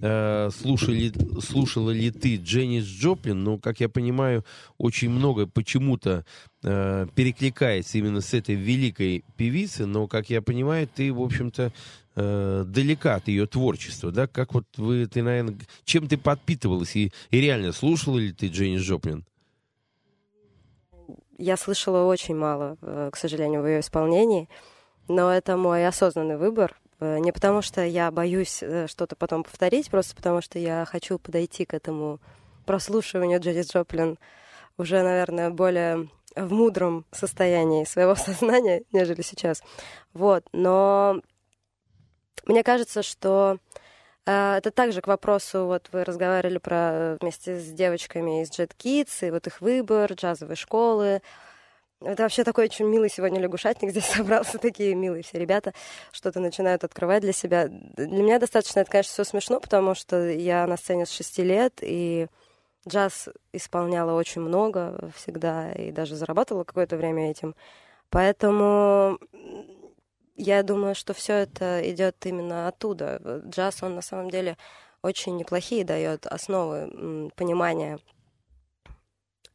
э, 0.02 0.50
слушали, 0.60 1.12
слушала 1.40 1.92
ли 1.92 2.10
ты 2.10 2.34
Дженнис 2.34 2.84
Джоплин? 2.84 3.44
Ну, 3.44 3.58
как 3.58 3.78
я 3.78 3.88
понимаю, 3.88 4.44
очень 4.76 5.10
много 5.10 5.46
почему-то 5.46 6.24
э, 6.64 7.06
перекликается 7.14 7.98
именно 7.98 8.22
с 8.22 8.34
этой 8.34 8.56
великой 8.56 9.24
певицей, 9.36 9.86
но, 9.86 10.08
как 10.08 10.30
я 10.30 10.42
понимаю, 10.42 10.88
ты, 10.92 11.12
в 11.12 11.22
общем-то, 11.22 11.72
э, 12.16 12.64
далека 12.66 13.16
от 13.16 13.28
ее 13.28 13.46
творчества, 13.46 14.10
да? 14.10 14.26
Как 14.26 14.54
вот 14.54 14.64
вы, 14.76 15.06
ты, 15.06 15.22
наверное, 15.22 15.56
чем 15.84 16.08
ты 16.08 16.16
подпитывалась 16.16 16.96
и, 16.96 17.12
и 17.30 17.40
реально 17.40 17.72
слушала 17.72 18.18
ли 18.18 18.32
ты 18.32 18.48
Дженнис 18.48 18.82
Джоплин? 18.82 19.24
Я 21.38 21.56
слышала 21.56 22.04
очень 22.04 22.36
мало, 22.36 22.76
э, 22.80 23.10
к 23.12 23.16
сожалению, 23.16 23.62
в 23.62 23.66
ее 23.66 23.80
исполнении, 23.80 24.48
но 25.08 25.32
это 25.32 25.56
мой 25.56 25.86
осознанный 25.86 26.36
выбор. 26.36 26.76
Э, 27.00 27.18
Не 27.18 27.32
потому, 27.32 27.60
что 27.62 27.84
я 27.84 28.10
боюсь 28.10 28.62
э, 28.62 28.86
что-то 28.86 29.16
потом 29.16 29.42
повторить, 29.42 29.90
просто 29.90 30.14
потому, 30.14 30.40
что 30.40 30.58
я 30.58 30.84
хочу 30.84 31.18
подойти 31.18 31.64
к 31.64 31.74
этому 31.74 32.20
прослушиванию 32.66 33.40
Дженнис 33.40 33.72
Джоплин 33.72 34.18
уже, 34.78 35.02
наверное, 35.02 35.50
более 35.50 36.08
в 36.36 36.52
мудром 36.52 37.04
состоянии 37.12 37.84
своего 37.84 38.14
сознания, 38.14 38.82
нежели 38.92 39.22
сейчас. 39.22 39.62
Вот, 40.12 40.44
но 40.52 41.20
мне 42.46 42.62
кажется, 42.62 43.02
что 43.02 43.58
э, 44.26 44.56
это 44.56 44.70
также 44.70 45.00
к 45.00 45.06
вопросу, 45.06 45.66
вот 45.66 45.88
вы 45.92 46.04
разговаривали 46.04 46.58
про 46.58 47.16
вместе 47.20 47.58
с 47.58 47.72
девочками 47.72 48.42
из 48.42 48.50
Jet 48.50 48.72
Kids, 48.76 49.26
и 49.26 49.30
вот 49.30 49.46
их 49.46 49.60
выбор, 49.60 50.12
джазовые 50.12 50.56
школы. 50.56 51.22
Это 52.00 52.22
вообще 52.22 52.44
такой 52.44 52.64
очень 52.64 52.86
милый 52.86 53.08
сегодня 53.08 53.40
лягушатник 53.40 53.90
здесь 53.90 54.04
собрался, 54.16 54.58
такие 54.58 54.94
милые 54.94 55.22
все 55.22 55.38
ребята, 55.38 55.72
что-то 56.12 56.40
начинают 56.40 56.84
открывать 56.84 57.22
для 57.22 57.32
себя. 57.32 57.68
Для 57.68 58.22
меня 58.22 58.38
достаточно 58.38 58.80
это, 58.80 58.90
конечно, 58.90 59.12
все 59.12 59.24
смешно, 59.24 59.60
потому 59.60 59.94
что 59.94 60.28
я 60.28 60.66
на 60.66 60.76
сцене 60.76 61.06
с 61.06 61.10
шести 61.10 61.42
лет, 61.42 61.78
и 61.80 62.26
джаз 62.86 63.28
исполняла 63.52 64.12
очень 64.12 64.42
много 64.42 65.10
всегда, 65.16 65.72
и 65.72 65.90
даже 65.90 66.16
зарабатывала 66.16 66.64
какое-то 66.64 66.96
время 66.96 67.30
этим. 67.30 67.54
Поэтому 68.10 69.18
я 70.36 70.62
думаю, 70.62 70.94
что 70.94 71.14
все 71.14 71.34
это 71.34 71.80
идет 71.90 72.24
именно 72.26 72.68
оттуда. 72.68 73.42
Джаз, 73.48 73.82
он 73.82 73.94
на 73.94 74.02
самом 74.02 74.30
деле 74.30 74.56
очень 75.02 75.36
неплохие 75.36 75.84
дает 75.84 76.26
основы 76.26 77.30
понимания 77.36 77.98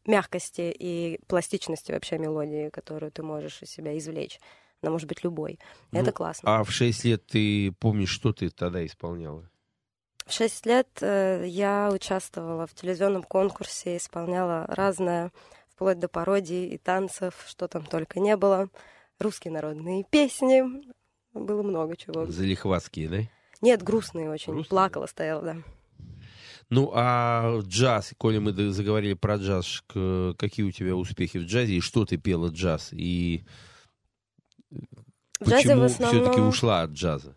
мягкости 0.06 0.74
и 0.78 1.20
пластичности 1.28 1.92
вообще 1.92 2.18
мелодии, 2.18 2.70
которую 2.70 3.12
ты 3.12 3.24
можешь 3.24 3.62
из 3.62 3.70
себя 3.70 3.98
извлечь. 3.98 4.40
Она 4.82 4.92
может 4.92 5.08
быть 5.08 5.24
любой. 5.24 5.60
Это 5.92 6.06
Ну, 6.06 6.14
классно. 6.14 6.60
А 6.60 6.64
в 6.64 6.72
6 6.72 7.04
лет 7.04 7.26
ты 7.28 7.72
помнишь, 7.74 8.10
что 8.10 8.32
ты 8.32 8.50
тогда 8.50 8.86
исполняла? 8.86 9.50
В 10.30 10.32
шесть 10.32 10.68
лет 10.68 10.88
э, 11.02 11.44
я 11.48 11.90
участвовала 11.92 12.68
в 12.68 12.76
телевизионном 12.76 13.24
конкурсе, 13.24 13.98
исполняла 13.98 14.68
разное, 14.68 15.32
вплоть 15.74 15.98
до 15.98 16.08
пародий 16.08 16.68
и 16.68 16.78
танцев, 16.78 17.34
что 17.48 17.68
там 17.68 17.84
только 17.84 18.20
не 18.20 18.38
было. 18.38 18.70
Русские 19.20 19.54
народные 19.54 20.06
песни. 20.10 20.64
Было 21.34 21.62
много 21.62 21.96
чего. 21.98 22.26
Залихватские, 22.26 23.10
да? 23.10 23.18
Нет, 23.62 23.84
грустные 23.84 24.30
очень. 24.30 24.64
Плакала, 24.66 25.06
стояла, 25.06 25.42
да. 25.42 25.58
Ну, 26.70 26.92
а 26.94 27.60
джаз, 27.62 28.14
коли 28.18 28.38
мы 28.38 28.54
заговорили 28.72 29.14
про 29.16 29.36
джаз, 29.38 29.84
какие 30.38 30.66
у 30.66 30.72
тебя 30.72 30.96
успехи 30.96 31.38
в 31.38 31.44
джазе, 31.44 31.74
и 31.74 31.82
что 31.82 32.06
ты 32.06 32.18
пела 32.18 32.50
джаз, 32.50 32.90
и 32.92 33.44
в 35.40 35.50
почему 35.50 35.84
основном- 35.84 35.90
все-таки 35.90 36.42
ушла 36.42 36.84
от 36.84 36.92
джаза? 36.92 37.36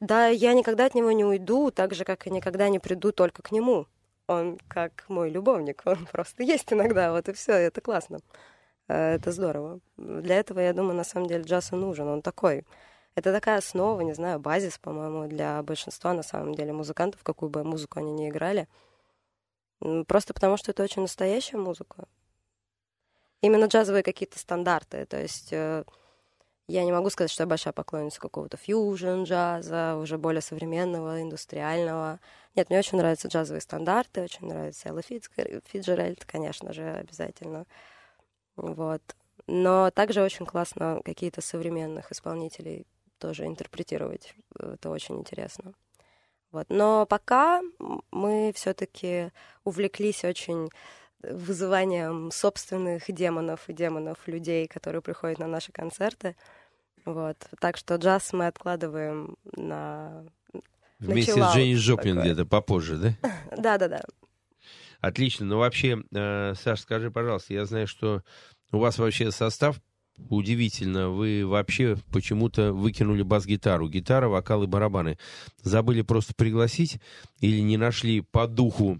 Да, 0.00 0.26
я 0.26 0.52
никогда 0.54 0.86
от 0.86 0.94
него 0.94 1.12
не 1.12 1.24
уйду, 1.24 1.70
так 1.70 1.94
же, 1.94 2.04
как 2.04 2.26
и 2.26 2.30
никогда 2.30 2.68
не 2.68 2.80
приду 2.80 3.12
только 3.12 3.42
к 3.42 3.52
нему. 3.52 3.86
Он 4.26 4.58
как 4.68 5.04
мой 5.08 5.30
любовник, 5.30 5.82
он 5.84 6.06
просто 6.12 6.42
есть 6.42 6.72
иногда, 6.72 7.12
вот 7.12 7.28
и 7.28 7.32
все, 7.32 7.52
это 7.52 7.80
классно. 7.80 8.18
Э, 8.88 9.14
Это 9.16 9.32
здорово. 9.32 9.80
Для 9.96 10.36
этого, 10.36 10.60
я 10.60 10.72
думаю, 10.72 10.94
на 10.94 11.04
самом 11.04 11.28
деле 11.28 11.44
джаз 11.44 11.72
и 11.72 11.76
нужен, 11.76 12.08
он 12.08 12.22
такой. 12.22 12.64
Это 13.14 13.32
такая 13.32 13.58
основа, 13.58 14.00
не 14.00 14.12
знаю, 14.14 14.40
базис, 14.40 14.78
по-моему, 14.78 15.28
для 15.28 15.62
большинства, 15.62 16.12
на 16.14 16.22
самом 16.22 16.54
деле, 16.54 16.72
музыкантов, 16.72 17.22
какую 17.22 17.50
бы 17.50 17.62
музыку 17.64 18.00
они 18.00 18.12
ни 18.12 18.28
играли. 18.28 18.68
Просто 20.06 20.34
потому, 20.34 20.56
что 20.56 20.72
это 20.72 20.82
очень 20.82 21.02
настоящая 21.02 21.58
музыка. 21.58 22.04
Именно 23.42 23.66
джазовые 23.66 24.02
какие-то 24.02 24.38
стандарты, 24.38 25.06
то 25.06 25.20
есть... 25.20 25.52
э, 25.52 25.84
я 26.66 26.82
не 26.84 26.92
могу 26.92 27.10
сказать, 27.10 27.30
что 27.30 27.42
я 27.42 27.46
большая 27.46 27.74
поклонница 27.74 28.20
какого-то 28.20 28.56
фьюжн 28.56 29.24
джаза, 29.24 29.96
уже 29.96 30.16
более 30.16 30.40
современного, 30.40 31.20
индустриального. 31.20 32.20
Нет, 32.54 32.70
мне 32.70 32.78
очень 32.78 32.96
нравятся 32.96 33.28
джазовые 33.28 33.60
стандарты, 33.60 34.22
очень 34.22 34.48
нравится 34.48 34.88
Элла 34.88 35.02
Фиджеральд, 35.02 36.24
конечно 36.24 36.72
же, 36.72 36.82
обязательно. 36.88 37.66
Вот. 38.56 39.02
Но 39.46 39.90
также 39.90 40.22
очень 40.22 40.46
классно 40.46 41.00
какие-то 41.04 41.40
современных 41.40 42.12
исполнителей 42.12 42.86
тоже 43.18 43.46
интерпретировать. 43.46 44.34
Это 44.58 44.90
очень 44.90 45.16
интересно. 45.18 45.74
Вот. 46.50 46.66
Но 46.68 47.04
пока 47.06 47.62
мы 48.10 48.52
все-таки 48.54 49.32
увлеклись 49.64 50.24
очень 50.24 50.70
вызыванием 51.20 52.30
собственных 52.30 53.04
демонов 53.08 53.68
и 53.68 53.72
демонов 53.72 54.28
людей, 54.28 54.68
которые 54.68 55.02
приходят 55.02 55.38
на 55.38 55.46
наши 55.46 55.72
концерты. 55.72 56.36
Вот. 57.04 57.36
Так 57.60 57.76
что 57.76 57.96
джаз 57.96 58.32
мы 58.32 58.46
откладываем 58.46 59.36
на... 59.56 60.24
Вместе 61.00 61.32
с 61.32 61.54
Дженни 61.54 61.74
Жоплин 61.74 62.16
такой. 62.16 62.32
где-то 62.32 62.48
попозже, 62.48 62.96
да? 62.96 63.30
Да-да-да. 63.56 64.02
Отлично. 65.04 65.44
Ну, 65.44 65.58
вообще, 65.58 66.02
э, 66.14 66.54
Саш, 66.56 66.80
скажи, 66.80 67.10
пожалуйста, 67.10 67.52
я 67.52 67.66
знаю, 67.66 67.86
что 67.86 68.22
у 68.72 68.78
вас 68.78 68.96
вообще 68.96 69.30
состав 69.30 69.78
удивительно. 70.30 71.10
Вы 71.10 71.46
вообще 71.46 71.98
почему-то 72.10 72.72
выкинули 72.72 73.20
бас-гитару. 73.20 73.90
Гитара, 73.90 74.28
вокал 74.28 74.62
и 74.62 74.66
барабаны. 74.66 75.18
Забыли 75.62 76.00
просто 76.00 76.32
пригласить 76.34 77.00
или 77.40 77.60
не 77.60 77.76
нашли 77.76 78.22
по 78.22 78.46
духу 78.46 78.98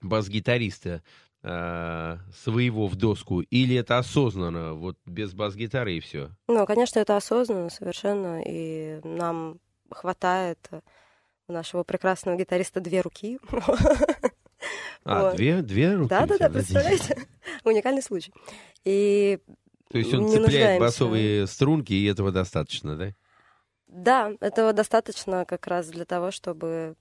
бас-гитариста 0.00 1.04
э, 1.44 2.16
своего 2.34 2.88
в 2.88 2.96
доску? 2.96 3.40
Или 3.42 3.76
это 3.76 3.98
осознанно, 3.98 4.74
вот 4.74 4.96
без 5.06 5.32
бас-гитары 5.32 5.96
и 5.96 6.00
все? 6.00 6.30
Ну, 6.48 6.66
конечно, 6.66 6.98
это 6.98 7.16
осознанно 7.16 7.70
совершенно, 7.70 8.42
и 8.44 8.98
нам 9.04 9.60
хватает 9.92 10.58
у 11.46 11.52
нашего 11.52 11.84
прекрасного 11.84 12.36
гитариста 12.36 12.80
две 12.80 13.00
руки. 13.00 13.38
А, 15.04 15.24
Вот. 15.24 15.36
две, 15.36 15.62
две 15.62 15.94
руки? 15.94 16.10
Да-да-да, 16.10 16.50
представляете? 16.50 17.16
Уникальный 17.64 18.02
случай. 18.02 18.32
И 18.84 19.38
То 19.90 19.96
есть 19.96 20.12
он 20.12 20.28
цепляет 20.28 20.46
нуждаемся. 20.46 20.80
басовые 20.80 21.46
струнки, 21.46 21.94
и 21.94 22.04
этого 22.04 22.30
достаточно, 22.32 22.96
да? 22.96 23.14
Да, 23.88 24.32
этого 24.40 24.72
достаточно 24.74 25.46
как 25.46 25.66
раз 25.66 25.88
для 25.88 26.04
того, 26.04 26.30
чтобы 26.30 26.96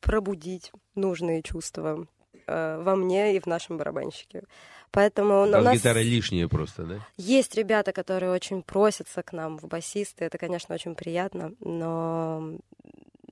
пробудить 0.00 0.72
нужные 0.96 1.42
чувства 1.42 2.06
э, 2.46 2.82
во 2.82 2.96
мне 2.96 3.36
и 3.36 3.40
в 3.40 3.46
нашем 3.46 3.78
барабанщике. 3.78 4.42
Поэтому 4.90 5.42
у 5.42 5.46
нас 5.46 5.64
Бас-гитара 5.64 6.00
лишняя 6.00 6.46
просто, 6.46 6.84
да? 6.84 6.98
есть 7.16 7.54
ребята, 7.56 7.92
которые 7.92 8.30
очень 8.30 8.62
просятся 8.62 9.22
к 9.22 9.32
нам 9.32 9.58
в 9.58 9.64
басисты. 9.64 10.24
Это, 10.24 10.38
конечно, 10.38 10.74
очень 10.74 10.94
приятно, 10.94 11.52
но 11.60 12.58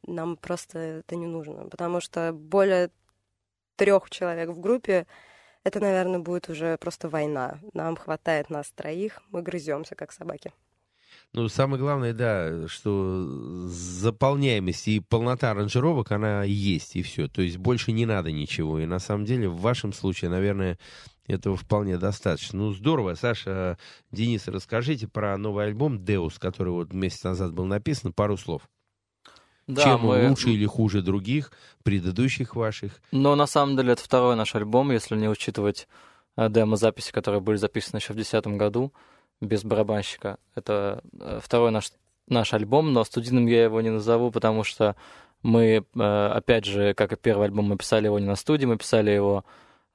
нам 0.07 0.37
просто 0.37 0.79
это 0.79 1.15
не 1.17 1.27
нужно, 1.27 1.69
потому 1.69 2.01
что 2.01 2.33
более 2.33 2.91
трех 3.77 4.11
человек 4.11 4.51
в 4.51 4.61
группе 4.61 5.07
это, 5.65 5.79
наверное, 5.79 6.19
будет 6.19 6.49
уже 6.49 6.77
просто 6.79 7.09
война. 7.09 7.61
Нам 7.73 7.97
хватает 7.97 8.51
нас 8.51 8.71
троих, 8.73 9.21
мы 9.31 9.43
грыземся, 9.43 9.95
как 9.95 10.13
собаки. 10.13 10.53
Ну, 11.35 11.49
самое 11.49 11.81
главное, 11.81 12.13
да, 12.13 12.67
что 12.69 13.25
заполняемость 13.69 14.89
и 14.89 15.01
полнота 15.01 15.51
аранжировок, 15.51 16.11
она 16.11 16.43
есть, 16.43 16.97
и 16.97 17.03
все. 17.03 17.29
То 17.29 17.43
есть 17.43 17.59
больше 17.59 17.93
не 17.93 18.07
надо 18.07 18.33
ничего. 18.33 18.81
И 18.81 18.87
на 18.87 18.99
самом 18.99 19.25
деле, 19.25 19.49
в 19.49 19.61
вашем 19.61 19.93
случае, 19.93 20.31
наверное, 20.31 20.79
этого 21.27 21.57
вполне 21.57 21.97
достаточно. 21.97 22.59
Ну, 22.59 22.73
здорово. 22.73 23.15
Саша, 23.15 23.79
Денис, 24.11 24.49
расскажите 24.49 25.07
про 25.07 25.37
новый 25.39 25.67
альбом 25.67 26.05
«Деус», 26.05 26.39
который 26.39 26.73
вот 26.73 26.93
месяц 26.93 27.23
назад 27.23 27.55
был 27.55 27.67
написан. 27.67 28.13
Пару 28.13 28.37
слов. 28.37 28.63
Да, 29.75 29.83
Чем 29.83 30.07
мы- 30.07 30.29
лучше 30.29 30.51
или 30.51 30.67
хуже 30.67 31.03
других, 31.03 31.53
предыдущих 31.83 32.57
ваших? 32.57 33.01
Но 33.11 33.35
на 33.37 33.47
самом 33.47 33.77
деле 33.77 33.93
это 33.93 34.03
второй 34.03 34.37
наш 34.37 34.55
альбом, 34.55 34.91
если 34.93 35.17
не 35.17 35.29
учитывать 35.29 35.89
э, 36.37 36.49
демо-записи, 36.49 37.13
которые 37.13 37.41
были 37.41 37.57
записаны 37.57 37.99
еще 37.99 38.13
в 38.13 38.17
2010 38.17 38.57
году 38.57 38.93
без 39.41 39.65
барабанщика. 39.65 40.39
Это 40.55 41.03
э, 41.19 41.41
второй 41.43 41.71
наш, 41.71 41.93
наш 42.29 42.55
альбом, 42.55 42.93
но 42.93 43.05
студийным 43.05 43.47
я 43.47 43.65
его 43.65 43.81
не 43.81 43.91
назову, 43.91 44.31
потому 44.31 44.65
что 44.65 44.97
мы, 45.43 45.85
э, 45.95 46.27
опять 46.35 46.65
же, 46.65 46.95
как 46.95 47.13
и 47.13 47.17
первый 47.17 47.47
альбом, 47.47 47.67
мы 47.67 47.77
писали 47.77 48.07
его 48.07 48.19
не 48.19 48.27
на 48.27 48.37
студии, 48.37 48.65
мы 48.67 48.79
писали 48.79 49.11
его 49.11 49.45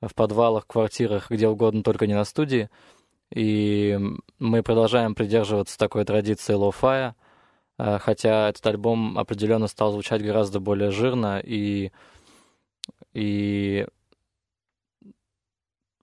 в 0.01 0.13
подвалах, 0.13 0.67
квартирах, 0.67 1.31
где 1.31 1.47
угодно, 1.47 1.81
только 1.83 2.05
не 2.05 2.13
на 2.13 2.25
студии. 2.25 2.69
И 3.33 3.97
мы 4.39 4.63
продолжаем 4.63 5.15
придерживаться 5.15 5.77
такой 5.77 6.05
традиции 6.05 6.53
лоу-фая, 6.53 7.15
хотя 7.77 8.49
этот 8.49 8.65
альбом 8.67 9.17
определенно 9.17 9.67
стал 9.67 9.91
звучать 9.91 10.23
гораздо 10.23 10.59
более 10.59 10.91
жирно 10.91 11.39
и 11.43 11.91
и 13.13 13.87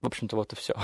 в 0.01 0.07
общем-то 0.07 0.35
вот 0.35 0.53
и 0.53 0.55
все. 0.55 0.75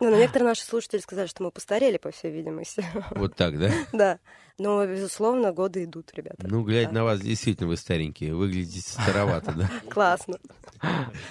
Ну, 0.00 0.10
но 0.10 0.16
некоторые 0.16 0.48
наши 0.48 0.64
слушатели 0.64 1.00
сказали, 1.00 1.28
что 1.28 1.44
мы 1.44 1.52
постарели, 1.52 1.96
по 1.96 2.10
всей 2.10 2.32
видимости. 2.32 2.84
Вот 3.10 3.36
так, 3.36 3.56
да? 3.58 3.70
Да. 3.92 4.18
Но, 4.58 4.86
безусловно, 4.86 5.52
годы 5.52 5.84
идут, 5.84 6.12
ребята. 6.14 6.46
Ну, 6.46 6.62
глядя 6.62 6.92
на 6.92 7.04
вас, 7.04 7.20
действительно 7.20 7.68
вы 7.68 7.76
старенькие. 7.76 8.34
Выглядите 8.34 8.80
старовато, 8.80 9.52
да? 9.52 9.70
Классно. 9.90 10.38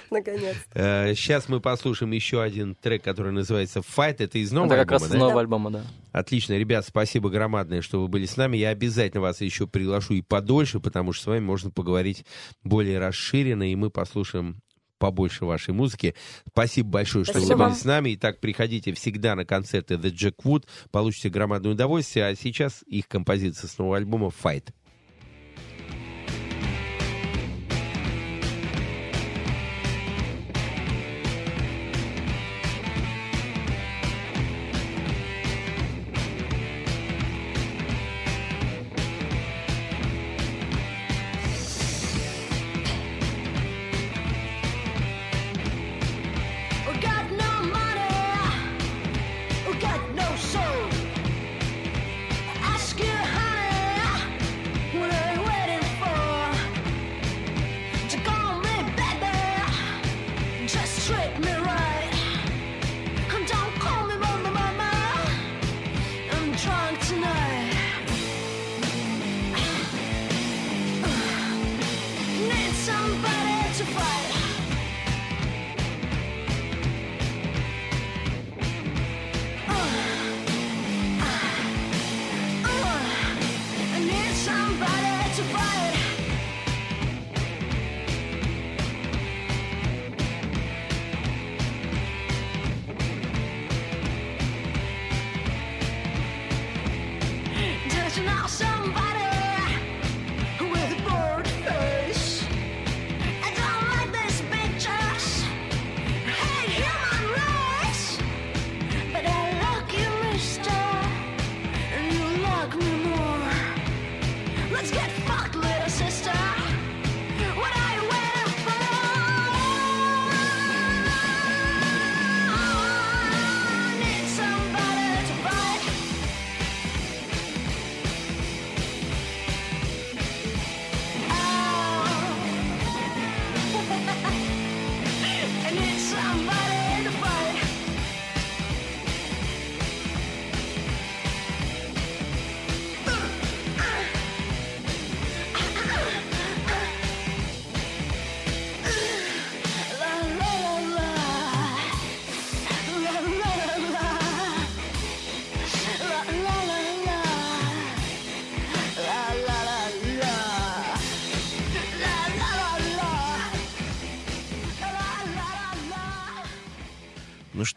Наконец. 0.10 0.56
Сейчас 0.74 1.50
мы 1.50 1.60
послушаем 1.60 2.12
еще 2.12 2.42
один 2.42 2.76
трек, 2.76 3.04
который 3.04 3.32
называется 3.32 3.80
«Fight». 3.80 4.18
Это 4.20 4.38
из 4.38 4.52
нового 4.52 4.74
Это 4.74 4.86
как 4.86 4.92
альбома, 4.94 5.00
раз 5.00 5.08
из 5.08 5.12
да? 5.12 5.18
нового 5.20 5.40
альбома, 5.42 5.72
да. 5.72 5.84
Отлично, 6.12 6.58
ребят, 6.58 6.86
спасибо 6.86 7.30
громадное, 7.30 7.82
что 7.82 8.02
вы 8.02 8.08
были 8.08 8.26
с 8.26 8.38
нами. 8.38 8.58
Я 8.58 8.70
обязательно 8.70 9.22
вас 9.22 9.42
еще 9.42 9.68
приглашу 9.68 10.14
и 10.14 10.22
подольше, 10.22 10.80
потому 10.80 11.14
что 11.14 11.24
с 11.24 11.28
вами 11.28 11.42
можно 11.42 11.70
поговорить 11.72 12.26
более 12.64 13.00
расширенно, 13.00 13.72
и 13.72 13.76
мы 13.76 13.90
послушаем 13.90 14.62
побольше 15.02 15.46
вашей 15.46 15.74
музыки. 15.74 16.16
Спасибо 16.48 16.90
большое, 16.90 17.26
что 17.26 17.40
Спасибо 17.40 17.58
вы 17.58 17.66
были 17.66 17.74
с 17.74 17.84
нами. 17.84 18.16
Итак, 18.16 18.40
приходите 18.40 18.94
всегда 18.94 19.36
на 19.36 19.44
концерты 19.44 19.96
The 19.96 20.12
Jackwood, 20.12 20.66
получите 20.92 21.30
громадное 21.30 21.72
удовольствие. 21.72 22.28
А 22.28 22.36
сейчас 22.36 22.84
их 22.88 23.08
композиция 23.08 23.68
с 23.68 23.78
нового 23.78 23.98
альбома 23.98 24.28
«Fight». 24.28 24.70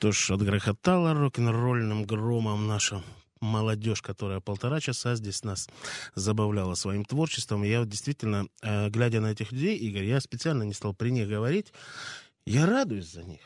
Что 0.05 0.13
ж, 0.13 0.31
отгрохотала 0.33 1.15
рок-н-ролльным 1.15 2.05
громом 2.05 2.67
наша 2.67 3.03
молодежь, 3.41 4.03
которая 4.03 4.41
полтора 4.41 4.79
часа 4.79 5.15
здесь 5.15 5.45
нас 5.45 5.67
забавляла 6.15 6.75
своим 6.75 7.07
творчеством. 7.07 7.63
Я 7.63 7.81
вот 7.81 7.89
действительно, 7.89 8.47
э, 8.61 8.91
глядя 8.91 9.21
на 9.21 9.33
этих 9.33 9.51
людей, 9.51 9.79
Игорь, 9.79 10.05
я 10.05 10.21
специально 10.21 10.63
не 10.63 10.75
стал 10.75 10.93
при 10.93 11.09
них 11.09 11.27
говорить, 11.27 11.73
я 12.45 12.67
радуюсь 12.67 13.11
за 13.11 13.23
них. 13.25 13.41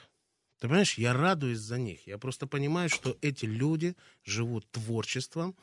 Ты 0.59 0.66
понимаешь, 0.66 0.98
я 0.98 1.12
радуюсь 1.12 1.60
за 1.60 1.78
них. 1.78 2.05
Я 2.09 2.18
просто 2.18 2.48
понимаю, 2.48 2.89
что 2.89 3.16
эти 3.22 3.44
люди 3.44 3.94
живут 4.24 4.68
творчеством, 4.72 5.55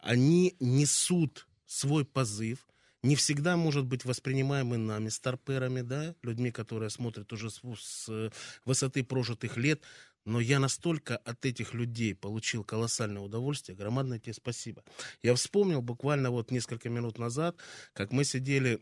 они 0.00 0.56
несут 0.58 1.46
свой 1.64 2.04
позыв, 2.04 2.66
не 3.02 3.16
всегда 3.16 3.56
может 3.56 3.86
быть 3.86 4.04
воспринимаемый 4.04 4.78
нами, 4.78 5.08
старперами, 5.08 5.80
да, 5.80 6.14
людьми, 6.22 6.50
которые 6.50 6.90
смотрят 6.90 7.32
уже 7.32 7.50
с, 7.50 7.60
с 7.78 8.08
э, 8.08 8.30
высоты 8.64 9.02
прожитых 9.02 9.56
лет. 9.56 9.82
Но 10.24 10.40
я 10.40 10.58
настолько 10.58 11.16
от 11.16 11.44
этих 11.46 11.74
людей 11.74 12.14
получил 12.14 12.64
колоссальное 12.64 13.22
удовольствие. 13.22 13.76
Громадное 13.76 14.18
тебе 14.18 14.34
спасибо. 14.34 14.84
Я 15.22 15.34
вспомнил 15.34 15.82
буквально 15.82 16.30
вот 16.30 16.50
несколько 16.50 16.88
минут 16.88 17.18
назад, 17.18 17.56
как 17.92 18.12
мы 18.12 18.24
сидели 18.24 18.80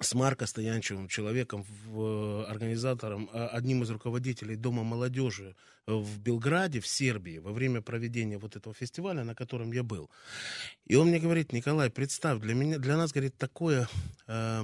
с 0.00 0.14
Марко 0.14 0.46
Стоянчевым, 0.46 1.08
человеком, 1.08 1.64
в, 1.84 2.46
организатором, 2.46 3.28
а, 3.32 3.48
одним 3.48 3.82
из 3.82 3.90
руководителей 3.90 4.56
Дома 4.56 4.82
молодежи 4.82 5.54
в 5.86 6.18
Белграде, 6.18 6.80
в 6.80 6.86
Сербии, 6.86 7.38
во 7.38 7.52
время 7.52 7.82
проведения 7.82 8.38
вот 8.38 8.56
этого 8.56 8.74
фестиваля, 8.74 9.24
на 9.24 9.34
котором 9.34 9.72
я 9.72 9.82
был. 9.82 10.10
И 10.86 10.96
он 10.96 11.08
мне 11.08 11.18
говорит, 11.18 11.52
Николай, 11.52 11.90
представь, 11.90 12.40
для 12.40 12.54
меня, 12.54 12.78
для 12.78 12.96
нас, 12.96 13.12
говорит, 13.12 13.36
такое 13.36 13.88
э, 14.26 14.62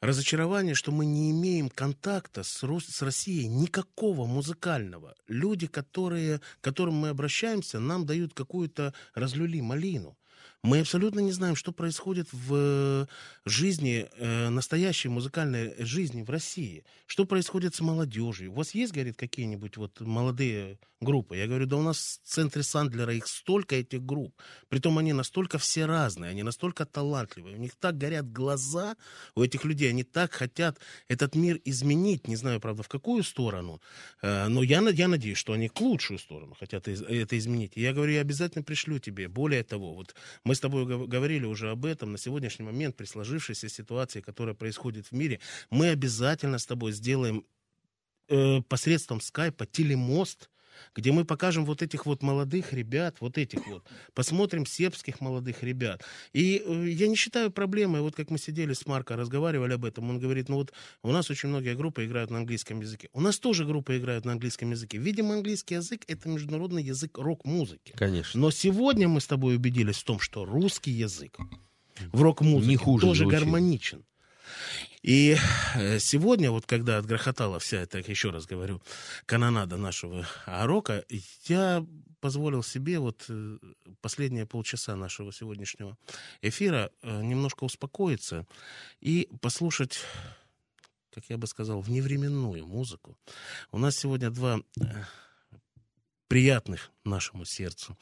разочарование, 0.00 0.74
что 0.74 0.92
мы 0.92 1.06
не 1.06 1.30
имеем 1.30 1.68
контакта 1.68 2.42
с, 2.42 2.62
Рус- 2.62 2.88
с 2.88 3.02
Россией 3.02 3.48
никакого 3.48 4.26
музыкального. 4.26 5.14
Люди, 5.28 5.66
которые, 5.66 6.38
к 6.38 6.42
которым 6.60 6.94
мы 6.94 7.08
обращаемся, 7.08 7.80
нам 7.80 8.06
дают 8.06 8.34
какую-то 8.34 8.94
разлюли 9.14 9.60
малину. 9.60 10.16
Мы 10.62 10.80
абсолютно 10.80 11.20
не 11.20 11.32
знаем, 11.32 11.56
что 11.56 11.72
происходит 11.72 12.28
в 12.32 12.54
э, 12.54 13.06
жизни, 13.46 14.06
э, 14.16 14.50
настоящей 14.50 15.08
музыкальной 15.08 15.74
жизни 15.78 16.22
в 16.22 16.28
России. 16.28 16.84
Что 17.06 17.24
происходит 17.24 17.74
с 17.74 17.80
молодежью. 17.80 18.52
У 18.52 18.56
вас 18.56 18.74
есть, 18.74 18.92
говорит, 18.92 19.16
какие-нибудь 19.16 19.78
вот 19.78 20.00
молодые 20.00 20.78
группы? 21.00 21.38
Я 21.38 21.46
говорю, 21.46 21.64
да 21.64 21.76
у 21.76 21.82
нас 21.82 22.20
в 22.22 22.28
центре 22.28 22.62
Сандлера 22.62 23.14
их 23.14 23.26
столько, 23.26 23.74
этих 23.74 24.04
групп. 24.04 24.34
Притом 24.68 24.98
они 24.98 25.14
настолько 25.14 25.56
все 25.56 25.86
разные, 25.86 26.30
они 26.30 26.42
настолько 26.42 26.84
талантливые. 26.84 27.56
У 27.56 27.58
них 27.58 27.74
так 27.76 27.96
горят 27.96 28.30
глаза 28.30 28.96
у 29.34 29.42
этих 29.42 29.64
людей. 29.64 29.88
Они 29.88 30.04
так 30.04 30.32
хотят 30.32 30.78
этот 31.08 31.34
мир 31.34 31.58
изменить. 31.64 32.28
Не 32.28 32.36
знаю, 32.36 32.60
правда, 32.60 32.82
в 32.82 32.88
какую 32.88 33.22
сторону. 33.22 33.80
Э, 34.20 34.48
Но 34.48 34.62
я, 34.62 34.86
я 34.90 35.08
надеюсь, 35.08 35.38
что 35.38 35.54
они 35.54 35.70
к 35.70 35.80
лучшую 35.80 36.18
сторону 36.18 36.54
хотят 36.60 36.86
это 36.86 37.38
изменить. 37.38 37.72
Я 37.76 37.94
говорю, 37.94 38.12
я 38.12 38.20
обязательно 38.20 38.62
пришлю 38.62 38.98
тебе. 38.98 39.26
Более 39.26 39.64
того, 39.64 39.94
вот 39.94 40.14
мы 40.50 40.56
с 40.56 40.58
тобой 40.58 40.84
гов- 40.84 41.06
говорили 41.06 41.46
уже 41.46 41.70
об 41.70 41.84
этом. 41.84 42.10
На 42.10 42.18
сегодняшний 42.18 42.64
момент 42.64 42.96
при 42.96 43.04
сложившейся 43.04 43.68
ситуации, 43.68 44.20
которая 44.20 44.56
происходит 44.56 45.06
в 45.06 45.12
мире, 45.12 45.38
мы 45.70 45.90
обязательно 45.90 46.58
с 46.58 46.66
тобой 46.66 46.90
сделаем 46.90 47.44
э, 48.26 48.60
посредством 48.62 49.20
скайпа 49.20 49.64
телемост, 49.64 50.50
где 50.94 51.12
мы 51.12 51.24
покажем 51.24 51.64
вот 51.64 51.82
этих 51.82 52.06
вот 52.06 52.22
молодых 52.22 52.72
ребят, 52.72 53.16
вот 53.20 53.38
этих 53.38 53.66
вот, 53.66 53.84
посмотрим 54.14 54.66
сербских 54.66 55.20
молодых 55.20 55.62
ребят. 55.62 56.02
И 56.32 56.62
э, 56.64 56.88
я 56.88 57.08
не 57.08 57.16
считаю 57.16 57.50
проблемой, 57.50 58.00
вот 58.00 58.14
как 58.14 58.30
мы 58.30 58.38
сидели 58.38 58.72
с 58.72 58.86
Марко, 58.86 59.16
разговаривали 59.16 59.74
об 59.74 59.84
этом, 59.84 60.08
он 60.10 60.18
говорит, 60.18 60.48
ну 60.48 60.56
вот 60.56 60.72
у 61.02 61.10
нас 61.10 61.30
очень 61.30 61.48
многие 61.48 61.74
группы 61.74 62.04
играют 62.04 62.30
на 62.30 62.38
английском 62.38 62.80
языке. 62.80 63.08
У 63.12 63.20
нас 63.20 63.38
тоже 63.38 63.64
группы 63.64 63.96
играют 63.98 64.24
на 64.24 64.32
английском 64.32 64.70
языке. 64.70 64.98
Видимо, 64.98 65.34
английский 65.34 65.74
язык— 65.74 66.02
это 66.06 66.28
международный 66.28 66.82
язык 66.82 67.18
рок-музыки. 67.18 67.92
Конечно. 67.96 68.40
Но 68.40 68.50
сегодня 68.50 69.08
мы 69.08 69.20
с 69.20 69.26
тобой 69.26 69.56
убедились 69.56 69.96
в 69.96 70.04
том, 70.04 70.20
что 70.20 70.44
русский 70.44 70.90
язык 70.90 71.38
в 72.12 72.22
рок-музыке 72.22 72.70
Не 72.70 72.76
хуже 72.76 73.06
тоже 73.06 73.22
звучит. 73.24 73.40
гармоничен. 73.40 74.04
И 75.02 75.36
э, 75.74 75.98
сегодня, 75.98 76.50
вот 76.50 76.66
когда 76.66 76.98
отгрохотала 76.98 77.58
вся 77.58 77.78
эта, 77.78 77.98
еще 77.98 78.30
раз 78.30 78.46
говорю, 78.46 78.82
канонада 79.24 79.76
нашего 79.76 80.26
рока, 80.46 81.04
я 81.46 81.86
позволил 82.20 82.62
себе 82.62 82.98
вот 82.98 83.24
э, 83.28 83.58
последние 84.02 84.44
полчаса 84.44 84.96
нашего 84.96 85.32
сегодняшнего 85.32 85.96
эфира 86.42 86.90
э, 87.02 87.22
немножко 87.22 87.64
успокоиться 87.64 88.46
и 89.00 89.28
послушать, 89.40 90.00
как 91.14 91.24
я 91.30 91.38
бы 91.38 91.46
сказал, 91.46 91.80
вневременную 91.80 92.66
музыку. 92.66 93.16
У 93.72 93.78
нас 93.78 93.96
сегодня 93.96 94.30
два 94.30 94.60
приятных 96.28 96.90
нашему 97.04 97.46
сердцу 97.46 97.96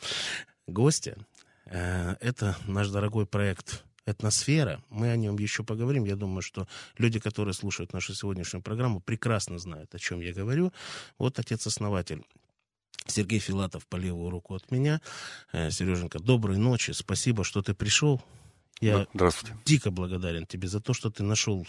гостя. 0.67 1.17
Это 1.65 2.57
наш 2.67 2.89
дорогой 2.89 3.27
проект 3.27 3.85
«Этносфера». 4.09 4.83
Мы 4.91 5.11
о 5.11 5.17
нем 5.17 5.39
еще 5.39 5.63
поговорим. 5.63 6.05
Я 6.05 6.17
думаю, 6.17 6.43
что 6.43 6.67
люди, 6.97 7.19
которые 7.19 7.55
слушают 7.55 7.93
нашу 7.93 8.15
сегодняшнюю 8.15 8.63
программу, 8.63 9.01
прекрасно 9.01 9.59
знают, 9.59 9.95
о 9.95 9.99
чем 9.99 10.21
я 10.21 10.33
говорю. 10.33 10.73
Вот 11.19 11.39
отец-основатель 11.39 12.25
Сергей 13.07 13.39
Филатов 13.39 13.87
по 13.87 13.97
левую 13.97 14.31
руку 14.31 14.55
от 14.55 14.71
меня. 14.71 15.01
Э, 15.53 15.71
Сереженька, 15.71 16.19
доброй 16.19 16.57
ночи. 16.57 16.93
Спасибо, 16.93 17.45
что 17.45 17.63
ты 17.63 17.75
пришел. 17.75 18.23
Я 18.81 19.07
здравствуйте. 19.13 19.57
дико 19.65 19.91
благодарен 19.91 20.47
тебе 20.47 20.69
за 20.69 20.81
то, 20.81 20.95
что 20.95 21.11
ты 21.11 21.23
нашел 21.23 21.67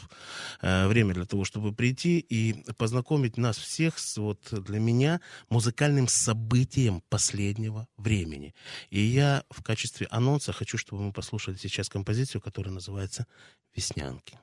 э, 0.62 0.88
время 0.88 1.14
для 1.14 1.26
того, 1.26 1.44
чтобы 1.44 1.74
прийти 1.74 2.20
и 2.20 2.64
познакомить 2.74 3.38
нас 3.38 3.58
всех 3.58 3.98
с, 3.98 4.18
вот 4.18 4.40
для 4.52 4.80
меня, 4.80 5.22
музыкальным 5.50 6.08
событием 6.08 7.02
последнего 7.10 7.88
времени. 7.98 8.54
И 8.90 9.00
я 9.00 9.44
в 9.50 9.64
качестве 9.64 10.08
анонса 10.12 10.54
хочу, 10.54 10.78
чтобы 10.78 11.04
мы 11.04 11.14
послушали 11.14 11.56
сейчас 11.56 11.90
композицию, 11.90 12.42
которая 12.42 12.74
называется 12.74 13.26
«Веснянки». 13.76 14.38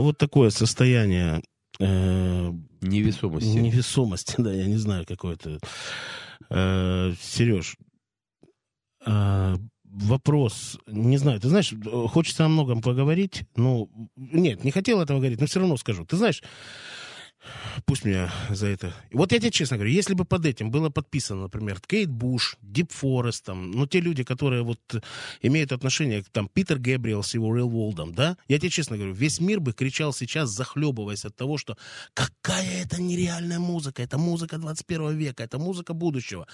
Ну, 0.00 0.04
вот 0.06 0.16
такое 0.16 0.48
состояние... 0.48 1.42
э, 1.78 2.52
Невесомости. 2.80 3.48
Невесомости, 3.48 4.34
да, 4.38 4.50
я 4.50 4.64
не 4.64 4.78
знаю, 4.78 5.04
какое-то... 5.04 5.58
Э, 6.48 7.12
Сереж, 7.20 7.76
э, 9.04 9.56
вопрос, 9.84 10.78
не 10.86 11.18
знаю, 11.18 11.38
ты 11.38 11.50
знаешь, 11.50 11.74
э, 11.74 12.06
хочется 12.08 12.46
о 12.46 12.48
многом 12.48 12.80
поговорить, 12.80 13.42
ну, 13.56 13.90
нет, 14.16 14.64
не 14.64 14.70
хотел 14.70 15.02
этого 15.02 15.18
говорить, 15.18 15.38
но 15.38 15.46
все 15.46 15.60
равно 15.60 15.76
скажу. 15.76 16.06
Ты 16.06 16.16
знаешь, 16.16 16.42
пусть 18.00 18.04
меня 18.04 18.30
за 18.50 18.68
это... 18.68 18.94
Вот 19.12 19.32
я 19.32 19.38
тебе 19.38 19.50
честно 19.50 19.76
говорю, 19.76 19.92
если 19.92 20.14
бы 20.14 20.24
под 20.24 20.46
этим 20.46 20.70
было 20.70 20.90
подписано, 20.90 21.42
например, 21.42 21.80
Кейт 21.80 22.08
Буш, 22.08 22.56
Дип 22.62 22.92
Форест, 22.92 23.44
там, 23.44 23.70
ну, 23.70 23.86
те 23.86 24.00
люди, 24.00 24.24
которые 24.24 24.62
вот 24.62 24.80
э, 24.94 25.00
имеют 25.42 25.72
отношение 25.72 26.24
там 26.32 26.48
Питер 26.48 26.78
Гэбриэл 26.78 27.22
с 27.22 27.34
его 27.34 27.56
Real 27.56 27.68
World, 27.68 28.12
да, 28.14 28.36
я 28.48 28.58
тебе 28.58 28.70
честно 28.70 28.96
говорю, 28.96 29.12
весь 29.12 29.40
мир 29.40 29.60
бы 29.60 29.72
кричал 29.72 30.12
сейчас, 30.12 30.50
захлебываясь 30.50 31.24
от 31.24 31.36
того, 31.36 31.58
что 31.58 31.76
какая 32.14 32.82
это 32.84 33.02
нереальная 33.02 33.58
музыка, 33.58 34.02
это 34.02 34.18
музыка 34.18 34.58
21 34.58 35.16
века, 35.16 35.42
это 35.42 35.58
музыка 35.58 35.92
будущего. 35.92 36.46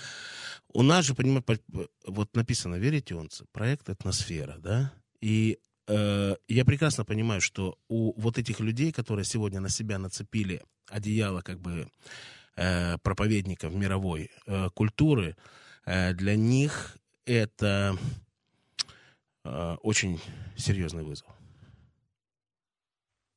У 0.73 0.83
нас 0.83 1.05
же, 1.05 1.15
понимаете, 1.15 1.61
вот 2.07 2.35
написано, 2.35 2.77
верите, 2.77 3.15
он, 3.15 3.31
проект 3.53 3.89
«Атмосфера», 3.89 4.57
да, 4.59 4.93
и 5.21 5.59
э, 5.59 5.66
я 5.89 6.65
прекрасно 6.65 7.05
понимаю, 7.05 7.41
что 7.41 7.79
у 7.89 8.19
вот 8.21 8.39
этих 8.39 8.61
людей, 8.61 8.93
которые 8.93 9.25
сегодня 9.25 9.61
на 9.61 9.69
себя 9.69 9.99
нацепили 9.99 10.63
одеяло 10.89 11.43
как 11.43 11.61
бы 11.61 11.89
э, 12.57 12.99
проповедников 12.99 13.73
мировой 13.73 14.31
э, 14.47 14.69
культуры, 14.71 15.37
э, 15.85 16.13
для 16.15 16.37
них 16.37 16.97
это 17.25 17.97
э, 19.45 19.77
очень 19.83 20.21
серьезный 20.57 21.05
вызов. 21.05 21.29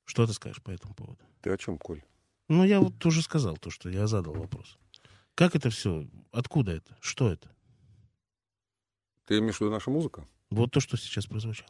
Что 0.06 0.26
ты 0.26 0.34
скажешь 0.34 0.62
по 0.64 0.72
этому 0.72 0.96
поводу? 0.96 1.20
Ты 1.42 1.52
о 1.52 1.58
чем, 1.58 1.78
Коль? 1.78 2.04
Ну, 2.48 2.64
я 2.64 2.80
вот 2.80 3.06
уже 3.06 3.22
сказал 3.22 3.58
то, 3.58 3.70
что 3.70 3.90
я 3.90 4.08
задал 4.08 4.34
вопрос. 4.34 4.78
Как 5.36 5.56
это 5.56 5.70
все? 5.70 6.08
Откуда 6.32 6.72
это? 6.72 6.98
Что 7.00 7.32
это? 7.32 7.50
Ты 9.26 9.38
имеешь 9.38 9.58
в 9.58 9.62
виду 9.62 9.72
наша 9.72 9.92
музыка? 9.92 10.26
Вот 10.50 10.72
то, 10.72 10.80
что 10.80 10.98
сейчас 10.98 11.28
прозвучало. 11.28 11.70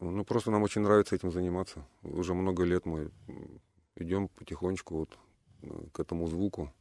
Ну, 0.00 0.24
просто 0.24 0.50
нам 0.50 0.62
очень 0.62 0.80
нравится 0.80 1.14
этим 1.14 1.30
заниматься. 1.30 1.86
Уже 2.02 2.32
много 2.34 2.64
лет 2.64 2.86
мы 2.86 3.10
идем 3.96 4.28
потихонечку 4.28 4.96
вот 4.96 5.18
э, 5.62 5.68
к 5.92 6.00
этому 6.00 6.26
звуку. 6.26 6.72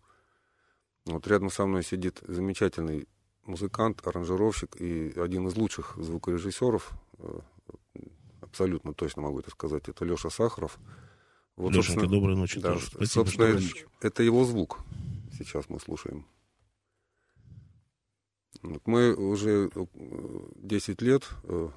Вот 1.06 1.28
рядом 1.28 1.50
со 1.50 1.66
мной 1.66 1.84
сидит 1.84 2.20
замечательный 2.28 3.08
музыкант, 3.44 4.06
аранжировщик 4.08 4.76
и 4.80 5.20
один 5.20 5.48
из 5.48 5.56
лучших 5.58 5.96
звукорежиссеров. 5.98 6.92
э, 7.20 7.40
Абсолютно 8.42 8.94
точно 8.94 9.22
могу 9.22 9.40
это 9.42 9.52
сказать. 9.52 9.90
Это 9.90 10.06
Леша 10.06 10.30
Сахаров. 10.30 10.80
Лешенька, 11.58 11.76
собственно, 11.84 12.08
доброй 12.08 12.36
ночи 12.36 12.60
да, 12.60 12.74
тоже. 12.74 12.86
Спасибо, 12.88 13.06
собственно, 13.06 13.46
это- 13.46 13.54
ночи. 13.62 13.86
это 14.02 14.24
его 14.24 14.46
звук. 14.46 14.80
Сейчас 15.38 15.70
мы 15.70 15.80
слушаем. 15.80 16.26
Вот 18.62 18.82
Мы 18.88 19.14
уже 19.16 19.70
э, 19.76 19.86
10 20.56 21.02
лет 21.02 21.30
э, 21.44 21.70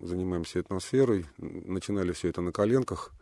занимаемся 0.00 0.60
атмосферой. 0.60 1.26
Н- 1.38 1.72
Начинали 1.72 2.12
все 2.12 2.28
это 2.28 2.40
на 2.40 2.52
коленках. 2.52 3.12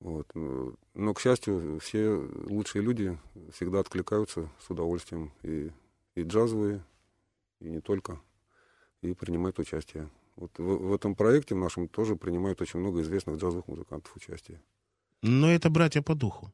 Вот. 0.00 0.26
э, 0.34 0.72
Но, 0.94 1.14
к 1.14 1.20
счастью, 1.20 1.78
все 1.80 2.08
лучшие 2.48 2.82
люди 2.82 3.18
всегда 3.52 3.80
откликаются 3.80 4.48
с 4.60 4.70
удовольствием. 4.70 5.32
И, 5.42 5.70
и 6.14 6.22
джазовые, 6.22 6.82
и 7.60 7.68
не 7.70 7.80
только. 7.80 8.20
И 9.02 9.14
принимают 9.14 9.58
участие. 9.58 10.08
Вот 10.36 10.50
в, 10.58 10.62
в 10.62 10.94
этом 10.94 11.14
проекте 11.14 11.54
в 11.54 11.58
нашем 11.58 11.88
тоже 11.88 12.16
принимают 12.16 12.60
очень 12.62 12.80
много 12.80 13.00
известных 13.02 13.36
джазовых 13.36 13.68
музыкантов 13.68 14.14
участие. 14.16 14.60
Но 15.22 15.50
это 15.50 15.68
братья 15.70 16.00
по 16.02 16.14
духу. 16.14 16.50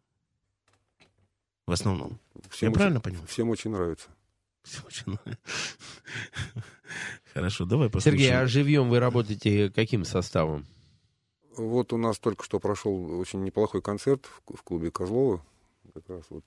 В 1.66 1.72
основном. 1.72 2.18
Всем 2.50 2.70
Я 2.70 2.74
правильно 2.74 2.98
очень- 2.98 3.04
понимаю? 3.04 3.26
Всем 3.28 3.48
очень 3.50 3.70
нравится. 3.70 4.08
Нравится. 5.06 5.38
Хорошо, 7.34 7.64
давай 7.64 7.90
послушаем. 7.90 8.18
Сергей, 8.18 8.36
а 8.36 8.46
живьем 8.46 8.88
вы 8.88 8.98
работаете 8.98 9.70
каким 9.70 10.04
составом? 10.04 10.66
Вот 11.56 11.92
у 11.92 11.96
нас 11.96 12.18
только 12.18 12.44
что 12.44 12.60
прошел 12.60 13.18
очень 13.18 13.42
неплохой 13.42 13.82
концерт 13.82 14.26
в, 14.26 14.56
в 14.56 14.62
клубе 14.62 14.90
Козлова, 14.90 15.44
как 15.94 16.08
раз 16.08 16.24
вот 16.30 16.44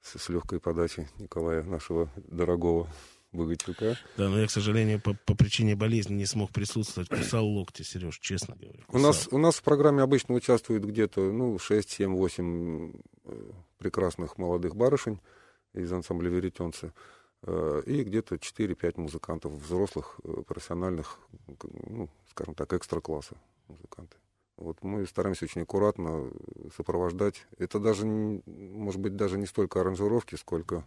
с, 0.00 0.18
с 0.18 0.28
легкой 0.28 0.60
подачи 0.60 1.08
Николая, 1.18 1.62
нашего 1.62 2.10
дорогого 2.16 2.88
Богатюка. 3.32 3.96
Да, 4.16 4.28
но 4.28 4.40
я, 4.40 4.46
к 4.46 4.50
сожалению, 4.50 5.00
по, 5.00 5.14
по 5.14 5.34
причине 5.34 5.74
болезни 5.74 6.14
не 6.14 6.26
смог 6.26 6.50
присутствовать. 6.50 7.08
Кусал 7.08 7.46
локти, 7.46 7.82
Сереж, 7.82 8.18
честно 8.18 8.56
говорю. 8.56 8.84
У 8.88 8.98
нас, 8.98 9.28
у 9.30 9.38
нас 9.38 9.56
в 9.56 9.62
программе 9.62 10.02
обычно 10.02 10.34
участвует 10.34 10.84
где-то 10.84 11.32
ну, 11.32 11.58
6, 11.58 11.90
7, 11.90 12.14
8 12.14 12.92
э, 13.24 13.50
прекрасных 13.78 14.36
молодых 14.36 14.76
барышень 14.76 15.18
из 15.74 15.92
ансамбля 15.92 16.28
«Веретенцы». 16.30 16.92
э, 17.42 17.82
И 17.86 18.02
где-то 18.04 18.36
4-5 18.36 19.00
музыкантов 19.00 19.52
взрослых, 19.52 20.20
э, 20.24 20.42
профессиональных, 20.46 21.18
ну, 21.88 22.08
скажем 22.30 22.54
так, 22.54 22.72
экстра-класса 22.72 23.36
музыканты. 23.68 24.16
Вот 24.56 24.82
мы 24.82 25.06
стараемся 25.06 25.44
очень 25.44 25.62
аккуратно 25.62 26.30
э, 26.30 26.68
сопровождать. 26.76 27.46
Это 27.58 27.78
даже, 27.80 28.06
может 28.06 29.00
быть, 29.00 29.16
даже 29.16 29.38
не 29.38 29.46
столько 29.46 29.80
аранжировки, 29.80 30.36
сколько 30.36 30.84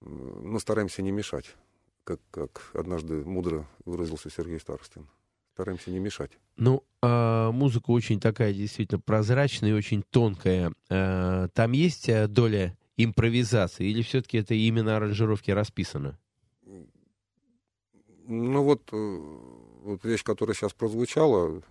э, 0.00 0.04
ну, 0.06 0.58
стараемся 0.58 1.02
не 1.02 1.10
мешать, 1.10 1.56
как, 2.04 2.20
как 2.30 2.70
однажды 2.74 3.24
мудро 3.24 3.66
выразился 3.84 4.30
Сергей 4.30 4.60
Старостин. 4.60 5.08
Стараемся 5.52 5.90
не 5.90 5.98
мешать. 5.98 6.30
Ну, 6.56 6.82
а, 7.02 7.50
музыка 7.52 7.90
очень 7.90 8.18
такая 8.18 8.54
действительно 8.54 8.98
прозрачная 8.98 9.70
и 9.70 9.74
очень 9.74 10.02
тонкая. 10.02 10.72
А, 10.88 11.48
Там 11.48 11.72
есть 11.72 12.08
доля 12.28 12.74
импровизации 12.96 13.88
или 13.88 14.02
все-таки 14.02 14.38
это 14.38 14.54
именно 14.54 14.96
аранжировки 14.96 15.50
расписано? 15.50 16.18
Ну 18.24 18.62
вот, 18.62 18.82
э, 18.92 18.96
вот 18.96 20.04
вещь, 20.04 20.22
которая 20.22 20.54
сейчас 20.54 20.72
прозвучала, 20.72 21.62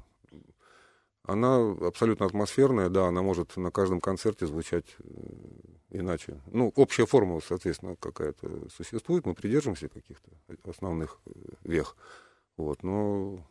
она 1.24 1.72
абсолютно 1.82 2.26
атмосферная, 2.26 2.90
да, 2.90 3.08
она 3.08 3.22
может 3.22 3.56
на 3.56 3.72
каждом 3.72 4.02
концерте 4.02 4.46
звучать 4.48 4.86
э, 5.00 5.04
иначе. 5.92 6.42
Ну, 6.48 6.72
общая 6.76 7.06
формула, 7.06 7.42
соответственно, 7.46 7.96
какая-то 7.96 8.70
существует, 8.70 9.26
мы 9.26 9.34
придерживаемся 9.34 9.88
каких-то 9.88 10.30
основных 10.70 11.20
э, 11.26 11.32
вех. 11.64 11.96
Вот, 12.58 12.84
но 12.84 13.46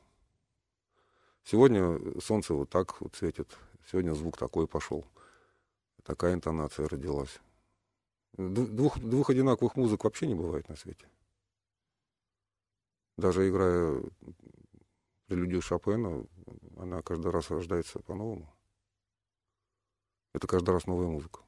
сегодня 1.45 1.99
солнце 2.21 2.55
вот 2.55 2.69
так 2.69 3.01
вот 3.01 3.15
светит, 3.15 3.49
сегодня 3.91 4.13
звук 4.15 4.37
такой 4.37 4.67
пошел, 4.67 5.07
такая 6.05 6.35
интонация 6.35 6.87
родилась. 6.89 7.41
Двух, 8.49 8.99
двух 8.99 9.29
одинаковых 9.29 9.77
музык 9.77 10.05
вообще 10.05 10.27
не 10.27 10.35
бывает 10.35 10.67
на 10.71 10.77
свете. 10.77 11.07
Даже 13.19 13.47
играя 13.47 14.03
прелюдию 15.27 15.61
Шопена, 15.61 16.25
она 16.79 17.03
каждый 17.03 17.31
раз 17.33 17.51
рождается 17.51 17.99
по-новому. 17.99 18.51
Это 20.33 20.47
каждый 20.47 20.71
раз 20.71 20.87
новая 20.87 21.09
музыка. 21.09 21.41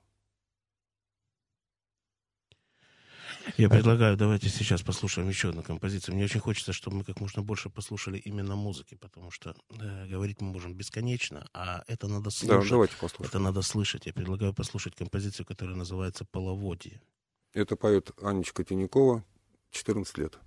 Я 3.56 3.69
предлагаю, 3.69 4.16
давайте 4.16 4.48
сейчас 4.48 4.82
послушаем 4.82 5.28
еще 5.28 5.51
одну 5.51 5.62
композицию. 5.62 6.14
Мне 6.14 6.24
очень 6.24 6.40
хочется, 6.40 6.73
чтобы 6.73 6.98
мы 6.98 7.05
как 7.05 7.20
можно 7.20 7.43
больше 7.43 7.70
послушали 7.70 8.19
именно 8.19 8.56
музыки, 8.56 8.94
потому 8.94 9.31
что 9.31 9.55
э, 9.81 10.06
говорить 10.06 10.40
мы 10.40 10.52
можем 10.52 10.74
бесконечно, 10.74 11.48
а 11.52 11.82
это 11.86 12.09
надо 12.09 12.31
слушать. 12.31 12.70
давайте 12.70 12.97
послушаем. 12.97 13.28
Это 13.28 13.39
надо 13.39 13.62
слышать. 13.62 14.06
Я 14.06 14.12
предлагаю 14.12 14.52
послушать 14.55 14.94
композицию, 14.94 15.47
которая 15.47 15.77
называется 15.77 16.24
«Половодье». 16.24 17.01
Это 17.52 17.77
поет 17.77 18.10
Анечка 18.23 18.64
Тинякова, 18.64 19.24
14 19.70 20.19
лет. 20.19 20.39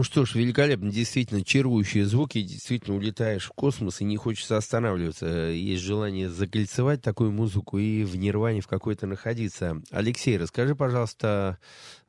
Ну 0.00 0.04
что 0.04 0.24
ж, 0.24 0.34
великолепно, 0.34 0.90
действительно, 0.90 1.44
чарующие 1.44 2.06
звуки, 2.06 2.40
действительно 2.40 2.96
улетаешь 2.96 3.44
в 3.44 3.52
космос 3.52 4.00
и 4.00 4.04
не 4.04 4.16
хочется 4.16 4.56
останавливаться. 4.56 5.26
Есть 5.26 5.82
желание 5.82 6.30
закольцевать 6.30 7.02
такую 7.02 7.32
музыку 7.32 7.76
и 7.76 8.04
в 8.04 8.16
нирване 8.16 8.62
в 8.62 8.66
какой-то 8.66 9.06
находиться. 9.06 9.82
Алексей, 9.90 10.38
расскажи, 10.38 10.74
пожалуйста, 10.74 11.58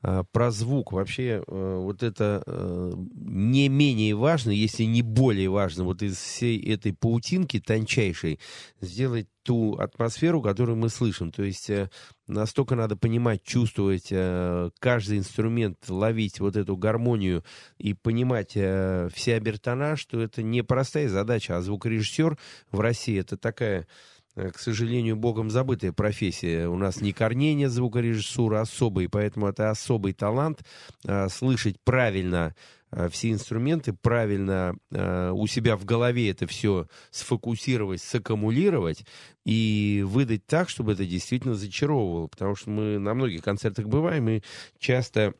а, 0.03 0.23
про 0.31 0.51
звук. 0.51 0.93
Вообще, 0.93 1.43
э, 1.45 1.75
вот 1.79 2.01
это 2.01 2.41
э, 2.47 2.93
не 3.13 3.67
менее 3.67 4.15
важно, 4.15 4.51
если 4.51 4.83
не 4.83 5.01
более 5.01 5.49
важно, 5.49 5.83
вот 5.83 6.01
из 6.01 6.15
всей 6.15 6.59
этой 6.73 6.93
паутинки 6.93 7.59
тончайшей 7.59 8.39
сделать 8.79 9.27
ту 9.43 9.75
атмосферу, 9.75 10.41
которую 10.41 10.77
мы 10.77 10.89
слышим. 10.89 11.31
То 11.31 11.43
есть 11.43 11.69
э, 11.69 11.89
настолько 12.27 12.75
надо 12.75 12.95
понимать, 12.95 13.43
чувствовать 13.43 14.07
э, 14.11 14.69
каждый 14.79 15.17
инструмент, 15.17 15.77
ловить 15.89 16.39
вот 16.39 16.55
эту 16.55 16.77
гармонию 16.77 17.43
и 17.77 17.93
понимать 17.93 18.53
э, 18.55 19.09
все 19.13 19.35
обертона, 19.35 19.95
что 19.95 20.21
это 20.21 20.43
непростая 20.43 21.09
задача, 21.09 21.57
а 21.57 21.61
звукорежиссер 21.61 22.37
в 22.71 22.79
России 22.79 23.19
это 23.19 23.37
такая 23.37 23.87
к 24.35 24.59
сожалению, 24.59 25.15
богом 25.17 25.49
забытая 25.49 25.91
профессия. 25.91 26.67
У 26.67 26.77
нас 26.77 27.01
не 27.01 27.11
корней 27.11 27.53
нет 27.53 27.71
звукорежиссуры 27.71 28.57
особый, 28.57 29.09
поэтому 29.09 29.47
это 29.47 29.69
особый 29.69 30.13
талант 30.13 30.63
э, 31.05 31.27
слышать 31.29 31.77
правильно 31.83 32.55
э, 32.91 33.09
все 33.09 33.31
инструменты, 33.31 33.93
правильно 33.93 34.75
э, 34.91 35.31
у 35.31 35.47
себя 35.47 35.75
в 35.75 35.83
голове 35.83 36.29
это 36.29 36.47
все 36.47 36.87
сфокусировать, 37.09 38.01
саккумулировать 38.01 39.05
и 39.45 40.03
выдать 40.05 40.45
так, 40.45 40.69
чтобы 40.69 40.93
это 40.93 41.05
действительно 41.05 41.55
зачаровывало. 41.55 42.27
Потому 42.27 42.55
что 42.55 42.69
мы 42.69 42.99
на 42.99 43.13
многих 43.13 43.43
концертах 43.43 43.87
бываем 43.87 44.29
и 44.29 44.41
часто, 44.79 45.33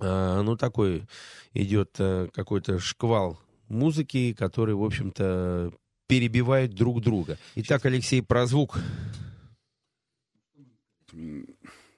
э, 0.00 0.40
ну, 0.42 0.56
такой 0.56 1.06
идет 1.52 1.96
э, 1.98 2.28
какой-то 2.32 2.78
шквал 2.78 3.38
музыки, 3.68 4.32
который, 4.32 4.74
в 4.74 4.84
общем-то, 4.84 5.72
перебивают 6.06 6.72
друг 6.72 7.00
друга. 7.00 7.38
Итак, 7.56 7.84
Алексей, 7.84 8.22
про 8.22 8.46
звук. 8.46 8.78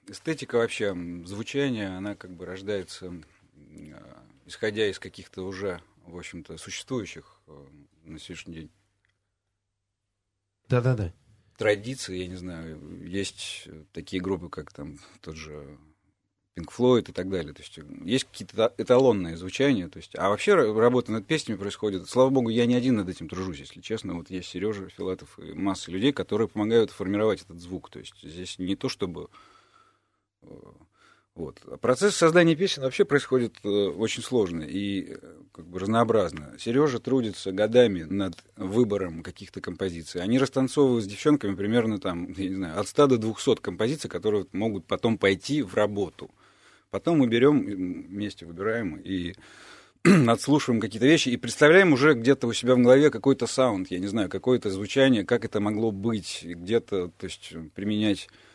Эстетика 0.07 0.55
вообще, 0.55 0.95
звучание, 1.25 1.89
она 1.89 2.15
как 2.15 2.31
бы 2.35 2.45
рождается, 2.45 3.13
а, 3.93 4.23
исходя 4.45 4.87
из 4.89 4.97
каких-то 4.97 5.43
уже, 5.43 5.81
в 6.05 6.17
общем-то, 6.17 6.57
существующих 6.57 7.39
э, 7.47 7.65
на 8.05 8.17
сегодняшний 8.17 8.53
день 8.55 8.71
Да-да-да. 10.67 11.13
традиций, 11.57 12.19
я 12.19 12.27
не 12.27 12.37
знаю, 12.37 13.05
есть 13.05 13.67
такие 13.91 14.19
группы, 14.21 14.49
как 14.49 14.71
там 14.73 14.97
тот 15.21 15.35
же 15.35 15.77
Pink 16.57 16.67
Floyd 16.75 17.09
и 17.09 17.11
так 17.11 17.29
далее. 17.29 17.53
То 17.53 17.61
есть 17.61 17.79
есть 18.03 18.25
какие-то 18.25 18.73
эталонные 18.77 19.37
звучания. 19.37 19.87
То 19.87 19.97
есть, 19.97 20.11
а 20.15 20.29
вообще 20.29 20.51
ра- 20.51 20.77
работа 20.77 21.11
над 21.11 21.25
песнями 21.25 21.57
происходит. 21.57 22.09
Слава 22.09 22.29
богу, 22.29 22.49
я 22.49 22.65
не 22.65 22.75
один 22.75 22.95
над 22.95 23.09
этим 23.09 23.29
тружусь, 23.29 23.59
если 23.59 23.81
честно. 23.81 24.15
Вот 24.15 24.29
есть 24.29 24.49
Сережа 24.49 24.89
Филатов 24.89 25.39
и 25.39 25.53
масса 25.53 25.91
людей, 25.91 26.11
которые 26.11 26.47
помогают 26.47 26.91
формировать 26.91 27.41
этот 27.43 27.59
звук. 27.59 27.89
То 27.89 27.99
есть 27.99 28.15
здесь 28.21 28.59
не 28.59 28.75
то, 28.75 28.89
чтобы 28.89 29.29
э, 30.41 30.47
вот. 31.39 31.61
Процесс 31.79 32.17
создания 32.17 32.53
песен 32.53 32.83
вообще 32.83 33.05
происходит 33.05 33.55
э, 33.63 33.69
очень 33.69 34.21
сложно 34.21 34.61
и 34.61 35.13
э, 35.13 35.17
как 35.53 35.65
бы 35.67 35.79
разнообразно. 35.79 36.53
Сережа 36.59 36.99
трудится 36.99 37.53
годами 37.53 38.03
над 38.03 38.35
выбором 38.57 39.23
каких-то 39.23 39.61
композиций. 39.61 40.21
Они 40.21 40.37
растанцовывают 40.37 41.05
с 41.05 41.07
девчонками 41.07 41.55
примерно 41.55 41.97
там, 41.97 42.29
я 42.35 42.49
не 42.49 42.55
знаю, 42.55 42.77
от 42.77 42.89
100 42.89 43.07
до 43.07 43.17
200 43.17 43.61
композиций, 43.61 44.09
которые 44.09 44.47
могут 44.51 44.85
потом 44.85 45.17
пойти 45.17 45.61
в 45.61 45.75
работу. 45.75 46.29
Потом 46.89 47.19
мы 47.19 47.27
берем, 47.27 47.61
вместе 47.61 48.45
выбираем 48.45 48.97
и 48.97 49.33
отслушиваем 50.27 50.81
какие-то 50.81 51.07
вещи 51.07 51.29
и 51.29 51.37
представляем 51.37 51.93
уже 51.93 52.15
где-то 52.15 52.47
у 52.47 52.53
себя 52.53 52.75
в 52.75 52.79
голове 52.79 53.11
какой-то 53.11 53.47
саунд, 53.47 53.89
я 53.91 53.99
не 53.99 54.07
знаю, 54.07 54.27
какое-то 54.27 54.69
звучание, 54.69 55.23
как 55.23 55.45
это 55.45 55.61
могло 55.61 55.91
быть, 55.91 56.41
где-то, 56.43 57.11
то 57.17 57.25
есть 57.25 57.53
применять 57.75 58.27
Э, 58.27 58.48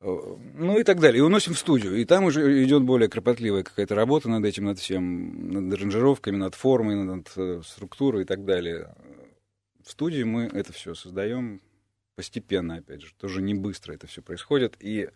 ну 0.00 0.78
и 0.78 0.82
так 0.82 0.98
далее. 0.98 1.18
И 1.18 1.22
уносим 1.22 1.54
в 1.54 1.58
студию. 1.58 1.96
И 1.96 2.04
там 2.04 2.24
уже 2.24 2.64
идет 2.64 2.82
более 2.82 3.08
кропотливая 3.08 3.62
какая-то 3.62 3.94
работа 3.94 4.28
над 4.30 4.44
этим, 4.44 4.64
над 4.64 4.78
всем, 4.78 5.52
над 5.52 5.78
аранжировками, 5.78 6.36
над 6.36 6.54
формой, 6.54 6.96
над 6.96 7.30
э, 7.36 7.60
структурой 7.64 8.22
и 8.22 8.24
так 8.24 8.44
далее. 8.44 8.94
В 9.84 9.90
студии 9.90 10.22
мы 10.22 10.44
это 10.44 10.72
все 10.72 10.94
создаем 10.94 11.60
постепенно, 12.16 12.76
опять 12.76 13.02
же, 13.02 13.12
тоже 13.18 13.42
не 13.42 13.54
быстро 13.54 13.92
это 13.92 14.06
все 14.06 14.22
происходит. 14.22 14.76
И, 14.80 15.10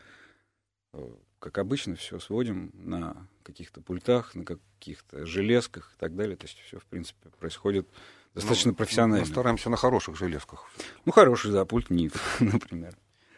э, 0.93 1.11
как 1.39 1.57
обычно, 1.57 1.97
все 1.97 2.19
сводим 2.19 2.71
на 2.75 3.27
каких-то 3.43 3.81
пультах, 3.81 4.35
на 4.35 4.45
каких-то 4.45 5.25
железках 5.25 5.95
и 5.97 5.99
так 5.99 6.15
далее. 6.15 6.37
То 6.37 6.45
есть 6.45 6.59
все, 6.59 6.79
в 6.79 6.85
принципе, 6.85 7.31
происходит 7.39 7.89
достаточно 8.35 8.73
Ну, 8.73 8.77
профессионально. 8.77 9.25
Мы 9.25 9.31
стараемся 9.31 9.71
на 9.71 9.77
хороших 9.79 10.17
железках. 10.17 10.71
Ну, 11.07 11.13
хороший, 11.13 11.53
да, 11.53 11.65
пульт 11.65 11.89
НИФ, 11.89 12.41
например. 12.41 12.95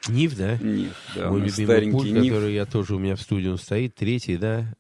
Нив, 0.09 0.37
да? 0.37 0.57
Нив, 0.59 0.93
да. 1.15 1.29
у 1.29 1.33
Мой 1.33 1.41
нас 1.43 1.51
любимый 1.59 1.67
старенький 1.75 1.93
пульт, 1.97 2.11
Нив. 2.13 2.25
который 2.35 2.55
я 2.55 2.67
тоже 2.67 2.95
у 2.95 2.99
меня 2.99 3.17
в 3.17 3.21
студии 3.23 3.49
он 3.49 3.59
стоит, 3.59 3.95
третий, 3.95 4.37
да? 4.37 4.75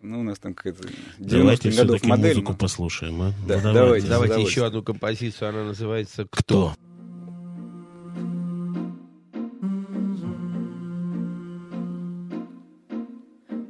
Ну, 0.00 0.20
у 0.20 0.22
нас 0.24 0.38
там 0.40 0.52
какая-то 0.54 0.82
90-х 0.82 0.94
Давайте 1.18 1.70
годов 1.70 1.86
все-таки 1.96 2.08
модель. 2.08 2.34
музыку 2.34 2.52
но- 2.52 2.58
послушаем, 2.58 3.22
а? 3.22 3.32
Да, 3.46 3.60
Ну, 3.62 3.72
давайте, 3.72 4.06
давайте. 4.08 4.08
Давайте 4.08 4.42
еще 4.42 4.66
одну 4.66 4.82
композицию, 4.82 5.48
она 5.50 5.64
называется 5.64 6.26
«Кто?». 6.28 6.74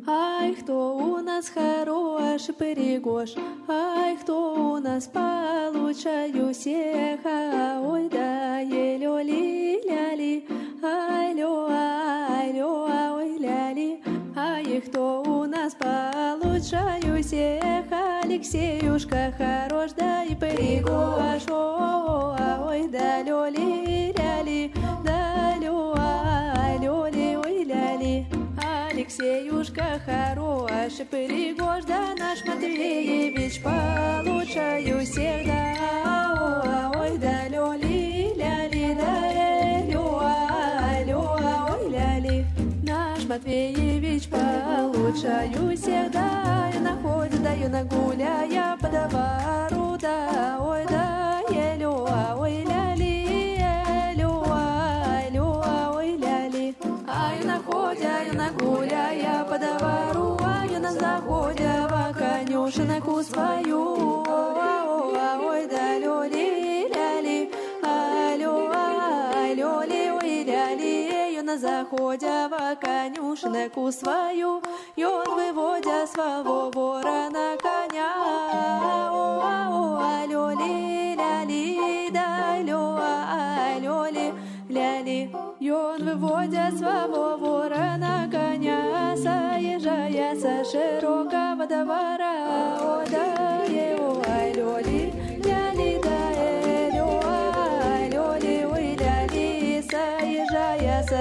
Ай, 0.06 0.54
кто 0.56 0.96
у 0.96 1.18
нас 1.18 1.48
хороший 1.48 2.54
перегош, 2.54 3.30
Ай, 3.68 4.16
кто 4.18 4.74
у 4.74 4.78
нас 4.78 5.06
получше 5.06 6.32
всех, 6.52 7.20
а 7.24 7.80
ой, 7.80 8.08
да, 8.10 8.60
ли 8.62 8.98
ляли, 8.98 10.44
ай, 10.84 11.34
лё, 11.34 11.68
ай, 11.70 12.52
лё, 12.52 12.86
а 12.90 13.14
ой, 13.14 13.38
ляли, 13.38 14.00
ай, 14.36 14.80
кто 14.80 15.22
у 15.22 15.44
нас 15.44 15.74
получше 15.74 16.76
всех, 17.22 17.84
Алексеюшка 18.24 19.32
хорош, 19.38 19.92
да 19.96 20.24
и 20.24 20.34
а 22.38 22.64
ой, 22.68 22.88
да, 22.88 23.22
лё 23.22 23.46
ли 23.46 24.12
ляли, 24.18 24.72
да, 25.04 25.54
лё, 25.60 25.94
ай, 25.96 26.78
лё 26.78 27.06
ли, 27.06 27.36
ой, 27.36 27.64
ляли. 27.64 28.26
Алексеюшка 28.90 30.00
хороший 30.04 31.04
перегож, 31.04 31.84
да 31.84 32.14
наш 32.18 32.44
Матвеевич. 32.46 33.62
Получаю 33.62 35.04
всех, 35.04 35.46
да, 35.46 35.74
о, 36.04 36.91
Матвеевич 43.32 44.28
получаю 44.28 45.74
всех, 45.74 46.10
да, 46.10 46.70
я 46.74 46.80
на 46.80 46.94
ходе, 47.00 47.38
да, 47.38 47.52
я 47.54 47.68
на 47.70 47.82
гуляя 47.82 48.76
по 48.76 48.88
двору, 48.88 49.96
да, 49.98 50.58
ой, 50.60 50.84
да, 50.86 51.40
е, 51.48 51.78
лё, 51.78 52.06
а, 52.10 52.36
ой, 52.38 52.62
ляли, 52.68 53.56
лё, 54.18 54.44
а, 54.46 55.22
а, 55.64 55.92
ой, 55.96 56.18
ляли. 56.18 56.74
А 57.08 57.32
я 57.40 57.46
на 57.46 57.58
ходе, 57.62 58.06
а 58.06 58.22
я 58.22 58.34
на 58.34 58.50
гуляя 58.52 59.44
по 59.44 59.56
двору, 59.58 60.36
а 60.44 60.66
я 60.70 60.78
на 60.78 60.92
заходе 60.92 61.72
в 61.88 62.14
конюшенку 62.18 63.22
свою. 63.22 64.24
А, 64.28 64.98
а, 65.16 65.40
ой, 65.40 65.66
да, 65.68 65.98
лёли, 65.98 66.51
ляли, 71.52 71.58
я 71.58 71.58
на 71.58 71.58
заходе 71.58 72.48
в 72.48 72.76
конюшенку 72.76 73.92
свою, 73.92 74.62
и 74.96 75.04
он 75.04 75.24
выводя 75.26 76.06
своего 76.06 76.70
ворона 76.70 77.56
коня. 77.60 78.12
О, 79.10 79.40
а, 79.42 79.68
о, 79.70 79.98
а, 80.00 80.26
лёли, 80.26 81.14
ляли, 81.16 82.10
да, 82.10 82.58
лё, 82.58 82.96
а, 82.98 83.78
лёли, 83.78 84.32
ляли. 84.68 85.30
И 85.60 85.70
он, 85.70 85.98
выводя 86.04 86.70
своего 86.70 87.36
ворона 87.36 88.28
коня, 88.30 89.16
Заезжая 89.16 90.34
со 90.36 90.64
широкого 90.64 91.66
двора, 91.66 92.76
О, 92.80 93.04
да, 93.10 93.64
е, 93.68 93.96
о, 93.98 94.22
ай, 94.28 94.52
лёли, 94.54 95.21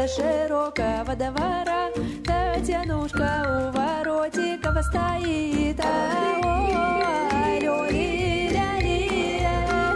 Широкого 0.08 1.16
двора, 1.16 1.92
Татьянушка 2.26 3.30
у 3.46 3.72
воротиков 3.72 4.84
стоит, 4.84 5.80
а, 5.80 6.42
о, 6.44 6.48
ай, 7.34 7.62
лёли, 7.62 8.50
ляли, 8.52 9.40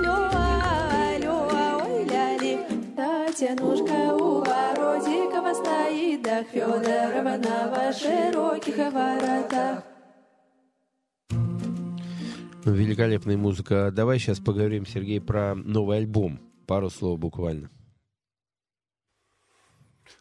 лё, 0.04 0.30
ай, 0.32 1.20
лё, 1.20 1.36
ой, 1.84 2.06
ляли, 2.06 2.54
Татьянушка 2.96 4.14
у 4.14 4.40
воротикова 4.42 5.54
стоит, 5.54 6.22
да 6.22 6.44
Федорова 6.44 7.38
на 7.38 7.92
широких 7.92 8.78
воротах. 8.78 9.84
Великолепная 12.64 13.38
музыка. 13.38 13.92
Давай 13.92 14.20
сейчас 14.20 14.40
поговорим, 14.40 14.86
Сергей, 14.86 15.20
про 15.20 15.56
новый 15.56 15.98
альбом. 15.98 16.40
Пару 16.68 16.90
слов 16.90 17.20
буквально. 17.20 17.70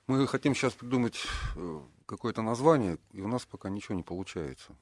Мы 0.06 0.26
хотим 0.26 0.54
сейчас 0.54 0.74
придумать 0.74 1.18
э, 1.56 1.80
какое-то 2.06 2.42
название, 2.42 2.98
и 3.12 3.22
у 3.22 3.28
нас 3.28 3.46
пока 3.46 3.70
ничего 3.70 3.94
не 3.94 4.02
получается. 4.02 4.76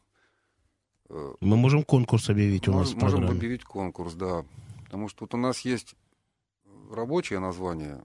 Э, 1.09 1.35
Мы 1.41 1.57
можем 1.57 1.85
конкурс 1.85 2.29
объявить 2.29 2.67
у 2.69 2.73
нас 2.73 2.95
Можем 2.95 3.29
объявить 3.29 3.65
конкурс, 3.65 4.15
да. 4.15 4.45
Потому 4.85 5.09
что 5.09 5.25
вот 5.25 5.35
у 5.35 5.37
нас 5.37 5.61
есть 5.61 5.95
рабочее 6.91 7.39
название. 7.39 8.03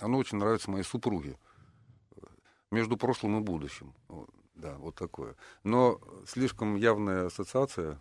Оно 0.00 0.18
очень 0.18 0.38
нравится 0.38 0.70
моей 0.70 0.84
супруге. 0.84 1.36
Между 2.70 2.96
прошлым 2.96 3.38
и 3.38 3.42
будущим. 3.42 3.94
Да, 4.54 4.76
вот 4.78 4.94
такое. 4.94 5.34
Но 5.64 6.00
слишком 6.26 6.76
явная 6.76 7.26
ассоциация. 7.26 8.00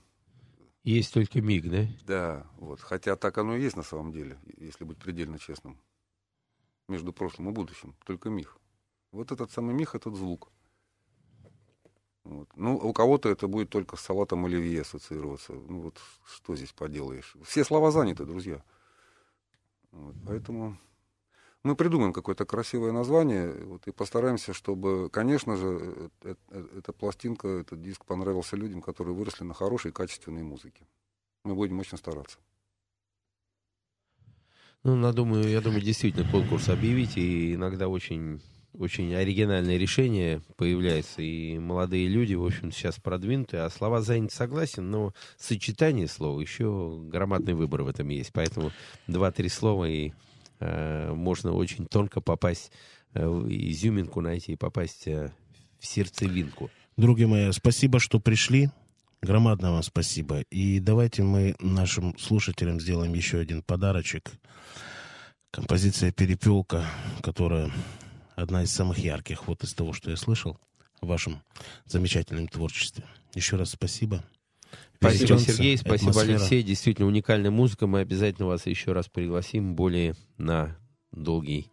Есть 0.84 1.14
только 1.14 1.42
миг, 1.42 1.70
да? 1.70 1.88
Да, 2.06 2.48
вот. 2.58 2.80
Хотя 2.82 3.16
так 3.16 3.38
оно 3.38 3.56
и 3.56 3.62
есть 3.62 3.76
на 3.76 3.84
самом 3.84 4.12
деле, 4.12 4.38
если 4.58 4.84
быть 4.84 4.98
предельно 4.98 5.40
честным. 5.40 5.80
Между 6.92 7.14
прошлым 7.14 7.50
и 7.50 7.52
будущим. 7.54 7.96
Только 8.06 8.30
миг. 8.30 8.58
Вот 9.14 9.32
этот 9.32 9.50
самый 9.50 9.74
миг, 9.74 9.96
этот 9.96 10.14
звук. 10.14 10.52
Вот. 12.26 12.50
Ну, 12.58 12.76
у 12.76 12.92
кого-то 12.92 13.30
это 13.30 13.48
будет 13.48 13.70
только 13.70 13.96
с 13.96 14.02
салатом 14.02 14.46
оливье 14.46 14.82
ассоциироваться. 14.82 15.54
Ну 15.54 15.80
вот 15.80 16.02
что 16.26 16.54
здесь 16.58 16.74
поделаешь? 16.74 17.38
Все 17.46 17.64
слова 17.64 17.92
заняты, 17.92 18.26
друзья. 18.26 18.62
Вот, 19.92 20.16
поэтому 20.26 20.78
мы 21.64 21.78
придумаем 21.78 22.12
какое-то 22.12 22.46
красивое 22.46 22.92
название 22.92 23.54
вот, 23.64 23.88
и 23.88 23.92
постараемся, 23.92 24.52
чтобы, 24.52 25.10
конечно 25.10 25.56
же, 25.56 26.12
э- 26.24 26.36
э- 26.50 26.68
эта 26.78 26.92
пластинка, 26.92 27.48
этот 27.48 27.82
диск 27.82 28.04
понравился 28.04 28.58
людям, 28.58 28.82
которые 28.82 29.16
выросли 29.16 29.46
на 29.46 29.54
хорошей, 29.54 29.94
качественной 29.94 30.44
музыке. 30.44 30.86
Мы 31.46 31.56
будем 31.56 31.80
очень 31.80 31.98
стараться. 31.98 32.38
Ну, 34.84 34.96
на, 34.96 35.14
думаю, 35.14 35.48
я 35.48 35.62
думаю, 35.62 35.82
действительно 35.82 36.28
конкурс 36.30 36.68
объявить, 36.70 37.16
и 37.16 37.54
иногда 37.54 37.88
очень, 37.88 38.42
очень 38.74 39.14
оригинальное 39.14 39.78
решение 39.78 40.42
появляется, 40.58 41.22
и 41.22 41.60
молодые 41.60 42.08
люди, 42.08 42.34
в 42.34 42.44
общем, 42.44 42.72
сейчас 42.72 42.96
продвинутые, 43.00 43.62
а 43.62 43.70
слова 43.70 44.02
заняты 44.02 44.34
согласен, 44.34 44.90
но 44.90 45.14
сочетание 45.38 46.08
слов, 46.08 46.42
еще 46.42 47.00
громадный 47.04 47.54
выбор 47.54 47.84
в 47.84 47.90
этом 47.90 48.10
есть, 48.10 48.32
поэтому 48.34 48.72
два-три 49.06 49.50
слова, 49.50 49.86
и 49.86 50.14
э, 50.60 51.14
можно 51.14 51.54
очень 51.54 51.86
тонко 51.86 52.20
попасть, 52.20 52.72
э, 53.14 53.24
изюминку 53.24 54.20
найти 54.22 54.54
и 54.54 54.58
попасть 54.58 55.08
э, 55.08 55.32
в 55.80 55.86
сердцевинку. 55.86 56.72
Други 56.98 57.26
мои, 57.28 57.52
спасибо, 57.52 58.00
что 58.00 58.20
пришли. 58.20 58.72
Громадно 59.22 59.72
вам 59.72 59.84
спасибо. 59.84 60.42
И 60.50 60.80
давайте 60.80 61.22
мы 61.22 61.56
нашим 61.60 62.18
слушателям 62.18 62.80
сделаем 62.80 63.14
еще 63.14 63.40
один 63.40 63.62
подарочек. 63.62 64.32
Композиция 65.52 66.12
«Перепелка», 66.12 66.86
которая 67.22 67.72
одна 68.36 68.64
из 68.64 68.72
самых 68.72 68.98
ярких 68.98 69.48
вот 69.48 69.64
из 69.64 69.74
того, 69.74 69.94
что 69.94 70.10
я 70.10 70.18
слышал 70.18 70.58
в 71.02 71.08
вашем 71.08 71.44
замечательном 71.86 72.48
творчестве. 72.48 73.04
Еще 73.36 73.58
раз 73.58 73.72
спасибо. 73.72 74.24
Спасибо, 74.96 75.24
Вернется 75.24 75.54
Сергей, 75.54 75.78
спасибо, 75.78 76.12
атмосфера. 76.12 76.38
Алексей. 76.38 76.64
Действительно 76.64 77.08
уникальная 77.08 77.52
музыка. 77.52 77.88
Мы 77.88 78.00
обязательно 78.00 78.48
вас 78.48 78.66
еще 78.66 78.92
раз 78.94 79.08
пригласим 79.08 79.76
более 79.76 80.16
на 80.38 80.78
долгий 81.12 81.72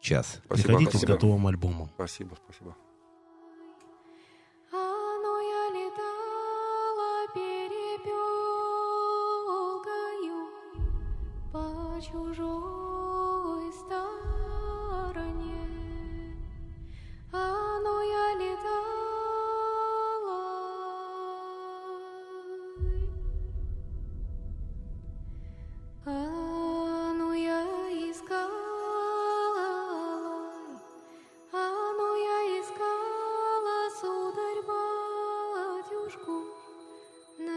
час. 0.00 0.40
Приходите 0.48 0.98
с 0.98 1.02
готовым 1.02 1.46
альбомом. 1.46 1.90
Спасибо, 1.94 2.36
спасибо. 2.44 2.76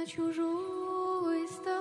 Чужой 0.07 1.47
стороне. 1.49 1.76